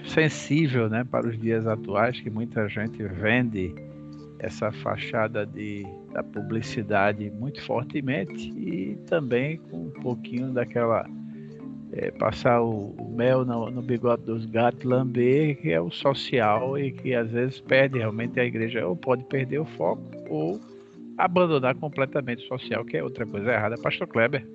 sensível 0.05 0.89
né, 0.91 1.03
para 1.03 1.27
os 1.27 1.39
dias 1.39 1.67
atuais, 1.67 2.21
que 2.21 2.29
muita 2.29 2.69
gente 2.69 3.03
vende 3.03 3.75
essa 4.39 4.71
fachada 4.73 5.47
de, 5.47 5.87
da 6.13 6.23
publicidade 6.23 7.31
muito 7.31 7.63
fortemente 7.63 8.51
e 8.51 8.97
também 9.07 9.57
com 9.71 9.87
um 9.87 9.91
pouquinho 9.91 10.53
daquela 10.53 11.07
é, 11.93 12.11
passar 12.11 12.61
o, 12.63 12.95
o 12.99 13.15
mel 13.17 13.45
no, 13.45 13.71
no, 13.71 13.83
bigode 13.83 14.23
dos 14.25 14.45
gatos, 14.45 14.85
lamber, 14.85 15.61
que 15.61 15.73
é 15.73 15.81
o 15.81 15.91
social 15.91 16.79
e 16.79 16.93
que 16.93 17.15
às 17.15 17.31
vezes 17.31 17.61
perde 17.61 17.99
realmente 17.99 18.39
a 18.39 18.45
igreja, 18.45 18.87
ou 18.87 18.95
pode 18.95 19.25
perder 19.25 19.61
o 19.61 19.65
foco, 19.65 20.03
ou 20.29 20.61
abandonar 21.25 21.75
completamente 21.77 22.45
o 22.45 22.49
social, 22.49 22.85
que 22.85 22.97
é 22.97 23.05
outra 23.05 23.27
coisa 23.27 23.53
errada. 23.53 23.77
Pastor 23.79 24.07
Kleber. 24.07 24.47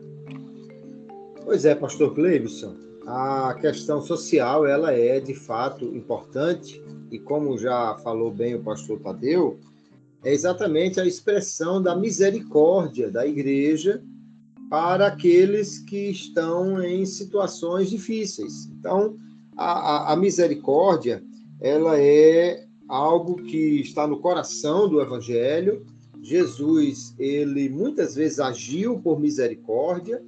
Pois 1.43 1.63
é, 1.66 1.76
Pastor 1.76 2.13
Cleibson, 2.16 2.76
a 3.05 3.55
questão 3.61 4.01
social 4.01 4.66
ela 4.66 4.91
é 4.91 5.20
de 5.20 5.36
fato 5.36 5.86
importante 5.95 6.82
e 7.11 7.20
como 7.20 7.57
já 7.57 7.95
falou 8.03 8.32
bem 8.32 8.55
o 8.55 8.63
Pastor 8.63 8.99
Tadeu, 8.99 9.59
é 10.24 10.34
exatamente 10.34 10.99
a 10.99 11.05
expressão 11.05 11.82
da 11.82 11.95
misericórdia 11.95 13.11
da 13.11 13.28
igreja 13.28 14.01
para 14.70 15.07
aqueles 15.07 15.80
que 15.80 16.09
estão 16.09 16.84
em 16.84 17.05
situações 17.05 17.91
difíceis. 17.91 18.66
Então, 18.80 19.16
a, 19.55 20.09
a, 20.09 20.13
a 20.13 20.16
misericórdia, 20.16 21.24
ela 21.61 21.99
é 21.99 22.66
algo 22.88 23.36
que 23.36 23.82
está 23.82 24.07
no 24.07 24.20
coração 24.20 24.89
do 24.89 24.99
Evangelho. 24.99 25.86
Jesus, 26.26 27.13
ele 27.19 27.69
muitas 27.69 28.15
vezes 28.15 28.39
agiu 28.39 28.99
por 28.99 29.19
misericórdia 29.19 30.23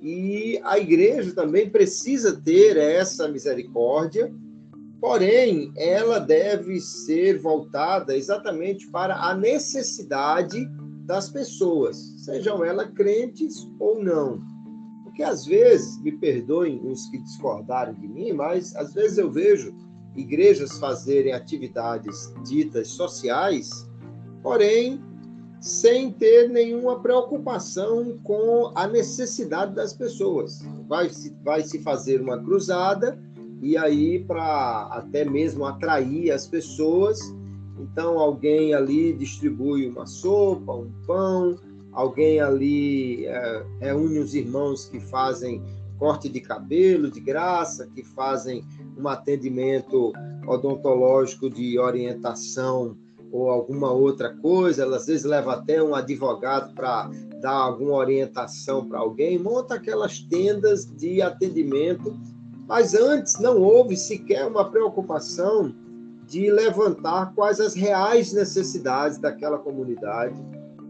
e 0.00 0.60
a 0.62 0.78
igreja 0.78 1.34
também 1.34 1.68
precisa 1.68 2.40
ter 2.40 2.76
essa 2.76 3.26
misericórdia, 3.26 4.32
porém, 5.00 5.72
ela 5.76 6.20
deve 6.20 6.78
ser 6.78 7.40
voltada 7.40 8.16
exatamente 8.16 8.88
para 8.92 9.16
a 9.16 9.34
necessidade 9.34 10.70
das 11.04 11.28
pessoas, 11.28 11.96
sejam 12.24 12.64
elas 12.64 12.88
crentes 12.92 13.68
ou 13.80 14.00
não. 14.00 14.40
Porque 15.02 15.24
às 15.24 15.44
vezes, 15.44 16.00
me 16.00 16.12
perdoem 16.12 16.80
os 16.86 17.06
que 17.08 17.18
discordarem 17.18 17.94
de 17.94 18.06
mim, 18.06 18.32
mas 18.32 18.76
às 18.76 18.94
vezes 18.94 19.18
eu 19.18 19.28
vejo 19.28 19.74
igrejas 20.14 20.78
fazerem 20.78 21.32
atividades 21.32 22.32
ditas 22.44 22.86
sociais, 22.86 23.68
porém 24.44 25.09
sem 25.60 26.10
ter 26.10 26.48
nenhuma 26.48 27.00
preocupação 27.00 28.18
com 28.24 28.72
a 28.74 28.86
necessidade 28.86 29.74
das 29.74 29.92
pessoas. 29.92 30.60
Vai 30.88 31.10
se, 31.10 31.36
vai 31.42 31.62
se 31.62 31.78
fazer 31.80 32.20
uma 32.20 32.42
cruzada 32.42 33.18
e 33.62 33.76
aí 33.76 34.24
para 34.24 34.88
até 34.92 35.24
mesmo 35.24 35.64
atrair 35.66 36.30
as 36.30 36.46
pessoas 36.46 37.20
então, 37.80 38.18
alguém 38.18 38.74
ali 38.74 39.12
distribui 39.12 39.88
uma 39.88 40.06
sopa, 40.06 40.72
um 40.72 40.92
pão, 41.06 41.56
alguém 41.92 42.40
ali 42.40 43.26
é, 43.26 43.64
reúne 43.80 44.18
os 44.18 44.34
irmãos 44.34 44.84
que 44.84 45.00
fazem 45.00 45.62
corte 45.98 46.28
de 46.28 46.40
cabelo 46.40 47.10
de 47.10 47.20
graça, 47.20 47.86
que 47.94 48.02
fazem 48.02 48.64
um 48.98 49.08
atendimento 49.08 50.12
odontológico 50.46 51.48
de 51.48 51.78
orientação 51.78 52.96
ou 53.32 53.50
alguma 53.50 53.92
outra 53.92 54.34
coisa, 54.36 54.84
às 54.94 55.06
vezes 55.06 55.24
leva 55.24 55.54
até 55.54 55.82
um 55.82 55.94
advogado 55.94 56.74
para 56.74 57.10
dar 57.40 57.52
alguma 57.52 57.94
orientação 57.94 58.86
para 58.86 58.98
alguém, 58.98 59.38
monta 59.38 59.74
aquelas 59.74 60.20
tendas 60.20 60.84
de 60.84 61.22
atendimento, 61.22 62.14
mas 62.66 62.94
antes 62.94 63.38
não 63.38 63.60
houve 63.60 63.96
sequer 63.96 64.46
uma 64.46 64.70
preocupação 64.70 65.74
de 66.26 66.50
levantar 66.50 67.34
quais 67.34 67.58
as 67.60 67.74
reais 67.74 68.32
necessidades 68.32 69.18
daquela 69.18 69.58
comunidade. 69.58 70.40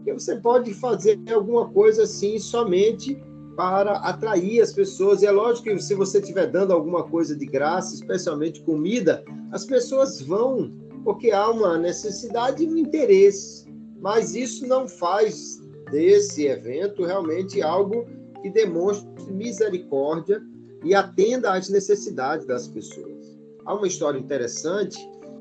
E 0.05 0.13
você 0.13 0.35
pode 0.35 0.73
fazer 0.73 1.19
alguma 1.31 1.67
coisa 1.69 2.03
assim 2.03 2.37
somente 2.37 3.19
para 3.55 3.93
atrair 3.97 4.61
as 4.61 4.71
pessoas. 4.71 5.21
E 5.21 5.25
é 5.25 5.31
lógico 5.31 5.69
que 5.69 5.79
se 5.79 5.95
você 5.95 6.19
estiver 6.19 6.47
dando 6.47 6.73
alguma 6.73 7.03
coisa 7.03 7.35
de 7.35 7.45
graça, 7.45 7.95
especialmente 7.95 8.61
comida, 8.61 9.23
as 9.51 9.65
pessoas 9.65 10.21
vão, 10.21 10.71
porque 11.03 11.31
há 11.31 11.49
uma 11.49 11.77
necessidade 11.77 12.63
e 12.63 12.67
um 12.67 12.77
interesse. 12.77 13.65
Mas 13.99 14.35
isso 14.35 14.67
não 14.67 14.87
faz 14.87 15.59
desse 15.91 16.45
evento 16.45 17.05
realmente 17.05 17.61
algo 17.61 18.05
que 18.41 18.49
demonstre 18.49 19.31
misericórdia 19.31 20.41
e 20.83 20.95
atenda 20.95 21.53
às 21.53 21.69
necessidades 21.69 22.45
das 22.45 22.67
pessoas. 22.67 23.39
Há 23.65 23.75
uma 23.75 23.87
história 23.87 24.17
interessante 24.17 24.97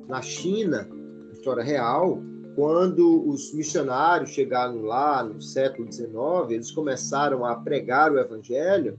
na 0.07 0.21
China, 0.21 0.89
história 1.33 1.63
real, 1.63 2.21
quando 2.55 3.27
os 3.29 3.55
missionários 3.55 4.31
chegaram 4.31 4.83
lá 4.83 5.25
no 5.25 5.41
século 5.41 5.91
XIX, 5.91 6.11
eles 6.51 6.71
começaram 6.71 7.45
a 7.47 7.55
pregar 7.55 8.13
o 8.13 8.19
evangelho 8.19 8.99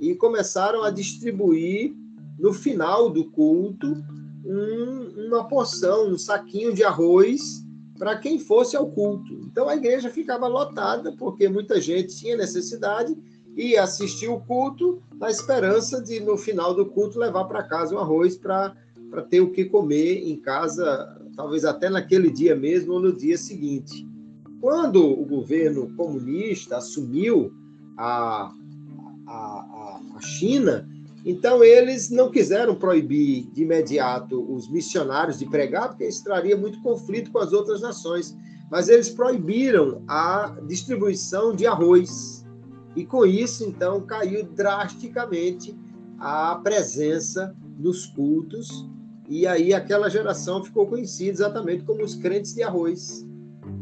e 0.00 0.14
começaram 0.14 0.82
a 0.82 0.90
distribuir 0.90 1.94
no 2.38 2.52
final 2.52 3.10
do 3.10 3.30
culto 3.30 4.02
um, 4.44 5.26
uma 5.26 5.46
porção, 5.48 6.08
um 6.08 6.18
saquinho 6.18 6.74
de 6.74 6.82
arroz 6.82 7.62
para 7.98 8.16
quem 8.16 8.38
fosse 8.38 8.76
ao 8.76 8.90
culto. 8.90 9.32
Então 9.44 9.68
a 9.68 9.76
igreja 9.76 10.10
ficava 10.10 10.46
lotada 10.46 11.12
porque 11.12 11.48
muita 11.48 11.80
gente 11.80 12.16
tinha 12.16 12.36
necessidade 12.36 13.16
e 13.54 13.76
assistir 13.76 14.28
o 14.28 14.40
culto 14.40 15.02
na 15.20 15.30
esperança 15.30 16.02
de, 16.02 16.20
no 16.20 16.36
final 16.36 16.74
do 16.74 16.86
culto, 16.86 17.18
levar 17.18 17.44
para 17.44 17.62
casa 17.62 17.94
o 17.94 17.98
arroz 17.98 18.36
para 18.36 18.74
ter 19.28 19.40
o 19.40 19.50
que 19.50 19.66
comer 19.66 20.28
em 20.28 20.36
casa, 20.36 21.20
talvez 21.36 21.64
até 21.64 21.88
naquele 21.90 22.30
dia 22.30 22.56
mesmo 22.56 22.94
ou 22.94 23.00
no 23.00 23.12
dia 23.12 23.36
seguinte. 23.36 24.06
Quando 24.60 25.04
o 25.04 25.24
governo 25.24 25.94
comunista 25.96 26.78
assumiu 26.78 27.52
a, 27.98 28.52
a, 29.26 30.00
a 30.16 30.20
China, 30.20 30.88
então 31.24 31.62
eles 31.62 32.10
não 32.10 32.30
quiseram 32.30 32.74
proibir 32.74 33.48
de 33.52 33.62
imediato 33.62 34.42
os 34.52 34.68
missionários 34.68 35.38
de 35.38 35.46
pregar, 35.46 35.90
porque 35.90 36.06
isso 36.06 36.24
traria 36.24 36.56
muito 36.56 36.82
conflito 36.82 37.30
com 37.30 37.38
as 37.38 37.52
outras 37.52 37.80
nações. 37.80 38.36
Mas 38.70 38.88
eles 38.88 39.08
proibiram 39.08 40.02
a 40.08 40.56
distribuição 40.66 41.54
de 41.54 41.66
arroz. 41.66 42.44
E 42.96 43.04
com 43.04 43.24
isso, 43.24 43.64
então, 43.64 44.00
caiu 44.00 44.44
drasticamente 44.44 45.78
a 46.18 46.56
presença 46.56 47.54
nos 47.78 48.06
cultos. 48.06 48.88
E 49.28 49.46
aí 49.46 49.72
aquela 49.72 50.08
geração 50.10 50.64
ficou 50.64 50.86
conhecida 50.86 51.30
exatamente 51.30 51.84
como 51.84 52.02
os 52.02 52.16
crentes 52.16 52.54
de 52.54 52.62
arroz. 52.62 53.24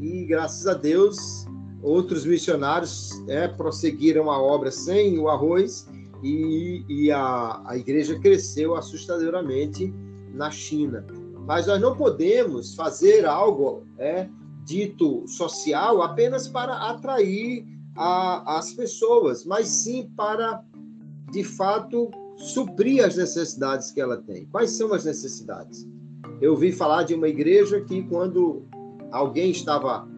E 0.01 0.25
graças 0.27 0.67
a 0.67 0.75
Deus, 0.75 1.47
outros 1.83 2.27
missionários 2.27 3.11
é, 3.29 3.49
prosseguiram 3.49 4.31
a 4.31 4.41
obra 4.41 4.71
sem 4.71 5.19
o 5.19 5.29
arroz 5.29 5.87
e, 6.23 6.85
e 6.89 7.11
a, 7.11 7.63
a 7.65 7.77
igreja 7.77 8.19
cresceu 8.19 8.75
assustadoramente 8.75 9.93
na 10.35 10.51
China. 10.51 11.05
Mas 11.47 11.67
nós 11.67 11.81
não 11.81 11.97
podemos 11.97 12.75
fazer 12.75 13.27
algo 13.27 13.85
é, 13.99 14.29
dito 14.65 15.27
social 15.27 16.03
apenas 16.03 16.47
para 16.47 16.75
atrair 16.75 17.67
a, 17.97 18.59
as 18.59 18.73
pessoas, 18.73 19.45
mas 19.45 19.69
sim 19.69 20.11
para, 20.17 20.63
de 21.33 21.43
fato, 21.43 22.11
suprir 22.37 23.05
as 23.05 23.17
necessidades 23.17 23.91
que 23.91 24.01
ela 24.01 24.17
tem. 24.19 24.47
Quais 24.47 24.71
são 24.71 24.93
as 24.93 25.05
necessidades? 25.05 25.87
Eu 26.41 26.53
ouvi 26.53 26.73
falar 26.73 27.03
de 27.03 27.15
uma 27.15 27.29
igreja 27.29 27.81
que, 27.81 28.03
quando 28.05 28.63
alguém 29.11 29.51
estava 29.51 30.09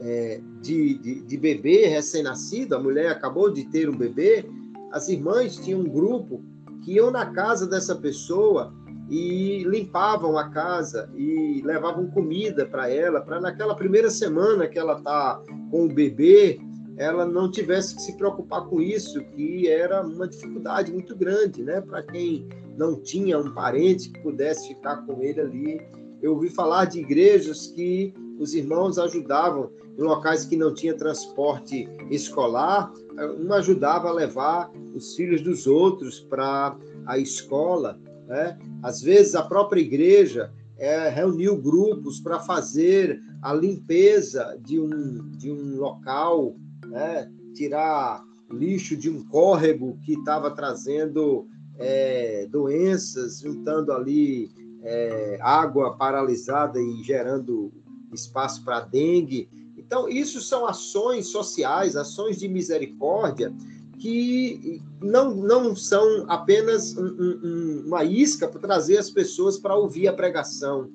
é, 0.00 0.40
de, 0.60 0.98
de, 0.98 1.22
de 1.22 1.36
bebê 1.36 1.86
recém-nascido, 1.86 2.76
a 2.76 2.78
mulher 2.78 3.10
acabou 3.10 3.50
de 3.50 3.64
ter 3.64 3.88
um 3.88 3.96
bebê, 3.96 4.44
as 4.92 5.08
irmãs 5.08 5.56
tinham 5.56 5.80
um 5.80 5.88
grupo 5.88 6.42
que 6.84 6.92
iam 6.94 7.10
na 7.10 7.26
casa 7.26 7.66
dessa 7.66 7.96
pessoa 7.96 8.72
e 9.10 9.64
limpavam 9.64 10.38
a 10.38 10.48
casa 10.50 11.10
e 11.14 11.62
levavam 11.64 12.06
comida 12.08 12.66
para 12.66 12.88
ela, 12.90 13.20
para 13.20 13.40
naquela 13.40 13.74
primeira 13.74 14.10
semana 14.10 14.68
que 14.68 14.78
ela 14.78 14.98
está 14.98 15.42
com 15.70 15.86
o 15.86 15.92
bebê, 15.92 16.60
ela 16.96 17.24
não 17.24 17.50
tivesse 17.50 17.94
que 17.94 18.02
se 18.02 18.16
preocupar 18.16 18.66
com 18.66 18.80
isso, 18.80 19.22
que 19.24 19.68
era 19.68 20.02
uma 20.02 20.28
dificuldade 20.28 20.92
muito 20.92 21.16
grande, 21.16 21.62
né, 21.62 21.80
para 21.80 22.02
quem 22.02 22.46
não 22.76 23.00
tinha 23.00 23.38
um 23.38 23.52
parente 23.52 24.10
que 24.10 24.20
pudesse 24.20 24.68
ficar 24.68 24.98
com 25.06 25.22
ele 25.22 25.40
ali. 25.40 25.80
Eu 26.22 26.32
ouvi 26.32 26.48
falar 26.48 26.86
de 26.86 27.00
igrejas 27.00 27.66
que 27.68 28.14
os 28.38 28.54
irmãos 28.54 28.98
ajudavam 28.98 29.70
em 29.98 30.02
locais 30.02 30.44
que 30.44 30.56
não 30.56 30.72
tinha 30.72 30.96
transporte 30.96 31.88
escolar, 32.10 32.92
um 33.38 33.52
ajudava 33.52 34.08
a 34.08 34.12
levar 34.12 34.70
os 34.94 35.14
filhos 35.14 35.42
dos 35.42 35.66
outros 35.66 36.20
para 36.20 36.76
a 37.06 37.18
escola. 37.18 37.98
Né? 38.26 38.58
Às 38.82 39.02
vezes, 39.02 39.34
a 39.34 39.42
própria 39.42 39.80
igreja 39.80 40.52
é, 40.78 41.08
reuniu 41.08 41.56
grupos 41.60 42.20
para 42.20 42.40
fazer 42.40 43.20
a 43.42 43.52
limpeza 43.52 44.58
de 44.60 44.80
um, 44.80 45.30
de 45.32 45.50
um 45.50 45.78
local, 45.78 46.56
né? 46.86 47.30
tirar 47.54 48.24
lixo 48.50 48.96
de 48.96 49.10
um 49.10 49.24
córrego 49.28 49.98
que 50.04 50.14
estava 50.14 50.50
trazendo 50.50 51.46
é, 51.78 52.46
doenças, 52.50 53.40
juntando 53.40 53.92
ali 53.92 54.50
é, 54.82 55.38
água 55.40 55.96
paralisada 55.96 56.80
e 56.80 57.02
gerando 57.02 57.72
espaço 58.14 58.64
para 58.64 58.80
dengue. 58.80 59.48
Então, 59.76 60.08
isso 60.08 60.40
são 60.40 60.66
ações 60.66 61.28
sociais, 61.28 61.96
ações 61.96 62.38
de 62.38 62.48
misericórdia, 62.48 63.52
que 63.98 64.82
não, 65.00 65.34
não 65.34 65.76
são 65.76 66.24
apenas 66.28 66.96
um, 66.96 67.06
um, 67.06 67.82
uma 67.86 68.02
isca 68.04 68.48
para 68.48 68.60
trazer 68.60 68.98
as 68.98 69.10
pessoas 69.10 69.58
para 69.58 69.76
ouvir 69.76 70.08
a 70.08 70.12
pregação, 70.12 70.90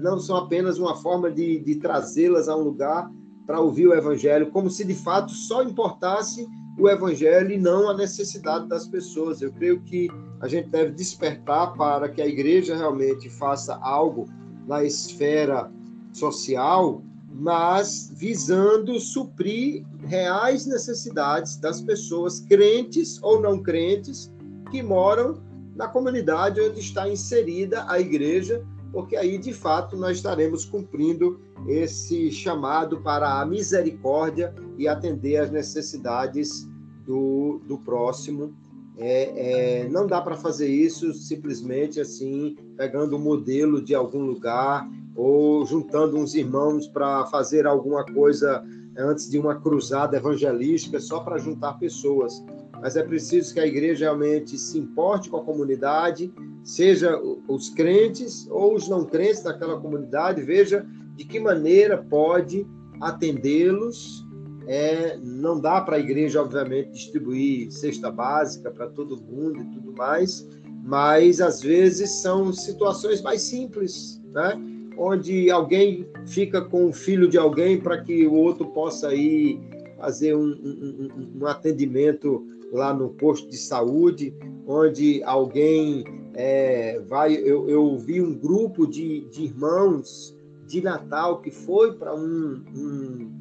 não 0.00 0.18
são 0.18 0.36
apenas 0.36 0.78
uma 0.78 0.96
forma 0.96 1.30
de, 1.30 1.58
de 1.60 1.76
trazê-las 1.76 2.48
a 2.48 2.56
um 2.56 2.62
lugar 2.62 3.10
para 3.46 3.60
ouvir 3.60 3.86
o 3.86 3.94
evangelho, 3.94 4.50
como 4.50 4.70
se 4.70 4.84
de 4.84 4.94
fato 4.94 5.32
só 5.32 5.62
importasse 5.62 6.46
o 6.78 6.88
evangelho 6.88 7.50
e 7.50 7.58
não 7.58 7.88
a 7.88 7.94
necessidade 7.96 8.68
das 8.68 8.86
pessoas. 8.86 9.40
Eu 9.40 9.52
creio 9.52 9.80
que 9.82 10.08
a 10.40 10.46
gente 10.46 10.68
deve 10.68 10.92
despertar 10.92 11.74
para 11.74 12.08
que 12.08 12.22
a 12.22 12.26
igreja 12.26 12.76
realmente 12.76 13.28
faça 13.30 13.76
algo 13.76 14.28
na 14.66 14.84
esfera 14.84 15.70
social 16.12 17.02
mas 17.40 18.10
visando 18.16 18.98
suprir 18.98 19.84
reais 20.00 20.66
necessidades 20.66 21.56
das 21.56 21.80
pessoas 21.80 22.40
crentes 22.40 23.22
ou 23.22 23.40
não 23.40 23.62
crentes 23.62 24.32
que 24.70 24.82
moram 24.82 25.40
na 25.76 25.86
comunidade 25.86 26.60
onde 26.60 26.80
está 26.80 27.08
inserida 27.08 27.84
a 27.88 28.00
igreja, 28.00 28.66
porque 28.90 29.14
aí 29.14 29.38
de 29.38 29.52
fato 29.52 29.96
nós 29.96 30.16
estaremos 30.16 30.64
cumprindo 30.64 31.40
esse 31.68 32.32
chamado 32.32 33.00
para 33.00 33.40
a 33.40 33.46
misericórdia 33.46 34.52
e 34.76 34.88
atender 34.88 35.36
às 35.36 35.50
necessidades 35.50 36.68
do, 37.06 37.60
do 37.68 37.78
próximo. 37.78 38.52
É, 38.96 39.82
é, 39.84 39.88
não 39.88 40.08
dá 40.08 40.20
para 40.20 40.34
fazer 40.34 40.66
isso 40.66 41.14
simplesmente 41.14 42.00
assim, 42.00 42.56
pegando 42.76 43.14
o 43.14 43.18
um 43.18 43.22
modelo 43.22 43.80
de 43.80 43.94
algum 43.94 44.22
lugar 44.22 44.90
ou 45.18 45.66
juntando 45.66 46.16
uns 46.16 46.36
irmãos 46.36 46.86
para 46.86 47.26
fazer 47.26 47.66
alguma 47.66 48.04
coisa 48.04 48.64
antes 48.96 49.28
de 49.28 49.36
uma 49.36 49.56
cruzada 49.56 50.16
evangelística 50.16 51.00
só 51.00 51.18
para 51.18 51.38
juntar 51.38 51.72
pessoas. 51.72 52.40
Mas 52.80 52.94
é 52.94 53.02
preciso 53.02 53.52
que 53.52 53.58
a 53.58 53.66
igreja 53.66 54.04
realmente 54.04 54.56
se 54.56 54.78
importe 54.78 55.28
com 55.28 55.38
a 55.38 55.44
comunidade, 55.44 56.32
seja 56.62 57.20
os 57.48 57.68
crentes 57.70 58.46
ou 58.48 58.76
os 58.76 58.88
não 58.88 59.04
crentes 59.04 59.42
daquela 59.42 59.80
comunidade, 59.80 60.40
veja 60.40 60.86
de 61.16 61.24
que 61.24 61.40
maneira 61.40 61.98
pode 61.98 62.64
atendê-los. 63.00 64.24
É, 64.68 65.18
não 65.20 65.58
dá 65.58 65.80
para 65.80 65.96
a 65.96 65.98
igreja, 65.98 66.40
obviamente, 66.40 66.92
distribuir 66.92 67.72
cesta 67.72 68.08
básica 68.08 68.70
para 68.70 68.86
todo 68.86 69.20
mundo 69.20 69.62
e 69.62 69.64
tudo 69.64 69.92
mais, 69.96 70.46
mas 70.84 71.40
às 71.40 71.60
vezes 71.60 72.22
são 72.22 72.52
situações 72.52 73.20
mais 73.20 73.42
simples, 73.42 74.22
né? 74.32 74.77
Onde 74.98 75.50
alguém 75.50 76.06
fica 76.26 76.60
com 76.60 76.88
o 76.88 76.92
filho 76.92 77.28
de 77.28 77.38
alguém 77.38 77.80
para 77.80 78.02
que 78.02 78.26
o 78.26 78.34
outro 78.34 78.66
possa 78.66 79.14
ir 79.14 79.60
fazer 79.96 80.34
um, 80.34 80.50
um, 80.50 81.38
um, 81.40 81.46
atendimento 81.46 82.44
lá 82.72 82.92
no 82.92 83.10
posto 83.10 83.48
de 83.48 83.56
saúde, 83.56 84.34
onde 84.66 85.22
alguém 85.22 86.04
é, 86.34 87.00
vai. 87.08 87.34
Eu, 87.34 87.68
eu 87.68 87.96
vi 87.96 88.20
um 88.20 88.34
grupo 88.34 88.86
de, 88.86 89.20
de 89.30 89.44
irmãos 89.44 90.36
de 90.66 90.82
Natal 90.82 91.40
que 91.40 91.50
foi 91.50 91.94
para 91.94 92.14
um, 92.14 92.62
um, 92.76 93.38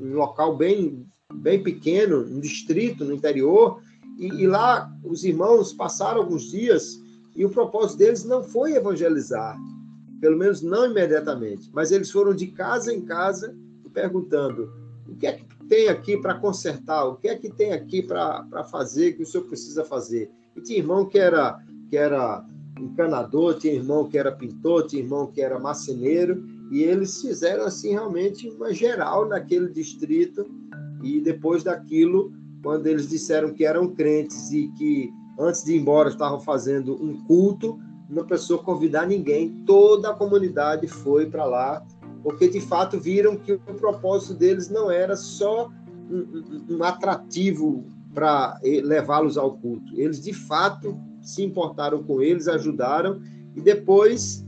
um, 0.00 0.14
local 0.14 0.56
bem, 0.56 1.06
bem 1.34 1.62
pequeno, 1.62 2.20
um 2.20 2.40
distrito 2.40 3.04
no 3.04 3.14
interior, 3.14 3.80
e, 4.18 4.26
e 4.26 4.46
lá 4.46 4.90
os 5.04 5.24
irmãos 5.24 5.72
passaram 5.72 6.22
alguns 6.22 6.50
dias 6.50 7.00
e 7.36 7.44
o 7.44 7.50
propósito 7.50 7.98
deles 7.98 8.24
não 8.24 8.42
foi 8.42 8.72
evangelizar, 8.72 9.56
pelo 10.20 10.36
menos 10.36 10.60
não 10.62 10.90
imediatamente, 10.90 11.70
mas 11.72 11.90
eles 11.90 12.10
foram 12.10 12.34
de 12.34 12.48
casa 12.48 12.92
em 12.92 13.02
casa 13.02 13.56
perguntando: 13.92 14.70
o 15.08 15.16
que 15.16 15.26
é 15.26 15.32
que 15.32 15.44
tem 15.68 15.88
aqui 15.88 16.16
para 16.16 16.34
consertar? 16.34 17.04
O 17.04 17.16
que 17.16 17.28
é 17.28 17.36
que 17.36 17.50
tem 17.50 17.72
aqui 17.72 18.02
para 18.02 18.64
fazer 18.70 19.12
que 19.12 19.22
o 19.22 19.26
senhor 19.26 19.44
precisa 19.44 19.84
fazer? 19.84 20.30
E 20.56 20.60
tinha 20.60 20.78
irmão 20.78 21.06
que 21.06 21.18
era, 21.18 21.58
que 21.88 21.96
era 21.96 22.44
encanador, 22.78 23.58
tinha 23.58 23.74
irmão 23.74 24.08
que 24.08 24.18
era 24.18 24.32
pintor, 24.32 24.86
tinha 24.86 25.02
irmão 25.02 25.26
que 25.26 25.40
era 25.40 25.58
marceneiro, 25.58 26.44
e 26.70 26.82
eles 26.82 27.20
fizeram 27.20 27.64
assim 27.64 27.90
realmente 27.90 28.48
uma 28.48 28.72
geral 28.72 29.28
naquele 29.28 29.68
distrito. 29.68 30.46
E 31.02 31.20
depois 31.20 31.64
daquilo, 31.64 32.32
quando 32.62 32.86
eles 32.86 33.08
disseram 33.08 33.52
que 33.52 33.64
eram 33.64 33.94
crentes 33.94 34.52
e 34.52 34.68
que 34.76 35.10
antes 35.38 35.64
de 35.64 35.74
ir 35.74 35.80
embora 35.80 36.10
estavam 36.10 36.40
fazendo 36.40 36.94
um 37.02 37.24
culto, 37.24 37.78
não 38.10 38.24
precisou 38.24 38.58
convidar 38.58 39.06
ninguém, 39.06 39.62
toda 39.64 40.10
a 40.10 40.14
comunidade 40.14 40.88
foi 40.88 41.26
para 41.26 41.44
lá, 41.44 41.86
porque 42.22 42.48
de 42.48 42.60
fato 42.60 42.98
viram 42.98 43.36
que 43.36 43.52
o 43.52 43.58
propósito 43.58 44.34
deles 44.34 44.68
não 44.68 44.90
era 44.90 45.16
só 45.16 45.70
um, 46.10 46.18
um, 46.18 46.76
um 46.76 46.84
atrativo 46.84 47.84
para 48.12 48.58
levá-los 48.64 49.38
ao 49.38 49.52
culto. 49.52 49.92
Eles 49.94 50.20
de 50.20 50.32
fato 50.32 50.98
se 51.22 51.42
importaram 51.42 52.02
com 52.02 52.20
eles, 52.20 52.48
ajudaram, 52.48 53.22
e 53.54 53.60
depois 53.60 54.44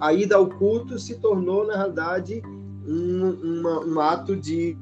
a 0.00 0.12
ida 0.12 0.36
ao 0.36 0.48
culto 0.48 0.98
se 0.98 1.18
tornou, 1.18 1.66
na 1.66 1.76
realidade, 1.76 2.42
um, 2.86 3.92
um 3.94 4.00
ato 4.00 4.34
de 4.34 4.76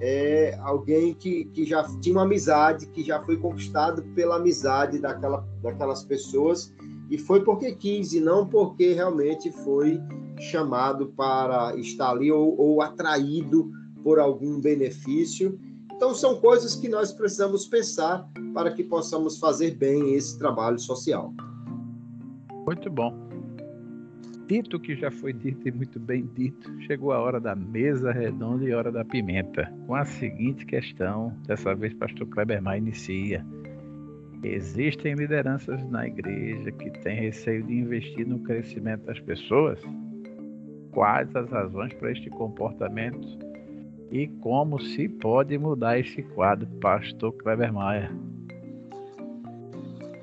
é 0.00 0.58
alguém 0.60 1.14
que, 1.14 1.46
que 1.46 1.64
já 1.64 1.82
tinha 2.00 2.14
uma 2.14 2.24
amizade, 2.24 2.86
que 2.86 3.02
já 3.02 3.22
foi 3.22 3.36
conquistado 3.38 4.02
pela 4.14 4.36
amizade 4.36 4.98
daquela, 4.98 5.46
daquelas 5.62 6.04
pessoas, 6.04 6.74
e 7.10 7.18
foi 7.18 7.44
porque 7.44 7.72
quis, 7.74 8.12
e 8.12 8.20
não 8.20 8.46
porque 8.46 8.92
realmente 8.92 9.50
foi 9.50 10.00
chamado 10.40 11.06
para 11.16 11.76
estar 11.76 12.10
ali 12.10 12.30
ou, 12.30 12.58
ou 12.58 12.82
atraído 12.82 13.70
por 14.02 14.18
algum 14.18 14.60
benefício. 14.60 15.58
Então, 15.94 16.14
são 16.14 16.40
coisas 16.40 16.74
que 16.74 16.88
nós 16.88 17.12
precisamos 17.12 17.66
pensar 17.66 18.28
para 18.52 18.70
que 18.70 18.84
possamos 18.84 19.38
fazer 19.38 19.76
bem 19.76 20.14
esse 20.14 20.38
trabalho 20.38 20.78
social. 20.78 21.32
Muito 22.66 22.90
bom. 22.90 23.26
Dito 24.46 24.78
que 24.78 24.94
já 24.94 25.10
foi 25.10 25.32
dito 25.32 25.66
e 25.66 25.72
muito 25.72 25.98
bem 25.98 26.28
dito, 26.34 26.70
chegou 26.82 27.12
a 27.12 27.18
hora 27.18 27.40
da 27.40 27.56
mesa 27.56 28.12
redonda 28.12 28.64
e 28.64 28.72
hora 28.72 28.92
da 28.92 29.04
pimenta, 29.04 29.72
com 29.86 29.94
a 29.94 30.04
seguinte 30.04 30.64
questão, 30.64 31.32
dessa 31.48 31.74
vez 31.74 31.92
pastor 31.94 32.28
Kleber 32.28 32.62
Maia 32.62 32.78
inicia. 32.78 33.44
Existem 34.42 35.14
lideranças 35.14 35.82
na 35.90 36.06
igreja 36.06 36.70
que 36.72 36.90
têm 37.00 37.20
receio 37.20 37.62
de 37.64 37.74
investir 37.74 38.26
no 38.26 38.38
crescimento 38.40 39.04
das 39.04 39.18
pessoas? 39.20 39.78
Quais 40.92 41.34
as 41.34 41.50
razões 41.50 41.92
para 41.94 42.12
este 42.12 42.30
comportamento 42.30 43.38
e 44.10 44.28
como 44.40 44.80
se 44.80 45.08
pode 45.08 45.58
mudar 45.58 45.98
esse 45.98 46.22
quadro, 46.22 46.66
pastor 46.80 47.32
Kleber 47.34 47.72
Maia? 47.72 48.10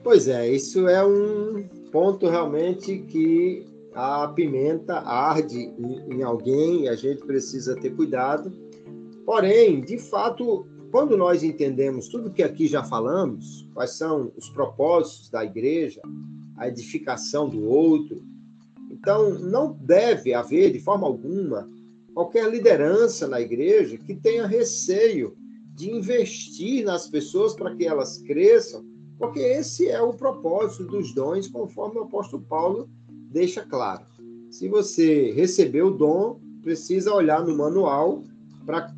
Pois 0.04 0.28
é, 0.28 0.50
isso 0.50 0.88
é 0.88 1.06
um 1.06 1.68
ponto 1.92 2.30
realmente 2.30 3.00
que 3.00 3.66
a 3.94 4.28
pimenta 4.30 5.00
arde 5.00 5.72
em, 6.10 6.24
alguém 6.24 6.84
e 6.84 6.90
a 6.90 6.96
gente 6.96 7.26
precisa 7.26 7.76
ter 7.76 7.92
cuidado. 7.96 8.52
Porém, 9.26 9.82
de 9.82 9.98
fato, 9.98 10.66
quando 10.94 11.18
nós 11.18 11.42
entendemos 11.42 12.08
tudo 12.08 12.30
que 12.30 12.44
aqui 12.44 12.68
já 12.68 12.84
falamos, 12.84 13.68
quais 13.74 13.98
são 13.98 14.32
os 14.38 14.48
propósitos 14.50 15.28
da 15.28 15.44
igreja, 15.44 16.00
a 16.56 16.68
edificação 16.68 17.50
do 17.50 17.64
outro, 17.64 18.24
então 18.92 19.34
não 19.40 19.74
deve 19.74 20.36
haver, 20.36 20.72
de 20.72 20.80
forma 20.80 21.08
alguma, 21.08 21.68
qualquer 22.14 22.48
liderança 22.48 23.28
na 23.28 23.42
igreja 23.42 23.98
que 23.98 24.14
tenha 24.14 24.46
receio 24.46 25.36
de 25.74 25.90
investir 25.90 26.86
nas 26.86 27.08
pessoas 27.08 27.56
para 27.56 27.76
que 27.76 27.88
elas 27.88 28.20
cresçam, 28.20 28.86
porque 29.18 29.40
esse 29.40 29.90
é 29.90 30.00
o 30.00 30.14
propósito 30.14 30.84
dos 30.84 31.12
dons, 31.12 31.48
conforme 31.48 31.98
o 31.98 32.04
apóstolo 32.04 32.44
Paulo 32.44 32.88
deixa 33.32 33.64
claro. 33.64 34.06
Se 34.52 34.68
você 34.68 35.32
recebeu 35.32 35.88
o 35.88 35.98
dom, 35.98 36.40
precisa 36.62 37.12
olhar 37.12 37.44
no 37.44 37.58
manual 37.58 38.22
para 38.64 38.94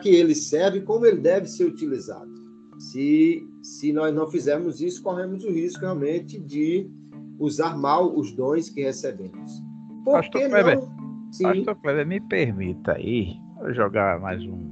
que 0.00 0.08
ele 0.08 0.34
serve 0.34 0.78
e 0.78 0.82
como 0.82 1.04
ele 1.04 1.18
deve 1.18 1.46
ser 1.46 1.64
utilizado. 1.64 2.30
Se, 2.78 3.46
se 3.62 3.92
nós 3.92 4.14
não 4.14 4.30
fizermos 4.30 4.80
isso, 4.80 5.02
corremos 5.02 5.44
o 5.44 5.50
risco 5.50 5.80
realmente 5.80 6.38
de 6.38 6.90
usar 7.38 7.76
mal 7.76 8.16
os 8.16 8.32
dons 8.32 8.68
que 8.68 8.82
recebemos. 8.82 9.62
Por 10.04 10.14
Pastor 10.14 10.40
que 10.40 10.48
Kleber, 10.48 10.76
não? 10.76 11.32
Sim. 11.32 11.44
Pastor 11.44 11.76
Kleber, 11.76 12.06
me 12.06 12.20
permita 12.20 12.92
aí 12.92 13.36
jogar 13.70 14.20
mais 14.20 14.42
um, 14.42 14.70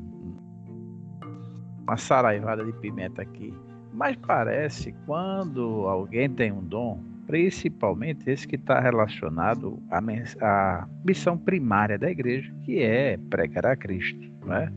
uma 1.82 1.96
saraivada 1.96 2.64
de 2.64 2.72
pimenta 2.74 3.22
aqui. 3.22 3.54
Mas 3.92 4.16
parece 4.16 4.94
quando 5.06 5.86
alguém 5.88 6.28
tem 6.30 6.52
um 6.52 6.62
dom, 6.62 7.00
principalmente 7.26 8.28
esse 8.30 8.46
que 8.46 8.56
está 8.56 8.80
relacionado 8.80 9.80
à, 9.90 10.00
à, 10.40 10.88
missão 11.04 11.36
primária 11.36 11.98
da 11.98 12.10
igreja, 12.10 12.52
que 12.64 12.80
é 12.80 13.16
pregar 13.28 13.66
a 13.66 13.76
Cristo. 13.76 14.30
Né? 14.44 14.72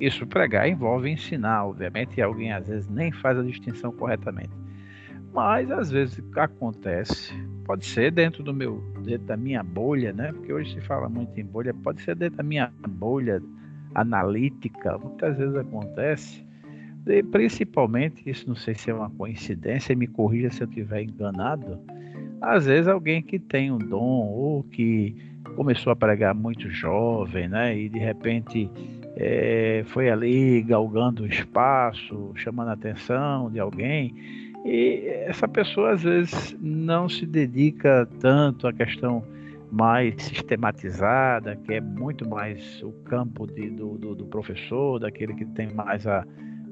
Isso, 0.00 0.26
pregar, 0.26 0.68
envolve 0.68 1.10
ensinar, 1.10 1.66
obviamente, 1.66 2.18
e 2.18 2.22
alguém 2.22 2.52
às 2.52 2.66
vezes 2.66 2.88
nem 2.88 3.12
faz 3.12 3.38
a 3.38 3.42
distinção 3.42 3.92
corretamente. 3.92 4.50
Mas 5.32 5.70
às 5.70 5.90
vezes 5.90 6.22
acontece, 6.36 7.32
pode 7.64 7.86
ser 7.86 8.10
dentro 8.10 8.42
do 8.42 8.52
meu, 8.52 8.82
dentro 9.04 9.26
da 9.26 9.36
minha 9.36 9.62
bolha, 9.62 10.12
né? 10.12 10.32
Porque 10.32 10.52
hoje 10.52 10.74
se 10.74 10.80
fala 10.80 11.08
muito 11.08 11.38
em 11.38 11.44
bolha, 11.44 11.72
pode 11.72 12.02
ser 12.02 12.16
dentro 12.16 12.38
da 12.38 12.42
minha 12.42 12.72
bolha 12.88 13.40
analítica, 13.94 14.98
muitas 14.98 15.36
vezes 15.36 15.54
acontece 15.54 16.44
e 17.06 17.22
principalmente, 17.22 18.28
isso 18.28 18.46
não 18.46 18.54
sei 18.54 18.74
se 18.74 18.90
é 18.90 18.94
uma 18.94 19.10
coincidência, 19.10 19.96
me 19.96 20.06
corrija 20.06 20.50
se 20.50 20.62
eu 20.62 20.68
estiver 20.68 21.02
enganado. 21.02 21.78
Às 22.40 22.66
vezes 22.66 22.88
alguém 22.88 23.22
que 23.22 23.38
tem 23.38 23.70
um 23.70 23.78
dom 23.78 24.26
ou 24.28 24.62
que 24.64 25.14
começou 25.56 25.92
a 25.92 25.96
pregar 25.96 26.34
muito 26.34 26.70
jovem, 26.70 27.48
né? 27.48 27.76
E 27.76 27.88
de 27.88 27.98
repente 27.98 28.70
é, 29.22 29.84
foi 29.88 30.08
ali 30.08 30.62
galgando 30.62 31.26
espaço, 31.26 32.32
chamando 32.34 32.68
a 32.68 32.72
atenção 32.72 33.50
de 33.50 33.60
alguém. 33.60 34.14
E 34.64 35.04
essa 35.26 35.46
pessoa 35.46 35.92
às 35.92 36.02
vezes 36.02 36.56
não 36.58 37.06
se 37.06 37.26
dedica 37.26 38.08
tanto 38.18 38.66
à 38.66 38.72
questão 38.72 39.22
mais 39.70 40.14
sistematizada, 40.22 41.54
que 41.54 41.74
é 41.74 41.80
muito 41.82 42.26
mais 42.26 42.82
o 42.82 42.92
campo 43.04 43.46
de, 43.46 43.68
do, 43.68 43.98
do, 43.98 44.14
do 44.14 44.26
professor, 44.26 44.98
daquele 44.98 45.34
que 45.34 45.44
tem 45.44 45.72
mais 45.72 46.06
a, 46.06 46.24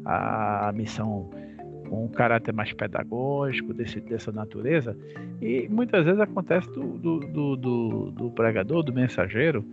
a 0.07 0.73
missão 0.75 1.31
com 1.89 2.07
um 2.07 2.09
caráter 2.09 2.53
mais 2.53 2.73
pedagógico 2.73 3.75
desse, 3.75 4.01
dessa 4.01 4.33
natureza 4.33 4.97
e 5.41 5.69
muitas 5.69 6.05
vezes 6.05 6.21
acontece 6.21 6.69
do, 6.71 6.99
do, 6.99 8.11
do 8.11 8.31
pregador, 8.33 8.83
do 8.83 8.93
mensageiro, 8.93 9.65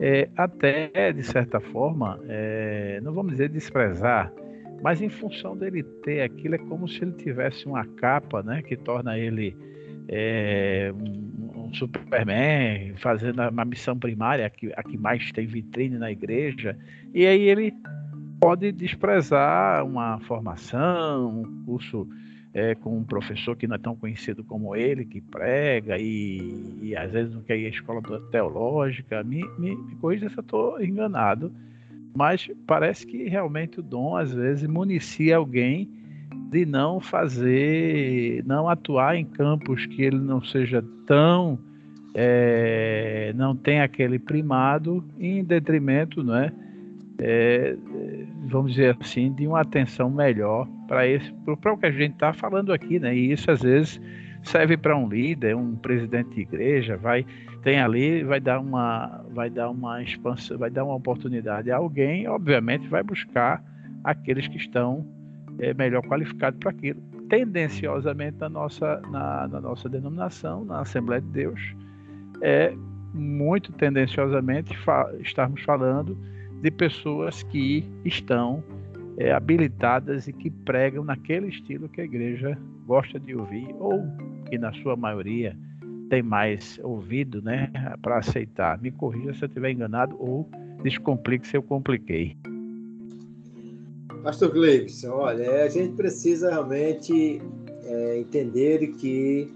é, 0.00 0.28
até 0.36 1.12
de 1.12 1.22
certa 1.22 1.60
forma, 1.60 2.20
é, 2.28 3.00
não 3.02 3.12
vamos 3.12 3.32
dizer 3.32 3.48
desprezar, 3.48 4.32
mas 4.82 5.00
em 5.00 5.08
função 5.08 5.56
dele 5.56 5.82
ter 5.82 6.22
aquilo, 6.22 6.54
é 6.56 6.58
como 6.58 6.88
se 6.88 7.02
ele 7.02 7.12
tivesse 7.12 7.66
uma 7.66 7.84
capa 7.84 8.42
né, 8.42 8.62
que 8.62 8.76
torna 8.76 9.18
ele 9.18 9.56
é, 10.08 10.92
um, 10.94 11.72
Superman, 11.74 12.94
fazendo 12.98 13.42
uma 13.48 13.64
missão 13.64 13.98
primária, 13.98 14.48
que, 14.48 14.72
a 14.76 14.82
que 14.82 14.96
mais 14.96 15.32
tem 15.32 15.46
vitrine 15.46 15.98
na 15.98 16.10
igreja, 16.10 16.76
e 17.12 17.26
aí 17.26 17.48
ele 17.48 17.72
pode 18.40 18.70
desprezar 18.72 19.84
uma 19.84 20.20
formação, 20.20 21.40
um 21.40 21.64
curso 21.64 22.08
é, 22.54 22.74
com 22.76 22.96
um 22.96 23.02
professor 23.02 23.56
que 23.56 23.66
não 23.66 23.74
é 23.74 23.78
tão 23.78 23.96
conhecido 23.96 24.44
como 24.44 24.76
ele, 24.76 25.04
que 25.04 25.20
prega 25.20 25.98
e, 25.98 26.78
e 26.80 26.96
às 26.96 27.10
vezes 27.10 27.34
não 27.34 27.42
quer 27.42 27.58
ir 27.58 27.66
à 27.66 27.70
escola 27.70 28.00
teológica. 28.30 29.24
Me, 29.24 29.44
me, 29.58 29.74
me 29.74 29.96
corrija 29.96 30.30
se 30.30 30.38
eu 30.38 30.40
estou 30.40 30.80
enganado, 30.80 31.52
mas 32.16 32.48
parece 32.64 33.04
que 33.04 33.24
realmente 33.28 33.80
o 33.80 33.82
dom 33.82 34.16
às 34.16 34.32
vezes 34.32 34.68
municia 34.68 35.36
alguém 35.36 35.90
de 36.50 36.64
não 36.64 37.00
fazer, 37.00 38.44
não 38.46 38.68
atuar 38.68 39.16
em 39.16 39.24
campos 39.24 39.84
que 39.86 40.02
ele 40.02 40.18
não 40.18 40.40
seja 40.40 40.84
tão, 41.04 41.58
é, 42.14 43.32
não 43.34 43.56
tem 43.56 43.80
aquele 43.80 44.20
primado 44.20 45.04
em 45.18 45.42
detrimento, 45.42 46.22
não 46.22 46.36
é? 46.36 46.52
É, 47.18 47.76
vamos 48.46 48.72
dizer 48.72 48.96
assim, 49.00 49.32
de 49.32 49.46
uma 49.46 49.60
atenção 49.60 50.10
melhor 50.10 50.66
para 50.88 51.06
esse, 51.06 51.32
para 51.60 51.72
o 51.72 51.78
que 51.78 51.86
a 51.86 51.90
gente 51.90 52.14
está 52.14 52.32
falando 52.32 52.72
aqui, 52.72 52.98
né? 52.98 53.14
E 53.14 53.32
isso 53.32 53.50
às 53.50 53.62
vezes 53.62 54.00
serve 54.42 54.76
para 54.76 54.96
um 54.96 55.08
líder, 55.08 55.56
um 55.56 55.74
presidente 55.76 56.30
de 56.34 56.40
igreja, 56.42 56.96
vai 56.96 57.24
tem 57.62 57.80
ali, 57.80 58.22
vai 58.22 58.40
dar 58.40 58.60
uma, 58.60 59.24
vai 59.32 59.48
dar 59.48 59.70
uma 59.70 60.02
expansão, 60.02 60.58
vai 60.58 60.68
dar 60.68 60.84
uma 60.84 60.94
oportunidade 60.94 61.70
a 61.70 61.76
alguém, 61.76 62.28
obviamente 62.28 62.86
vai 62.88 63.02
buscar 63.02 63.64
aqueles 64.04 64.46
que 64.46 64.58
estão 64.58 65.06
é, 65.58 65.72
melhor 65.72 66.02
qualificados 66.02 66.60
para 66.60 66.70
aquilo. 66.70 67.00
Tendenciosamente 67.30 68.36
na 68.38 68.50
nossa, 68.50 69.00
na, 69.10 69.48
na 69.48 69.60
nossa 69.62 69.88
denominação, 69.88 70.62
na 70.66 70.80
Assembleia 70.80 71.22
de 71.22 71.28
Deus, 71.28 71.74
é 72.42 72.74
muito 73.14 73.72
tendenciosamente 73.72 74.76
fa 74.78 75.10
estarmos 75.20 75.62
falando 75.62 76.18
de 76.64 76.70
pessoas 76.70 77.42
que 77.42 77.84
estão 78.06 78.64
é, 79.18 79.30
habilitadas 79.32 80.26
e 80.26 80.32
que 80.32 80.48
pregam 80.48 81.04
naquele 81.04 81.48
estilo 81.48 81.90
que 81.90 82.00
a 82.00 82.04
igreja 82.04 82.58
gosta 82.86 83.20
de 83.20 83.36
ouvir, 83.36 83.68
ou 83.78 84.02
que 84.48 84.56
na 84.56 84.72
sua 84.72 84.96
maioria 84.96 85.54
tem 86.08 86.22
mais 86.22 86.80
ouvido 86.82 87.42
né, 87.42 87.70
para 88.00 88.16
aceitar. 88.16 88.80
Me 88.80 88.90
corrija 88.90 89.34
se 89.34 89.42
eu 89.42 89.46
estiver 89.46 89.72
enganado 89.72 90.16
ou 90.18 90.48
descomplique 90.82 91.46
se 91.46 91.54
eu 91.54 91.62
compliquei. 91.62 92.34
Pastor 94.22 94.50
Gleibson, 94.50 95.10
olha, 95.10 95.64
a 95.64 95.68
gente 95.68 95.94
precisa 95.96 96.50
realmente 96.50 97.42
é, 97.82 98.18
entender 98.20 98.94
que 98.94 99.52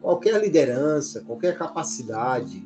qualquer 0.00 0.40
liderança, 0.40 1.22
qualquer 1.22 1.58
capacidade 1.58 2.64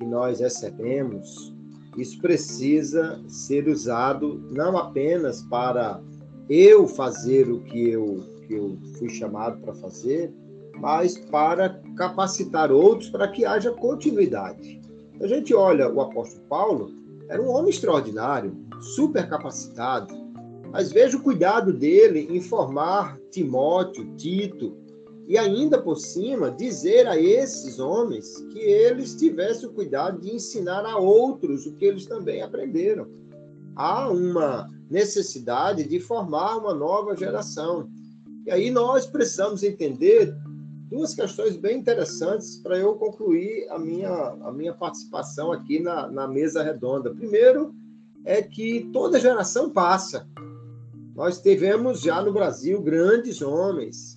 que 0.00 0.04
nós 0.04 0.40
recebemos, 0.40 1.55
isso 1.96 2.20
precisa 2.20 3.20
ser 3.26 3.68
usado 3.68 4.42
não 4.50 4.76
apenas 4.76 5.42
para 5.42 6.00
eu 6.48 6.86
fazer 6.86 7.50
o 7.50 7.60
que 7.60 7.90
eu, 7.90 8.22
que 8.46 8.54
eu 8.54 8.78
fui 8.98 9.08
chamado 9.08 9.60
para 9.60 9.74
fazer, 9.74 10.32
mas 10.78 11.16
para 11.18 11.80
capacitar 11.96 12.70
outros 12.70 13.08
para 13.10 13.28
que 13.28 13.44
haja 13.44 13.72
continuidade. 13.72 14.80
A 15.20 15.26
gente 15.26 15.54
olha 15.54 15.90
o 15.90 16.00
apóstolo 16.00 16.44
Paulo, 16.48 16.90
era 17.28 17.42
um 17.42 17.48
homem 17.48 17.70
extraordinário, 17.70 18.54
super 18.94 19.28
capacitado, 19.28 20.14
mas 20.70 20.92
veja 20.92 21.16
o 21.16 21.22
cuidado 21.22 21.72
dele 21.72 22.28
em 22.30 22.40
formar 22.40 23.18
Timóteo, 23.30 24.14
Tito, 24.16 24.76
e 25.26 25.36
ainda 25.36 25.80
por 25.80 25.96
cima 25.96 26.50
dizer 26.50 27.06
a 27.06 27.18
esses 27.18 27.78
homens 27.78 28.38
que 28.52 28.58
eles 28.58 29.14
tivessem 29.14 29.68
o 29.68 29.72
cuidado 29.72 30.20
de 30.20 30.34
ensinar 30.34 30.84
a 30.86 30.96
outros 30.96 31.66
o 31.66 31.72
que 31.72 31.84
eles 31.84 32.06
também 32.06 32.42
aprenderam. 32.42 33.08
Há 33.74 34.08
uma 34.08 34.70
necessidade 34.88 35.84
de 35.84 35.98
formar 35.98 36.56
uma 36.58 36.72
nova 36.72 37.16
geração. 37.16 37.90
E 38.46 38.50
aí 38.50 38.70
nós 38.70 39.06
precisamos 39.06 39.64
entender 39.64 40.32
duas 40.88 41.14
questões 41.14 41.56
bem 41.56 41.78
interessantes 41.78 42.58
para 42.58 42.78
eu 42.78 42.94
concluir 42.94 43.68
a 43.70 43.78
minha, 43.78 44.10
a 44.10 44.52
minha 44.52 44.72
participação 44.72 45.50
aqui 45.50 45.80
na, 45.80 46.08
na 46.08 46.28
mesa 46.28 46.62
redonda. 46.62 47.12
Primeiro, 47.12 47.74
é 48.24 48.40
que 48.40 48.88
toda 48.92 49.18
geração 49.18 49.70
passa. 49.70 50.26
Nós 51.14 51.40
tivemos 51.40 52.00
já 52.00 52.22
no 52.22 52.32
Brasil 52.32 52.80
grandes 52.80 53.42
homens, 53.42 54.15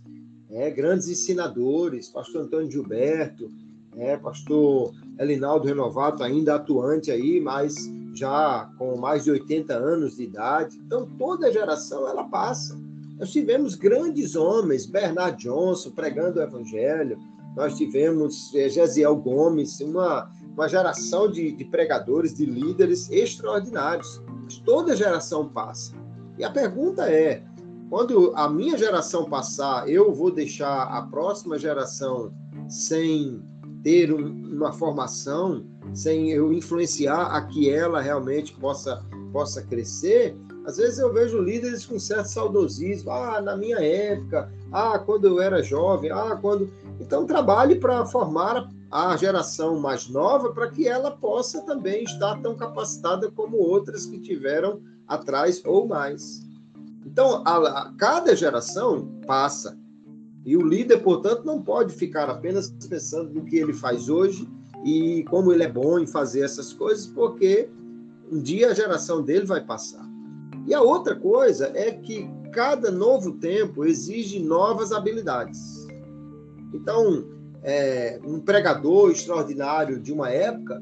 é, 0.52 0.70
grandes 0.70 1.08
ensinadores, 1.08 2.10
pastor 2.10 2.42
Antônio 2.44 2.72
Gilberto, 2.72 3.50
é, 3.98 4.18
pastor 4.18 4.94
Elinaldo 5.20 5.68
Renovato, 5.68 6.24
ainda 6.24 6.56
atuante 6.56 7.12
aí, 7.12 7.40
mas 7.40 7.76
já 8.14 8.70
com 8.78 8.98
mais 8.98 9.24
de 9.24 9.32
80 9.32 9.74
anos 9.74 10.18
de 10.18 10.24
idade. 10.24 10.78
Então, 10.86 11.08
toda 11.18 11.52
geração 11.52 12.08
ela 12.08 12.24
passa. 12.24 12.78
Nós 13.18 13.32
tivemos 13.32 13.76
grandes 13.76 14.36
homens, 14.36 14.86
Bernard 14.86 15.38
Johnson 15.44 15.92
pregando 15.92 16.40
o 16.40 16.44
evangelho, 16.44 17.18
nós 17.56 17.78
tivemos 17.78 18.54
é, 18.56 18.70
Gesiel 18.70 19.16
Gomes, 19.18 19.80
uma, 19.82 20.32
uma 20.54 20.68
geração 20.68 21.30
de, 21.30 21.52
de 21.52 21.66
pregadores, 21.66 22.34
de 22.34 22.46
líderes 22.46 23.10
extraordinários. 23.12 24.22
Toda 24.64 24.96
geração 24.96 25.50
passa. 25.50 25.94
E 26.38 26.44
a 26.44 26.50
pergunta 26.50 27.12
é: 27.12 27.44
quando 27.90 28.32
a 28.36 28.48
minha 28.48 28.78
geração 28.78 29.26
passar, 29.26 29.90
eu 29.90 30.14
vou 30.14 30.32
deixar 30.32 30.84
a 30.84 31.02
próxima 31.02 31.58
geração 31.58 32.32
sem 32.70 33.42
ter 33.84 34.14
um, 34.14 34.28
uma 34.56 34.72
formação, 34.72 35.66
sem 35.94 36.32
eu 36.32 36.54
influenciar 36.54 37.36
a 37.36 37.42
que 37.42 37.70
ela 37.70 38.00
realmente 38.00 38.54
possa, 38.54 39.04
possa 39.34 39.64
crescer? 39.64 40.38
Às 40.66 40.78
vezes 40.78 41.00
eu 41.00 41.12
vejo 41.12 41.42
líderes 41.42 41.86
com 41.86 41.98
certo 41.98 42.28
saudosismo. 42.28 43.10
Ah, 43.10 43.42
na 43.42 43.58
minha 43.58 43.80
época, 43.80 44.52
ah, 44.72 45.00
quando 45.00 45.26
eu 45.26 45.42
era 45.42 45.64
jovem, 45.64 46.12
ah, 46.12 46.38
quando. 46.40 46.72
Então, 47.00 47.26
trabalhe 47.26 47.76
para 47.76 48.06
formar 48.06 48.70
a 48.92 49.18
geração 49.18 49.80
mais 49.80 50.08
nova 50.08 50.52
para 50.52 50.70
que 50.70 50.88
ela 50.88 51.12
possa 51.12 51.62
também 51.62 52.04
estar 52.04 52.40
tão 52.42 52.56
capacitada 52.56 53.32
como 53.32 53.58
outras 53.58 54.06
que 54.06 54.20
tiveram 54.20 54.80
atrás 55.08 55.62
ou 55.66 55.88
mais. 55.88 56.49
Então, 57.12 57.42
a, 57.44 57.58
a, 57.58 57.94
cada 57.98 58.36
geração 58.36 59.10
passa. 59.26 59.78
E 60.46 60.56
o 60.56 60.62
líder, 60.62 61.00
portanto, 61.00 61.44
não 61.44 61.62
pode 61.62 61.94
ficar 61.94 62.30
apenas 62.30 62.70
pensando 62.88 63.34
no 63.34 63.46
que 63.46 63.58
ele 63.58 63.74
faz 63.74 64.10
hoje 64.10 64.48
e 64.86 65.24
como 65.30 65.52
ele 65.52 65.64
é 65.64 65.72
bom 65.72 66.00
em 66.00 66.08
fazer 66.08 66.42
essas 66.42 66.72
coisas, 66.72 67.08
porque 67.08 67.68
um 68.32 68.40
dia 68.40 68.70
a 68.70 68.74
geração 68.74 69.22
dele 69.22 69.46
vai 69.46 69.64
passar. 69.66 70.08
E 70.68 70.74
a 70.74 70.82
outra 70.82 71.16
coisa 71.16 71.72
é 71.76 71.92
que 71.92 72.30
cada 72.54 72.92
novo 72.92 73.34
tempo 73.34 73.86
exige 73.86 74.40
novas 74.40 74.92
habilidades. 74.92 75.88
Então, 76.74 77.26
é, 77.64 78.20
um 78.24 78.40
pregador 78.40 79.12
extraordinário 79.12 80.00
de 80.00 80.14
uma 80.14 80.30
época 80.30 80.80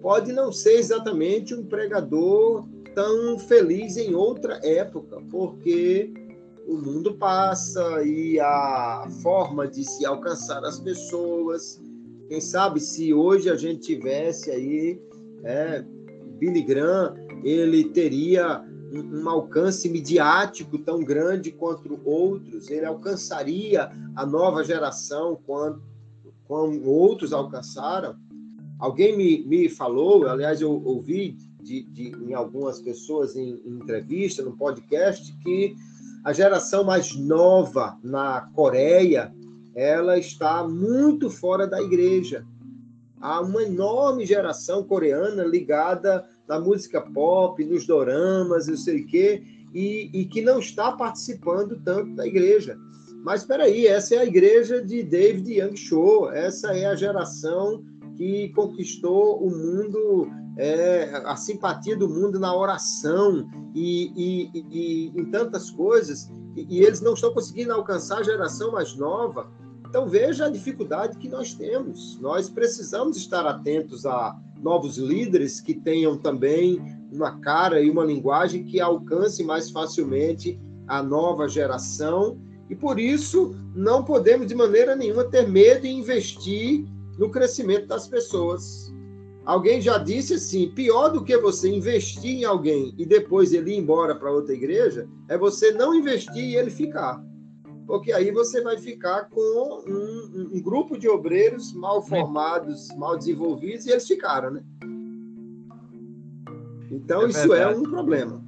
pode 0.00 0.32
não 0.32 0.52
ser 0.52 0.74
exatamente 0.74 1.54
um 1.54 1.64
pregador 1.64 2.64
tão 2.94 3.38
feliz 3.38 3.96
em 3.96 4.14
outra 4.14 4.60
época, 4.62 5.20
porque 5.30 6.12
o 6.66 6.76
mundo 6.76 7.14
passa 7.14 8.02
e 8.04 8.38
a 8.38 9.08
forma 9.22 9.66
de 9.66 9.84
se 9.84 10.04
alcançar 10.06 10.64
as 10.64 10.78
pessoas. 10.78 11.82
Quem 12.28 12.40
sabe 12.40 12.80
se 12.80 13.12
hoje 13.12 13.50
a 13.50 13.56
gente 13.56 13.80
tivesse 13.80 14.50
aí 14.50 15.00
é, 15.42 15.84
Billy 16.38 16.62
Graham, 16.62 17.14
ele 17.42 17.84
teria 17.84 18.64
um, 18.92 19.28
alcance 19.28 19.88
midiático 19.88 20.78
tão 20.78 21.00
grande 21.00 21.50
quanto 21.50 22.00
outros, 22.04 22.70
ele 22.70 22.86
alcançaria 22.86 23.90
a 24.14 24.26
nova 24.26 24.64
geração 24.64 25.38
quando, 25.46 25.82
quando 26.46 26.88
outros 26.88 27.32
alcançaram. 27.32 28.16
Alguém 28.78 29.16
me, 29.16 29.44
me 29.44 29.68
falou, 29.68 30.26
aliás, 30.26 30.60
eu 30.60 30.82
ouvi 30.84 31.36
de, 31.70 31.82
de, 31.82 32.08
em 32.24 32.34
algumas 32.34 32.80
pessoas 32.80 33.36
em, 33.36 33.62
em 33.64 33.76
entrevista, 33.76 34.42
no 34.42 34.56
podcast, 34.56 35.32
que 35.44 35.76
a 36.24 36.32
geração 36.32 36.82
mais 36.82 37.14
nova 37.14 37.96
na 38.02 38.50
Coreia 38.54 39.32
ela 39.72 40.18
está 40.18 40.66
muito 40.66 41.30
fora 41.30 41.68
da 41.68 41.80
igreja. 41.80 42.44
Há 43.20 43.40
uma 43.40 43.62
enorme 43.62 44.26
geração 44.26 44.82
coreana 44.82 45.44
ligada 45.44 46.26
na 46.48 46.58
música 46.58 47.00
pop, 47.00 47.64
nos 47.64 47.86
doramas, 47.86 48.66
eu 48.66 48.76
sei 48.76 49.02
o 49.02 49.06
quê, 49.06 49.42
e, 49.72 50.10
e 50.12 50.24
que 50.24 50.42
não 50.42 50.58
está 50.58 50.90
participando 50.90 51.80
tanto 51.84 52.16
da 52.16 52.26
igreja. 52.26 52.76
Mas 53.22 53.42
espera 53.42 53.64
aí, 53.64 53.86
essa 53.86 54.16
é 54.16 54.18
a 54.18 54.24
igreja 54.24 54.82
de 54.84 55.04
David 55.04 55.60
Young 55.60 55.76
Cho, 55.76 56.30
essa 56.30 56.72
é 56.76 56.86
a 56.86 56.96
geração 56.96 57.84
que 58.16 58.48
conquistou 58.48 59.40
o 59.40 59.50
mundo 59.50 60.39
é, 60.56 61.22
a 61.24 61.36
simpatia 61.36 61.96
do 61.96 62.08
mundo 62.08 62.38
na 62.38 62.54
oração 62.54 63.48
e, 63.74 64.12
e, 64.16 64.64
e, 64.70 65.20
em 65.20 65.24
tantas 65.26 65.70
coisas, 65.70 66.30
e, 66.56 66.78
e, 66.78 66.82
eles 66.82 67.00
não 67.00 67.14
estão 67.14 67.32
conseguindo 67.32 67.72
alcançar 67.72 68.18
a 68.18 68.22
geração 68.22 68.72
mais 68.72 68.94
nova. 68.96 69.50
Então 69.88 70.08
veja 70.08 70.46
a 70.46 70.50
dificuldade 70.50 71.18
que 71.18 71.28
nós 71.28 71.54
temos. 71.54 72.18
Nós 72.20 72.48
precisamos 72.48 73.16
estar 73.16 73.46
atentos 73.46 74.06
a 74.06 74.36
novos 74.60 74.98
líderes 74.98 75.60
que 75.60 75.74
tenham 75.74 76.16
também 76.16 76.80
uma 77.10 77.38
cara 77.40 77.80
e 77.80 77.90
uma 77.90 78.04
linguagem 78.04 78.64
que 78.64 78.80
alcance 78.80 79.42
mais 79.42 79.70
facilmente 79.70 80.60
a 80.86 81.02
nova 81.02 81.48
geração. 81.48 82.38
E 82.68 82.76
por 82.76 83.00
isso 83.00 83.56
não 83.74 84.04
podemos 84.04 84.46
de 84.46 84.54
maneira 84.54 84.94
nenhuma 84.94 85.24
ter 85.24 85.48
medo 85.48 85.86
em 85.86 85.98
investir 85.98 86.86
no 87.18 87.30
crescimento 87.30 87.86
das 87.86 88.06
pessoas 88.06 88.92
Alguém 89.44 89.80
já 89.80 89.98
disse 89.98 90.34
assim: 90.34 90.70
pior 90.70 91.08
do 91.08 91.24
que 91.24 91.36
você 91.38 91.68
investir 91.70 92.38
em 92.40 92.44
alguém 92.44 92.94
e 92.98 93.06
depois 93.06 93.52
ele 93.52 93.72
ir 93.72 93.78
embora 93.78 94.14
para 94.14 94.30
outra 94.30 94.54
igreja, 94.54 95.08
é 95.28 95.38
você 95.38 95.72
não 95.72 95.94
investir 95.94 96.44
e 96.44 96.56
ele 96.56 96.70
ficar. 96.70 97.22
Porque 97.86 98.12
aí 98.12 98.30
você 98.30 98.62
vai 98.62 98.78
ficar 98.78 99.28
com 99.30 99.82
um, 99.86 100.50
um 100.54 100.62
grupo 100.62 100.96
de 100.96 101.08
obreiros 101.08 101.72
mal 101.72 102.00
formados, 102.00 102.88
mal 102.96 103.18
desenvolvidos, 103.18 103.86
e 103.86 103.90
eles 103.90 104.06
ficaram, 104.06 104.52
né? 104.52 104.62
Então, 106.90 107.22
é 107.22 107.28
isso 107.28 107.54
é 107.54 107.66
um 107.66 107.82
problema. 107.82 108.40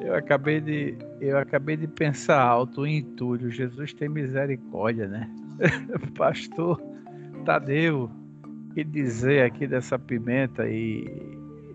Eu 0.00 0.14
acabei 0.14 0.60
de, 0.60 0.96
eu 1.20 1.38
acabei 1.38 1.76
de 1.76 1.88
pensar 1.88 2.40
alto 2.40 2.86
em 2.86 3.02
Túlio. 3.02 3.50
Jesus 3.50 3.92
tem 3.94 4.08
misericórdia, 4.08 5.08
né? 5.08 5.28
Pastor 6.16 6.80
Tadeu, 7.44 8.10
que 8.76 8.84
dizer 8.84 9.42
aqui 9.42 9.66
dessa 9.66 9.98
pimenta 9.98 10.68
e, 10.68 11.06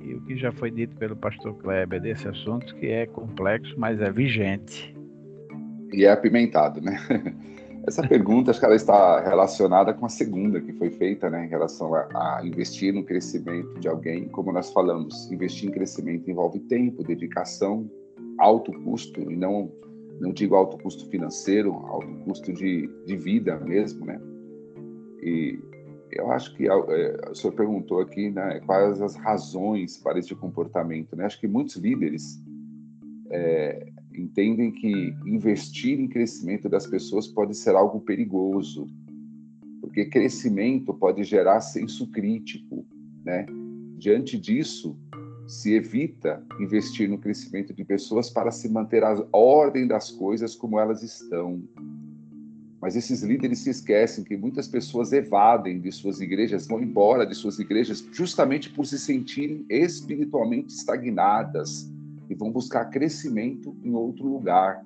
e, 0.01 0.13
o 0.13 0.21
que 0.21 0.37
já 0.37 0.51
foi 0.51 0.69
dito 0.69 0.95
pelo 0.97 1.15
pastor 1.15 1.55
Kleber 1.55 1.99
desse 1.99 2.27
assunto, 2.27 2.75
que 2.75 2.85
é 2.85 3.07
complexo, 3.07 3.73
mas 3.75 3.99
é 3.99 4.11
vigente. 4.11 4.95
E 5.91 6.05
é 6.05 6.11
apimentado, 6.11 6.79
né? 6.79 6.99
Essa 7.87 8.07
pergunta, 8.07 8.51
acho 8.51 8.59
que 8.59 8.65
ela 8.67 8.75
está 8.75 9.19
relacionada 9.19 9.91
com 9.95 10.05
a 10.05 10.09
segunda 10.09 10.61
que 10.61 10.71
foi 10.73 10.91
feita, 10.91 11.27
né, 11.27 11.43
em 11.43 11.49
relação 11.49 11.95
a, 11.95 12.07
a, 12.13 12.45
investir 12.45 12.93
no 12.93 13.03
crescimento 13.03 13.79
de 13.79 13.87
alguém. 13.87 14.27
Como 14.27 14.51
nós 14.51 14.71
falamos, 14.71 15.31
investir 15.31 15.69
em 15.69 15.71
crescimento 15.71 16.29
envolve 16.29 16.59
tempo, 16.59 17.03
dedicação, 17.03 17.89
alto 18.37 18.71
custo, 18.83 19.19
e 19.31 19.35
não, 19.35 19.71
não 20.19 20.31
digo 20.31 20.53
alto 20.53 20.77
custo 20.77 21.09
financeiro, 21.09 21.73
alto 21.73 22.13
custo 22.25 22.53
de, 22.53 22.87
de 23.07 23.17
vida 23.17 23.57
mesmo, 23.57 24.05
né? 24.05 24.21
E 25.23 25.70
eu 26.12 26.32
acho 26.32 26.55
que 26.55 26.68
é, 26.68 26.74
o 26.74 27.36
senhor 27.36 27.53
perguntou 27.53 27.99
aqui 27.99 28.30
né, 28.30 28.59
quais 28.66 29.01
as 29.01 29.16
razões 29.16 29.97
para 29.97 30.20
esse 30.20 30.36
comportamento. 30.36 31.16
Né? 31.16 31.26
Acho 31.26 31.39
que 31.39 31.47
muitos 31.47 31.76
líderes 31.76 32.43
é, 33.30 33.91
entendem 34.14 34.72
que 34.72 35.16
investir 35.26 35.99
em 35.99 36.07
crescimento 36.07 36.68
das 36.68 36.86
pessoas 36.86 37.28
pode 37.28 37.55
ser 37.55 37.76
algo 37.76 38.01
perigoso, 38.01 38.88
porque 39.80 40.05
crescimento 40.05 40.93
pode 40.93 41.24
gerar 41.24 41.62
senso 41.62 42.09
crítico. 42.12 42.86
Né? 43.24 43.45
Diante 43.97 44.38
disso, 44.38 44.97
se 45.47 45.74
evita 45.74 46.43
investir 46.59 47.09
no 47.09 47.18
crescimento 47.18 47.74
de 47.74 47.84
pessoas 47.84 48.30
para 48.30 48.51
se 48.51 48.70
manter 48.70 49.03
a 49.03 49.26
ordem 49.34 49.88
das 49.88 50.09
coisas 50.09 50.55
como 50.55 50.80
elas 50.80 51.03
estão. 51.03 51.62
Mas 52.82 52.95
esses 52.95 53.21
líderes 53.21 53.59
se 53.59 53.69
esquecem 53.69 54.23
que 54.23 54.36
muitas 54.36 54.67
pessoas 54.67 55.13
evadem 55.13 55.79
de 55.79 55.91
suas 55.91 56.19
igrejas, 56.19 56.67
vão 56.67 56.82
embora 56.82 57.27
de 57.27 57.36
suas 57.36 57.59
igrejas, 57.59 58.03
justamente 58.11 58.71
por 58.71 58.86
se 58.88 58.97
sentirem 58.97 59.63
espiritualmente 59.69 60.73
estagnadas 60.73 61.91
e 62.27 62.34
vão 62.34 62.51
buscar 62.51 62.86
crescimento 62.86 63.77
em 63.84 63.93
outro 63.93 64.25
lugar. 64.25 64.84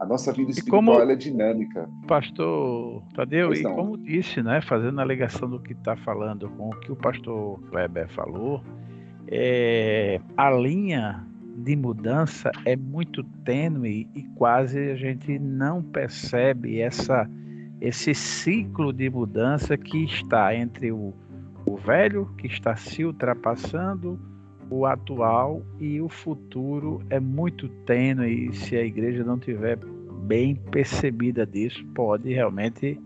A 0.00 0.04
nossa 0.04 0.32
vida 0.32 0.50
espiritual 0.50 0.82
como, 0.82 1.10
é 1.10 1.16
dinâmica. 1.16 1.88
Pastor 2.06 3.02
Tadeu, 3.14 3.54
e 3.54 3.62
como 3.62 3.96
disse, 3.96 4.42
né, 4.42 4.60
fazendo 4.60 5.00
a 5.00 5.04
ligação 5.04 5.48
do 5.48 5.60
que 5.60 5.72
está 5.72 5.96
falando 5.96 6.48
com 6.50 6.68
o 6.68 6.80
que 6.80 6.92
o 6.92 6.96
pastor 6.96 7.58
Kleber 7.70 8.08
falou, 8.10 8.62
é, 9.28 10.20
a 10.36 10.50
linha 10.50 11.26
de 11.64 11.76
mudança 11.76 12.50
é 12.64 12.76
muito 12.76 13.22
tênue 13.44 14.08
e 14.14 14.22
quase 14.34 14.78
a 14.90 14.96
gente 14.96 15.38
não 15.38 15.82
percebe 15.82 16.80
essa, 16.80 17.28
esse 17.80 18.14
ciclo 18.14 18.92
de 18.92 19.10
mudança 19.10 19.76
que 19.76 20.04
está 20.04 20.54
entre 20.54 20.90
o, 20.90 21.12
o 21.66 21.76
velho, 21.76 22.26
que 22.38 22.46
está 22.46 22.74
se 22.76 23.04
ultrapassando, 23.04 24.18
o 24.70 24.86
atual 24.86 25.62
e 25.78 26.00
o 26.00 26.08
futuro 26.08 27.02
é 27.10 27.18
muito 27.18 27.68
tênue 27.84 28.48
e 28.48 28.54
se 28.54 28.76
a 28.76 28.84
igreja 28.84 29.24
não 29.24 29.38
tiver 29.38 29.78
bem 30.22 30.54
percebida 30.54 31.44
disso, 31.44 31.84
pode 31.94 32.32
realmente 32.32 33.00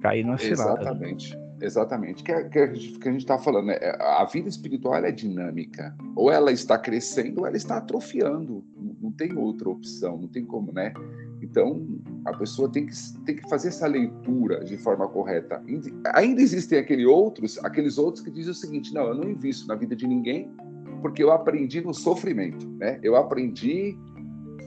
cair 0.00 0.24
numa 0.24 0.38
cilada. 0.38 0.82
Exatamente. 0.82 1.47
Exatamente. 1.60 2.22
Que, 2.22 2.32
é, 2.32 2.44
que, 2.44 2.58
é, 2.58 2.68
que 2.68 3.08
a 3.08 3.12
gente 3.12 3.20
está 3.20 3.38
falando, 3.38 3.66
né? 3.66 3.78
a 4.00 4.24
vida 4.24 4.48
espiritual 4.48 4.96
é 4.96 5.10
dinâmica. 5.10 5.94
Ou 6.14 6.30
ela 6.30 6.52
está 6.52 6.78
crescendo 6.78 7.40
ou 7.40 7.46
ela 7.46 7.56
está 7.56 7.78
atrofiando. 7.78 8.64
Não 9.00 9.12
tem 9.12 9.36
outra 9.36 9.68
opção, 9.68 10.18
não 10.18 10.28
tem 10.28 10.44
como, 10.44 10.72
né? 10.72 10.92
Então, 11.42 11.86
a 12.24 12.36
pessoa 12.36 12.70
tem 12.70 12.86
que, 12.86 12.92
tem 13.24 13.36
que 13.36 13.48
fazer 13.48 13.68
essa 13.68 13.86
leitura 13.86 14.64
de 14.64 14.76
forma 14.76 15.08
correta. 15.08 15.62
Ainda 16.14 16.40
existem 16.40 16.78
aqueles 16.78 17.06
outros, 17.06 17.58
aqueles 17.64 17.96
outros 17.98 18.24
que 18.24 18.30
dizem 18.30 18.50
o 18.50 18.54
seguinte: 18.54 18.92
não, 18.92 19.08
eu 19.08 19.14
não 19.14 19.30
invisto 19.30 19.66
na 19.66 19.74
vida 19.74 19.94
de 19.94 20.06
ninguém 20.06 20.50
porque 21.00 21.22
eu 21.22 21.30
aprendi 21.30 21.80
no 21.80 21.94
sofrimento, 21.94 22.68
né? 22.70 22.98
Eu 23.02 23.16
aprendi, 23.16 23.96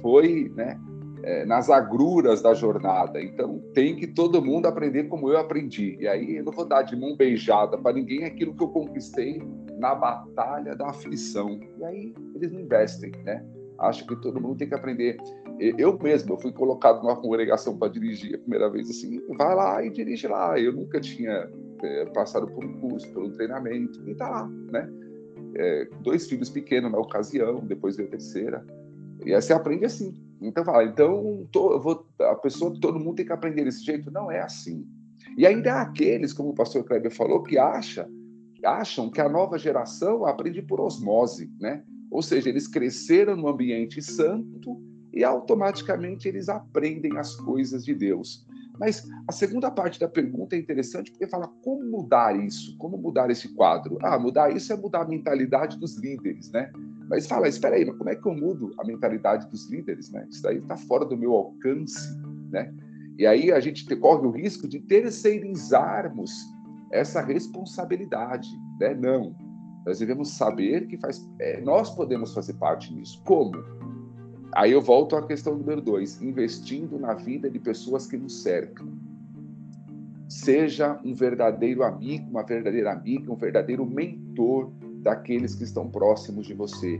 foi, 0.02 0.52
né? 0.56 0.80
É, 1.24 1.46
nas 1.46 1.70
agruras 1.70 2.42
da 2.42 2.54
jornada. 2.54 3.22
Então, 3.22 3.60
tem 3.74 3.96
que 3.96 4.08
todo 4.08 4.42
mundo 4.42 4.66
aprender 4.66 5.06
como 5.06 5.30
eu 5.30 5.38
aprendi. 5.38 5.98
E 6.00 6.08
aí, 6.08 6.38
eu 6.38 6.44
não 6.44 6.52
vou 6.52 6.66
dar 6.66 6.84
de 6.84 6.96
mão 6.96 7.16
beijada 7.16 7.78
para 7.78 7.94
ninguém 7.94 8.26
aquilo 8.26 8.56
que 8.56 8.64
eu 8.64 8.70
conquistei 8.70 9.42
na 9.78 9.96
batalha 9.96 10.76
da 10.76 10.90
aflição. 10.90 11.60
E 11.80 11.84
aí, 11.84 12.14
eles 12.36 12.52
não 12.52 12.60
investem, 12.60 13.12
né? 13.24 13.44
Acho 13.80 14.06
que 14.06 14.16
todo 14.22 14.40
mundo 14.40 14.58
tem 14.58 14.68
que 14.68 14.76
aprender. 14.76 15.18
Eu 15.60 15.98
mesmo, 15.98 16.34
eu 16.34 16.38
fui 16.38 16.52
colocado 16.52 17.02
numa 17.02 17.16
congregação 17.16 17.78
para 17.78 17.92
dirigir 17.92 18.36
a 18.36 18.38
primeira 18.40 18.70
vez 18.70 18.90
assim, 18.90 19.22
vai 19.38 19.56
lá 19.56 19.84
e 19.84 19.90
dirige 19.90 20.28
lá. 20.28 20.60
Eu 20.60 20.74
nunca 20.74 21.00
tinha 21.00 21.50
é, 21.84 22.06
passado 22.06 22.48
por 22.48 22.64
um 22.64 22.80
curso, 22.80 23.12
por 23.12 23.24
um 23.24 23.32
treinamento, 23.32 24.08
e 24.08 24.16
tá 24.16 24.30
lá, 24.30 24.48
né? 24.48 24.90
É, 25.56 25.88
dois 26.02 26.28
filhos 26.28 26.50
pequenos 26.50 26.92
na 26.92 27.00
ocasião, 27.00 27.60
depois 27.66 27.98
veio 27.98 28.08
a 28.08 28.12
terceira. 28.12 28.66
E 29.26 29.34
aí 29.34 29.42
você 29.42 29.54
aprende 29.54 29.86
assim, 29.86 30.14
então 30.42 30.66
fala, 30.66 30.84
então 30.84 31.48
tô, 31.52 31.80
vou, 31.80 32.06
a 32.20 32.36
pessoa, 32.36 32.78
todo 32.80 33.00
mundo 33.00 33.16
tem 33.16 33.26
que 33.26 33.32
aprender 33.32 33.64
desse 33.64 33.84
jeito. 33.84 34.12
Não 34.12 34.32
é 34.32 34.42
assim. 34.42 34.88
E 35.38 35.46
ainda 35.46 35.76
há 35.76 35.82
aqueles, 35.82 36.34
como 36.34 36.50
o 36.50 36.56
pastor 36.56 36.84
Kleber 36.84 37.12
falou, 37.12 37.44
que 37.44 37.58
acha, 37.58 38.10
acham 38.66 39.10
que 39.10 39.22
a 39.22 39.30
nova 39.30 39.58
geração 39.58 40.26
aprende 40.26 40.62
por 40.62 40.82
osmose, 40.82 41.52
né? 41.60 41.84
Ou 42.10 42.22
seja, 42.22 42.50
eles 42.50 42.68
cresceram 42.68 43.36
no 43.36 43.48
ambiente 43.48 44.02
santo 44.02 44.82
e 45.14 45.24
automaticamente 45.24 46.28
eles 46.28 46.50
aprendem 46.50 47.18
as 47.18 47.36
coisas 47.36 47.86
de 47.86 47.94
Deus. 47.94 48.46
Mas 48.80 49.08
a 49.28 49.32
segunda 49.32 49.70
parte 49.70 50.00
da 50.00 50.08
pergunta 50.08 50.56
é 50.56 50.60
interessante 50.60 51.12
porque 51.12 51.28
fala 51.28 51.48
como 51.64 51.84
mudar 51.84 52.36
isso, 52.36 52.76
como 52.78 52.98
mudar 52.98 53.30
esse 53.30 53.54
quadro. 53.54 53.98
Ah, 54.02 54.18
mudar 54.18 54.56
isso 54.56 54.74
é 54.74 54.76
mudar 54.76 55.04
a 55.04 55.08
mentalidade 55.08 55.78
dos 55.78 55.98
líderes, 55.98 56.52
né? 56.52 56.72
Mas 57.12 57.28
fala, 57.28 57.49
espera 57.49 57.76
aí, 57.76 57.84
mas 57.84 57.97
como 57.97 58.09
é 58.09 58.16
que 58.16 58.26
eu 58.26 58.34
mudo 58.34 58.74
a 58.80 58.86
mentalidade 58.86 59.45
dos 59.49 59.70
líderes, 59.70 60.09
né? 60.09 60.26
Isso 60.30 60.41
daí 60.41 60.59
está 60.59 60.78
fora 60.78 61.03
do 61.03 61.18
meu 61.18 61.34
alcance, 61.34 62.18
né? 62.49 62.74
E 63.20 63.28
aí 63.28 63.51
a 63.51 63.59
gente 63.59 63.86
corre 63.97 64.26
o 64.26 64.32
risco 64.32 64.66
de 64.66 64.80
terceirizarmos 64.80 66.32
essa 66.89 67.22
responsabilidade, 67.22 68.47
né? 68.80 68.93
Não, 68.93 69.36
nós 69.86 69.99
devemos 69.99 70.32
saber 70.38 70.88
que 70.88 70.97
faz, 70.97 71.30
é, 71.38 71.59
nós 71.59 71.93
podemos 71.93 72.34
fazer 72.34 72.53
parte 72.53 72.93
nisso. 72.93 73.22
Como? 73.26 73.62
Aí 74.53 74.72
eu 74.72 74.82
volto 74.82 75.18
à 75.18 75.28
questão 75.28 75.57
número 75.57 75.82
dois: 75.82 76.22
investindo 76.22 76.97
na 76.97 77.14
vida 77.14 77.49
de 77.49 77.59
pessoas 77.59 78.07
que 78.07 78.16
nos 78.16 78.41
cercam. 78.41 78.88
Seja 80.30 80.97
um 81.03 81.14
verdadeiro 81.14 81.84
amigo, 81.84 82.30
uma 82.30 82.43
verdadeira 82.43 82.93
amiga, 82.93 83.34
um 83.34 83.36
verdadeiro 83.36 83.86
mentor 83.86 84.72
daqueles 85.02 85.56
que 85.56 85.64
estão 85.64 85.89
próximos 85.89 86.47
de 86.47 86.54
você. 86.54 86.99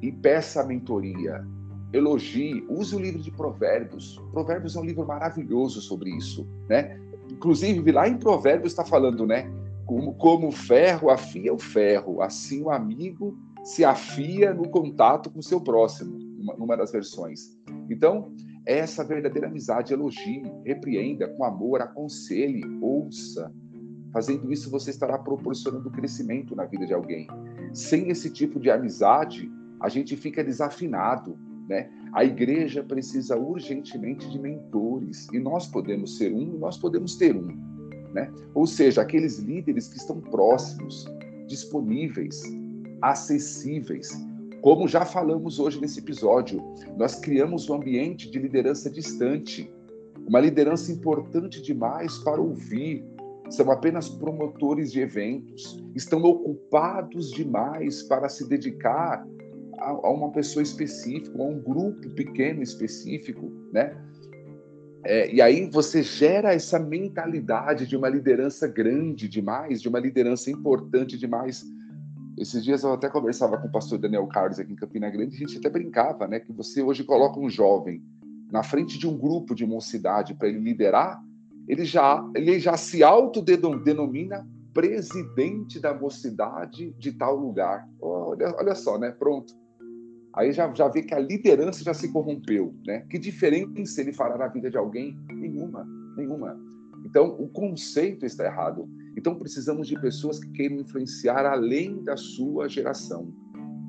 E 0.00 0.10
peça 0.10 0.62
a 0.62 0.66
mentoria. 0.66 1.44
Elogie, 1.92 2.64
use 2.68 2.94
o 2.94 2.98
livro 2.98 3.20
de 3.20 3.30
Provérbios. 3.30 4.20
Provérbios 4.32 4.76
é 4.76 4.80
um 4.80 4.84
livro 4.84 5.06
maravilhoso 5.06 5.80
sobre 5.80 6.10
isso, 6.10 6.46
né? 6.68 6.98
Inclusive, 7.30 7.92
lá 7.92 8.08
em 8.08 8.16
Provérbios 8.16 8.72
está 8.72 8.84
falando, 8.84 9.26
né? 9.26 9.50
Como, 9.84 10.14
como 10.14 10.48
o 10.48 10.52
ferro 10.52 11.10
afia 11.10 11.52
o 11.52 11.58
ferro, 11.58 12.22
assim 12.22 12.62
o 12.62 12.70
amigo 12.70 13.36
se 13.64 13.84
afia 13.84 14.54
no 14.54 14.68
contato 14.68 15.30
com 15.30 15.40
o 15.40 15.42
seu 15.42 15.60
próximo 15.60 16.30
numa, 16.40 16.54
numa 16.56 16.76
das 16.76 16.90
versões. 16.90 17.56
Então, 17.88 18.32
essa 18.66 19.04
verdadeira 19.04 19.46
amizade, 19.46 19.92
elogie, 19.92 20.42
repreenda 20.64 21.28
com 21.28 21.44
amor, 21.44 21.82
aconselhe, 21.82 22.62
ouça. 22.80 23.52
Fazendo 24.12 24.52
isso, 24.52 24.70
você 24.70 24.90
estará 24.90 25.18
proporcionando 25.18 25.90
crescimento 25.90 26.56
na 26.56 26.64
vida 26.64 26.86
de 26.86 26.92
alguém. 26.92 27.28
Sem 27.72 28.10
esse 28.10 28.30
tipo 28.30 28.58
de 28.58 28.70
amizade, 28.70 29.50
a 29.80 29.88
gente 29.88 30.16
fica 30.16 30.42
desafinado, 30.42 31.38
né? 31.68 31.88
A 32.12 32.24
igreja 32.24 32.82
precisa 32.82 33.36
urgentemente 33.36 34.28
de 34.28 34.38
mentores 34.38 35.28
e 35.32 35.38
nós 35.38 35.68
podemos 35.68 36.16
ser 36.16 36.32
um, 36.32 36.58
nós 36.58 36.76
podemos 36.76 37.16
ter 37.16 37.36
um, 37.36 37.56
né? 38.12 38.32
Ou 38.52 38.66
seja, 38.66 39.02
aqueles 39.02 39.38
líderes 39.38 39.86
que 39.88 39.96
estão 39.96 40.20
próximos, 40.20 41.06
disponíveis, 41.46 42.42
acessíveis, 43.00 44.10
como 44.60 44.86
já 44.86 45.06
falamos 45.06 45.58
hoje 45.58 45.80
nesse 45.80 46.00
episódio, 46.00 46.62
nós 46.96 47.14
criamos 47.14 47.70
um 47.70 47.74
ambiente 47.74 48.30
de 48.30 48.38
liderança 48.38 48.90
distante, 48.90 49.72
uma 50.28 50.38
liderança 50.38 50.92
importante 50.92 51.62
demais 51.62 52.18
para 52.18 52.40
ouvir. 52.40 53.02
São 53.50 53.70
apenas 53.70 54.08
promotores 54.08 54.92
de 54.92 55.00
eventos, 55.00 55.82
estão 55.94 56.22
ocupados 56.22 57.30
demais 57.30 58.02
para 58.04 58.28
se 58.28 58.48
dedicar 58.48 59.26
a, 59.78 59.90
a 59.90 60.10
uma 60.10 60.30
pessoa 60.30 60.62
específica, 60.62 61.36
a 61.36 61.44
um 61.44 61.60
grupo 61.60 62.08
pequeno 62.10 62.62
específico, 62.62 63.50
né? 63.72 63.94
É, 65.02 65.32
e 65.34 65.40
aí 65.40 65.68
você 65.70 66.02
gera 66.02 66.52
essa 66.52 66.78
mentalidade 66.78 67.86
de 67.86 67.96
uma 67.96 68.08
liderança 68.08 68.68
grande 68.68 69.28
demais, 69.28 69.80
de 69.80 69.88
uma 69.88 69.98
liderança 69.98 70.50
importante 70.50 71.16
demais 71.16 71.64
esses 72.40 72.64
dias 72.64 72.82
eu 72.82 72.94
até 72.94 73.06
conversava 73.10 73.58
com 73.58 73.68
o 73.68 73.70
pastor 73.70 73.98
Daniel 73.98 74.26
Carlos 74.26 74.58
aqui 74.58 74.72
em 74.72 74.76
Campina 74.76 75.10
Grande, 75.10 75.36
a 75.36 75.38
gente 75.38 75.58
até 75.58 75.68
brincava, 75.68 76.26
né, 76.26 76.40
que 76.40 76.50
você 76.52 76.82
hoje 76.82 77.04
coloca 77.04 77.38
um 77.38 77.50
jovem 77.50 78.02
na 78.50 78.62
frente 78.62 78.98
de 78.98 79.06
um 79.06 79.16
grupo 79.16 79.54
de 79.54 79.66
mocidade 79.66 80.32
para 80.32 80.48
ele 80.48 80.58
liderar, 80.58 81.22
ele 81.68 81.84
já, 81.84 82.28
ele 82.34 82.58
já 82.58 82.76
se 82.76 83.02
autodenomina 83.02 84.46
presidente 84.72 85.80
da 85.80 85.92
mocidade 85.92 86.92
de 86.98 87.12
tal 87.12 87.36
lugar. 87.36 87.88
Olha, 88.00 88.54
olha 88.56 88.74
só, 88.74 88.98
né? 88.98 89.10
Pronto. 89.10 89.54
Aí 90.32 90.52
já, 90.52 90.72
já 90.72 90.88
vê 90.88 91.02
que 91.02 91.14
a 91.14 91.18
liderança 91.18 91.82
já 91.82 91.92
se 91.92 92.12
corrompeu, 92.12 92.74
né? 92.86 93.00
Que 93.10 93.18
diferença 93.18 94.00
ele 94.00 94.12
fará 94.12 94.38
na 94.38 94.46
vida 94.46 94.70
de 94.70 94.76
alguém? 94.76 95.18
Nenhuma, 95.28 95.84
nenhuma. 96.16 96.58
Então, 97.04 97.36
o 97.38 97.48
conceito 97.48 98.24
está 98.24 98.44
errado. 98.44 98.88
Então, 99.16 99.34
precisamos 99.34 99.88
de 99.88 100.00
pessoas 100.00 100.38
que 100.38 100.50
queiram 100.52 100.76
influenciar 100.76 101.44
além 101.46 102.04
da 102.04 102.16
sua 102.16 102.68
geração. 102.68 103.32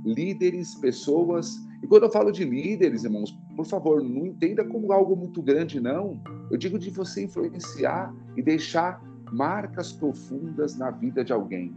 Líderes, 0.04 0.74
pessoas. 0.76 1.56
E 1.82 1.88
quando 1.88 2.04
eu 2.04 2.12
falo 2.12 2.32
de 2.32 2.44
líderes, 2.44 3.04
irmãos, 3.04 3.38
por 3.56 3.66
favor, 3.66 4.04
não 4.04 4.26
entenda 4.26 4.64
como 4.64 4.92
algo 4.92 5.16
muito 5.16 5.42
grande, 5.42 5.80
não. 5.80 6.22
Eu 6.52 6.58
digo 6.58 6.78
de 6.78 6.90
você 6.92 7.24
influenciar 7.24 8.14
e 8.38 8.42
deixar 8.42 9.02
marcas 9.32 9.92
profundas 9.92 10.78
na 10.78 10.92
vida 10.92 11.24
de 11.24 11.34
alguém. 11.34 11.74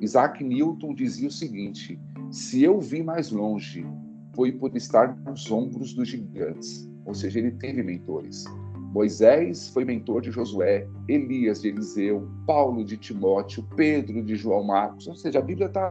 Isaac 0.00 0.42
Newton 0.42 0.94
dizia 0.94 1.28
o 1.28 1.32
seguinte: 1.32 2.00
se 2.30 2.62
eu 2.62 2.80
vi 2.80 3.02
mais 3.02 3.30
longe, 3.30 3.86
foi 4.34 4.52
por 4.52 4.74
estar 4.76 5.16
nos 5.24 5.50
ombros 5.50 5.92
dos 5.92 6.08
gigantes. 6.08 6.88
Ou 7.04 7.14
seja, 7.14 7.38
ele 7.38 7.52
teve 7.52 7.82
mentores. 7.82 8.44
Moisés 8.92 9.68
foi 9.70 9.84
mentor 9.84 10.22
de 10.22 10.30
Josué, 10.30 10.88
Elias 11.08 11.60
de 11.60 11.68
Eliseu, 11.68 12.28
Paulo 12.46 12.84
de 12.84 12.96
Timóteo, 12.96 13.66
Pedro 13.76 14.22
de 14.22 14.36
João 14.36 14.64
Marcos. 14.64 15.08
Ou 15.08 15.16
seja, 15.16 15.40
a 15.40 15.42
Bíblia 15.42 15.66
está 15.66 15.90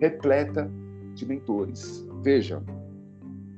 repleta 0.00 0.70
de 1.14 1.26
mentores. 1.26 2.06
Veja, 2.22 2.62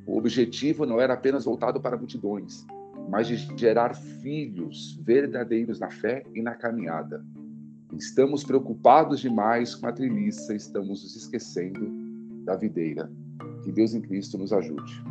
o 0.06 0.16
objetivo 0.16 0.84
não 0.84 1.00
era 1.00 1.14
apenas 1.14 1.44
voltado 1.44 1.80
para 1.80 1.96
multidões, 1.96 2.66
mas 3.08 3.28
de 3.28 3.36
gerar 3.56 3.94
filhos 3.94 4.98
verdadeiros 5.02 5.78
na 5.78 5.90
fé 5.90 6.24
e 6.34 6.42
na 6.42 6.54
caminhada. 6.54 7.24
Estamos 7.92 8.42
preocupados 8.42 9.20
demais 9.20 9.74
com 9.74 9.86
a 9.86 9.92
treliça, 9.92 10.54
estamos 10.54 10.88
nos 10.88 11.16
esquecendo 11.16 11.90
da 12.44 12.56
videira. 12.56 13.10
Que 13.62 13.70
Deus 13.70 13.94
em 13.94 14.00
Cristo 14.00 14.38
nos 14.38 14.52
ajude. 14.52 15.04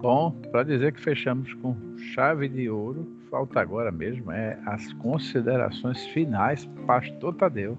Bom, 0.00 0.32
para 0.52 0.62
dizer 0.62 0.92
que 0.92 1.00
fechamos 1.00 1.52
com 1.54 1.74
chave 2.14 2.48
de 2.48 2.68
ouro, 2.68 3.06
falta 3.30 3.60
agora 3.60 3.90
mesmo 3.90 4.30
é 4.30 4.58
as 4.66 4.92
considerações 4.94 6.04
finais, 6.08 6.68
Pastor 6.86 7.34
Tadeu. 7.34 7.78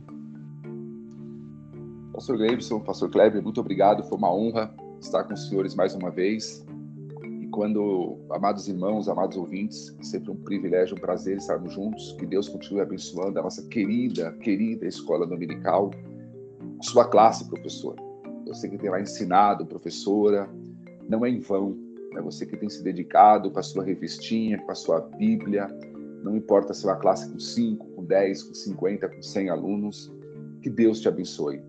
Pastor 2.12 2.38
Gleibson, 2.38 2.80
Pastor 2.80 3.10
Kleber, 3.10 3.42
muito 3.42 3.62
obrigado. 3.62 4.04
Foi 4.04 4.18
uma 4.18 4.34
honra 4.34 4.74
estar 5.00 5.24
com 5.24 5.34
os 5.34 5.48
senhores 5.48 5.76
mais 5.76 5.96
uma 5.96 6.10
vez. 6.10 6.66
E 7.42 7.48
quando, 7.48 8.18
amados 8.30 8.68
irmãos, 8.68 9.08
amados 9.08 9.38
ouvintes, 9.38 9.96
sempre 10.02 10.32
um 10.32 10.36
privilégio, 10.36 10.96
um 10.96 11.00
prazer 11.00 11.38
estarmos 11.38 11.74
juntos. 11.74 12.14
Que 12.20 12.26
Deus 12.26 12.48
continue 12.50 12.82
abençoando 12.82 13.40
a 13.40 13.44
nossa 13.44 13.62
querida, 13.68 14.32
querida 14.42 14.86
escola 14.86 15.26
dominical. 15.26 15.92
Sua 16.82 17.06
classe, 17.06 17.48
professor. 17.48 17.96
Você 18.48 18.68
que 18.68 18.78
tem 18.78 18.90
lá 18.90 19.00
ensinado, 19.00 19.66
professora, 19.66 20.50
não 21.08 21.26
é 21.26 21.30
em 21.30 21.40
vão. 21.40 21.78
É 22.16 22.22
você 22.22 22.46
que 22.46 22.58
tem 22.58 22.70
se 22.70 22.84
dedicado 22.84 23.52
com 23.52 23.60
a 23.60 23.64
sua 23.64 23.84
revistinha, 23.84 24.58
com 24.60 24.72
a 24.72 24.76
sua 24.76 25.02
Bíblia. 25.02 25.68
Não 26.24 26.36
importa 26.36 26.74
se 26.74 26.86
é 26.86 26.90
uma 26.90 26.98
classe 26.98 27.32
com 27.32 27.40
5, 27.40 27.86
com 27.88 28.04
10, 28.04 28.44
com 28.44 28.54
50, 28.54 29.10
com 29.10 29.22
100 29.22 29.50
alunos. 29.50 30.12
Que 30.62 30.70
Deus 30.70 31.00
te 31.00 31.08
abençoe. 31.08 31.62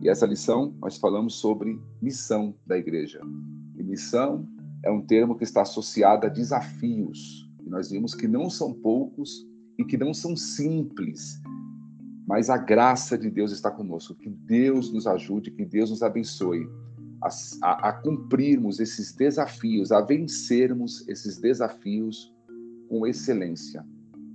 E 0.00 0.08
essa 0.08 0.26
lição 0.26 0.74
nós 0.80 0.96
falamos 0.96 1.34
sobre 1.34 1.80
missão 2.00 2.54
da 2.66 2.78
igreja. 2.78 3.20
E 3.76 3.82
missão 3.82 4.48
é 4.82 4.90
um 4.90 5.00
termo 5.00 5.36
que 5.36 5.44
está 5.44 5.62
associado 5.62 6.26
a 6.26 6.28
desafios. 6.28 7.50
E 7.64 7.68
nós 7.68 7.90
vimos 7.90 8.14
que 8.14 8.28
não 8.28 8.48
são 8.48 8.72
poucos 8.72 9.46
e 9.78 9.84
que 9.84 9.96
não 9.96 10.14
são 10.14 10.36
simples. 10.36 11.40
Mas 12.26 12.48
a 12.48 12.56
graça 12.56 13.18
de 13.18 13.28
Deus 13.30 13.50
está 13.52 13.70
conosco. 13.70 14.14
Que 14.14 14.28
Deus 14.28 14.92
nos 14.92 15.06
ajude, 15.06 15.50
que 15.50 15.64
Deus 15.64 15.90
nos 15.90 16.02
abençoe 16.02 16.68
a, 17.20 17.28
a, 17.62 17.88
a 17.88 17.92
cumprirmos 17.92 18.78
esses 18.78 19.12
desafios, 19.12 19.90
a 19.90 20.00
vencermos 20.00 21.06
esses 21.08 21.38
desafios 21.38 22.32
com 22.88 23.06
excelência, 23.06 23.84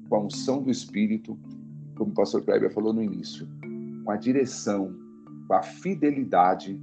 com 0.10 0.16
a 0.16 0.20
unção 0.26 0.62
do 0.62 0.70
Espírito, 0.70 1.38
como 1.96 2.12
o 2.12 2.14
pastor 2.14 2.44
Kleber 2.44 2.72
falou 2.74 2.94
no 2.94 3.02
início, 3.02 3.48
com 4.04 4.12
a 4.12 4.18
direção, 4.18 4.94
com 5.48 5.54
a 5.54 5.62
fidelidade 5.62 6.80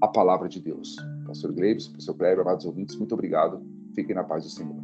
à 0.00 0.08
palavra 0.08 0.48
de 0.48 0.60
Deus. 0.60 0.96
Pastor 1.26 1.52
Gleibs, 1.52 1.88
pastor 1.88 2.16
Kleber, 2.16 2.40
amados 2.40 2.66
ouvintes, 2.66 2.96
muito 2.96 3.12
obrigado. 3.12 3.64
Fiquem 3.94 4.14
na 4.14 4.24
paz 4.24 4.44
do 4.44 4.50
Senhor. 4.50 4.82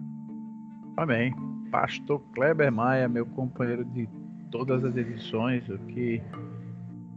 Amém. 0.97 1.35
Pastor 1.71 2.21
Kleber 2.35 2.73
Maia, 2.73 3.09
meu 3.09 3.27
companheiro 3.27 3.85
de 3.85 4.09
todas 4.51 4.85
as 4.85 4.97
edições, 4.97 5.69
o 5.69 5.79
que 5.79 6.23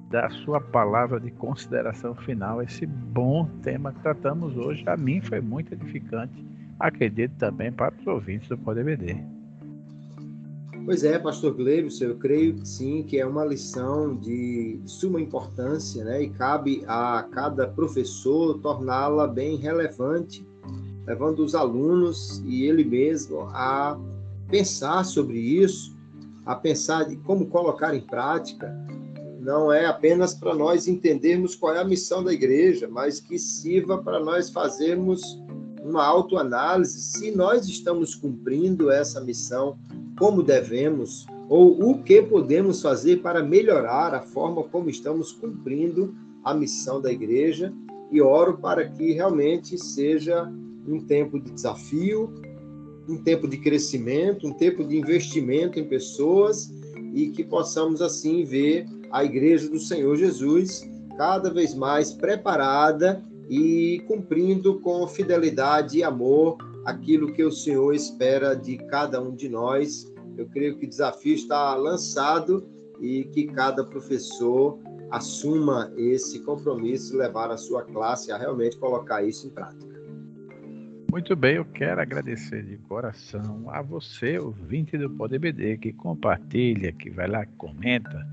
da 0.09 0.30
sua 0.30 0.59
palavra 0.59 1.20
de 1.20 1.32
consideração 1.32 2.14
final, 2.14 2.62
esse 2.62 2.86
bom 2.86 3.45
tema 3.62 3.93
que 3.93 4.01
tratamos 4.01 4.57
hoje, 4.57 4.84
a 4.88 4.97
mim 4.97 5.22
foi 5.22 5.39
muito 5.39 5.74
edificante. 5.74 6.45
Acredito 6.78 7.34
também 7.38 7.72
para 7.72 7.95
os 7.95 8.05
ouvintes 8.05 8.49
do 8.49 8.57
Poder 8.57 8.84
BD. 8.84 9.41
Pois 10.84 11.04
é, 11.04 11.20
pastor 11.20 11.54
Gleibson, 11.54 12.06
eu 12.06 12.18
creio 12.18 12.56
que 12.56 12.68
sim, 12.68 13.04
que 13.04 13.20
é 13.20 13.26
uma 13.26 13.46
lição 13.46 14.16
de 14.16 14.80
suma 14.86 15.22
importância, 15.22 16.04
né? 16.04 16.24
E 16.24 16.30
cabe 16.30 16.84
a 16.88 17.28
cada 17.32 17.68
professor 17.68 18.58
torná-la 18.60 19.28
bem 19.28 19.58
relevante, 19.58 20.46
levando 21.06 21.44
os 21.44 21.54
alunos 21.54 22.42
e 22.46 22.64
ele 22.64 22.84
mesmo 22.84 23.42
a 23.54 23.98
pensar 24.50 25.06
sobre 25.06 25.38
isso, 25.38 25.96
a 26.48 26.56
pensar 26.56 27.04
de 27.06 27.16
como 27.18 27.46
colocar 27.46 27.96
em 27.96 28.02
prática. 28.02 28.76
Não 29.40 29.72
é 29.72 29.86
apenas 29.86 30.34
para 30.34 30.56
nós 30.56 30.88
entendermos 30.88 31.56
qual 31.56 31.76
é 31.76 31.80
a 31.80 31.86
missão 31.86 32.24
da 32.24 32.34
igreja, 32.34 32.88
mas 32.90 33.20
que 33.20 33.38
sirva 33.38 34.00
para 34.00 34.20
nós 34.20 34.50
fazermos 34.50 35.22
uma 35.84 36.04
autoanálise 36.04 37.00
se 37.02 37.32
nós 37.32 37.68
estamos 37.68 38.16
cumprindo 38.16 38.92
essa 38.92 39.22
missão 39.22 39.78
como 40.22 40.44
devemos 40.44 41.26
ou 41.50 41.90
o 41.90 42.04
que 42.04 42.22
podemos 42.22 42.80
fazer 42.80 43.24
para 43.24 43.42
melhorar 43.42 44.14
a 44.14 44.22
forma 44.22 44.64
como 44.66 44.88
estamos 44.88 45.32
cumprindo 45.32 46.14
a 46.44 46.54
missão 46.54 47.02
da 47.02 47.12
igreja. 47.12 47.74
E 48.12 48.22
oro 48.22 48.60
para 48.60 48.88
que 48.88 49.14
realmente 49.14 49.80
seja 49.80 50.48
um 50.88 51.02
tempo 51.02 51.40
de 51.40 51.50
desafio, 51.50 52.32
um 53.10 53.18
tempo 53.18 53.48
de 53.48 53.58
crescimento, 53.58 54.46
um 54.46 54.54
tempo 54.54 54.84
de 54.84 54.96
investimento 54.96 55.80
em 55.80 55.86
pessoas 55.86 56.72
e 57.16 57.30
que 57.30 57.44
possamos 57.44 58.00
assim 58.00 58.44
ver 58.44 58.86
a 59.12 59.26
igreja 59.26 59.68
do 59.70 59.80
Senhor 59.80 60.16
Jesus 60.18 60.88
cada 61.18 61.50
vez 61.50 61.74
mais 61.74 62.14
preparada 62.14 63.24
e 63.50 64.04
cumprindo 64.08 64.80
com 64.82 65.08
fidelidade 65.08 65.98
e 65.98 66.04
amor 66.04 66.58
aquilo 66.86 67.34
que 67.34 67.44
o 67.44 67.52
Senhor 67.52 67.96
espera 67.96 68.54
de 68.56 68.78
cada 68.78 69.20
um 69.20 69.36
de 69.36 69.50
nós 69.50 70.11
eu 70.38 70.48
creio 70.48 70.78
que 70.78 70.86
o 70.86 70.90
desafio 70.90 71.36
está 71.36 71.76
lançado 71.76 72.68
e 73.00 73.24
que 73.26 73.48
cada 73.48 73.84
professor 73.84 74.80
assuma 75.10 75.92
esse 75.98 76.40
compromisso 76.40 77.18
levar 77.18 77.52
a 77.52 77.58
sua 77.58 77.84
classe 77.84 78.32
a 78.32 78.38
realmente 78.38 78.78
colocar 78.78 79.24
isso 79.24 79.48
em 79.48 79.50
prática. 79.50 79.92
Muito 81.12 81.36
bem, 81.36 81.56
eu 81.56 81.66
quero 81.66 82.00
agradecer 82.00 82.64
de 82.64 82.78
coração 82.78 83.70
a 83.70 83.82
você, 83.82 84.40
ouvinte 84.40 84.98
do 84.98 85.10
BD, 85.10 85.78
que 85.78 85.92
compartilha, 85.92 86.94
que 86.94 87.10
vai 87.10 87.28
lá, 87.28 87.46
comenta. 87.58 88.26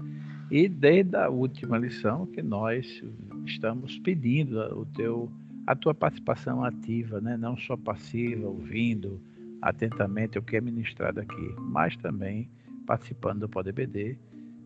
E 0.49 0.69
desde 0.69 1.17
a 1.17 1.29
última 1.29 1.77
lição 1.77 2.25
que 2.27 2.41
nós 2.41 3.03
estamos 3.45 3.99
pedindo 3.99 4.61
o 4.79 4.87
teu, 4.87 5.29
a 5.67 5.75
tua 5.75 5.93
participação 5.93 6.63
ativa, 6.63 7.21
né? 7.21 7.37
não 7.37 7.57
só 7.57 7.77
passiva, 7.77 8.47
ouvindo, 8.47 9.21
atentamente 9.63 10.39
o 10.39 10.43
que 10.43 10.57
é 10.57 10.61
ministrado 10.61 11.21
aqui, 11.21 11.55
mas 11.59 11.97
também 11.97 12.49
participando 12.87 13.41
do 13.41 13.49
PodBD 13.49 14.19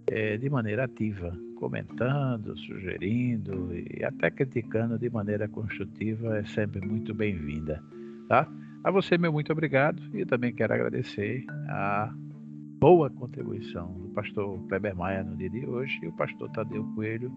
é, 0.06 0.36
de 0.36 0.50
maneira 0.50 0.84
ativa, 0.84 1.36
comentando, 1.56 2.56
sugerindo 2.58 3.70
e 3.74 4.04
até 4.04 4.30
criticando 4.30 4.98
de 4.98 5.08
maneira 5.08 5.48
construtiva 5.48 6.38
é 6.38 6.44
sempre 6.44 6.80
muito 6.84 7.14
bem-vinda, 7.14 7.82
tá? 8.28 8.48
A 8.84 8.90
você, 8.90 9.16
meu 9.16 9.32
muito 9.32 9.52
obrigado 9.52 10.02
e 10.12 10.26
também 10.26 10.52
quero 10.52 10.74
agradecer 10.74 11.44
a 11.68 12.12
boa 12.80 13.08
contribuição 13.08 13.92
do 13.92 14.08
pastor 14.08 14.58
Kleber 14.66 14.96
Maia 14.96 15.22
no 15.22 15.36
dia 15.36 15.48
de 15.48 15.64
hoje 15.64 16.00
e 16.02 16.08
o 16.08 16.12
pastor 16.12 16.50
Tadeu 16.50 16.84
Coelho, 16.96 17.32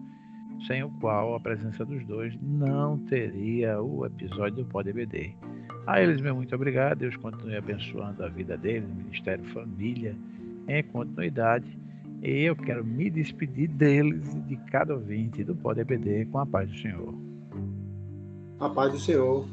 sem 0.66 0.82
o 0.82 0.90
qual 1.00 1.34
a 1.34 1.40
presença 1.40 1.84
dos 1.84 2.04
dois 2.06 2.36
não 2.40 2.98
teria 2.98 3.80
o 3.80 4.06
episódio 4.06 4.64
do 4.64 4.64
PodBD. 4.64 5.34
A 5.86 6.02
eles, 6.02 6.20
meu 6.20 6.34
muito 6.34 6.54
obrigado. 6.54 6.98
Deus 6.98 7.16
continue 7.16 7.56
abençoando 7.56 8.24
a 8.24 8.28
vida 8.28 8.56
deles, 8.56 8.88
Ministério 8.88 9.44
Família, 9.52 10.16
em 10.66 10.82
continuidade. 10.82 11.66
E 12.22 12.42
eu 12.42 12.56
quero 12.56 12.84
me 12.84 13.08
despedir 13.10 13.68
deles 13.68 14.34
e 14.34 14.40
de 14.40 14.56
cada 14.70 14.94
ouvinte 14.94 15.44
do 15.44 15.54
Pode 15.54 15.80
EBD 15.80 16.26
com 16.26 16.38
a 16.38 16.46
paz 16.46 16.68
do 16.68 16.76
Senhor. 16.78 17.14
A 18.58 18.68
paz 18.68 18.92
do 18.92 18.98
Senhor. 18.98 19.46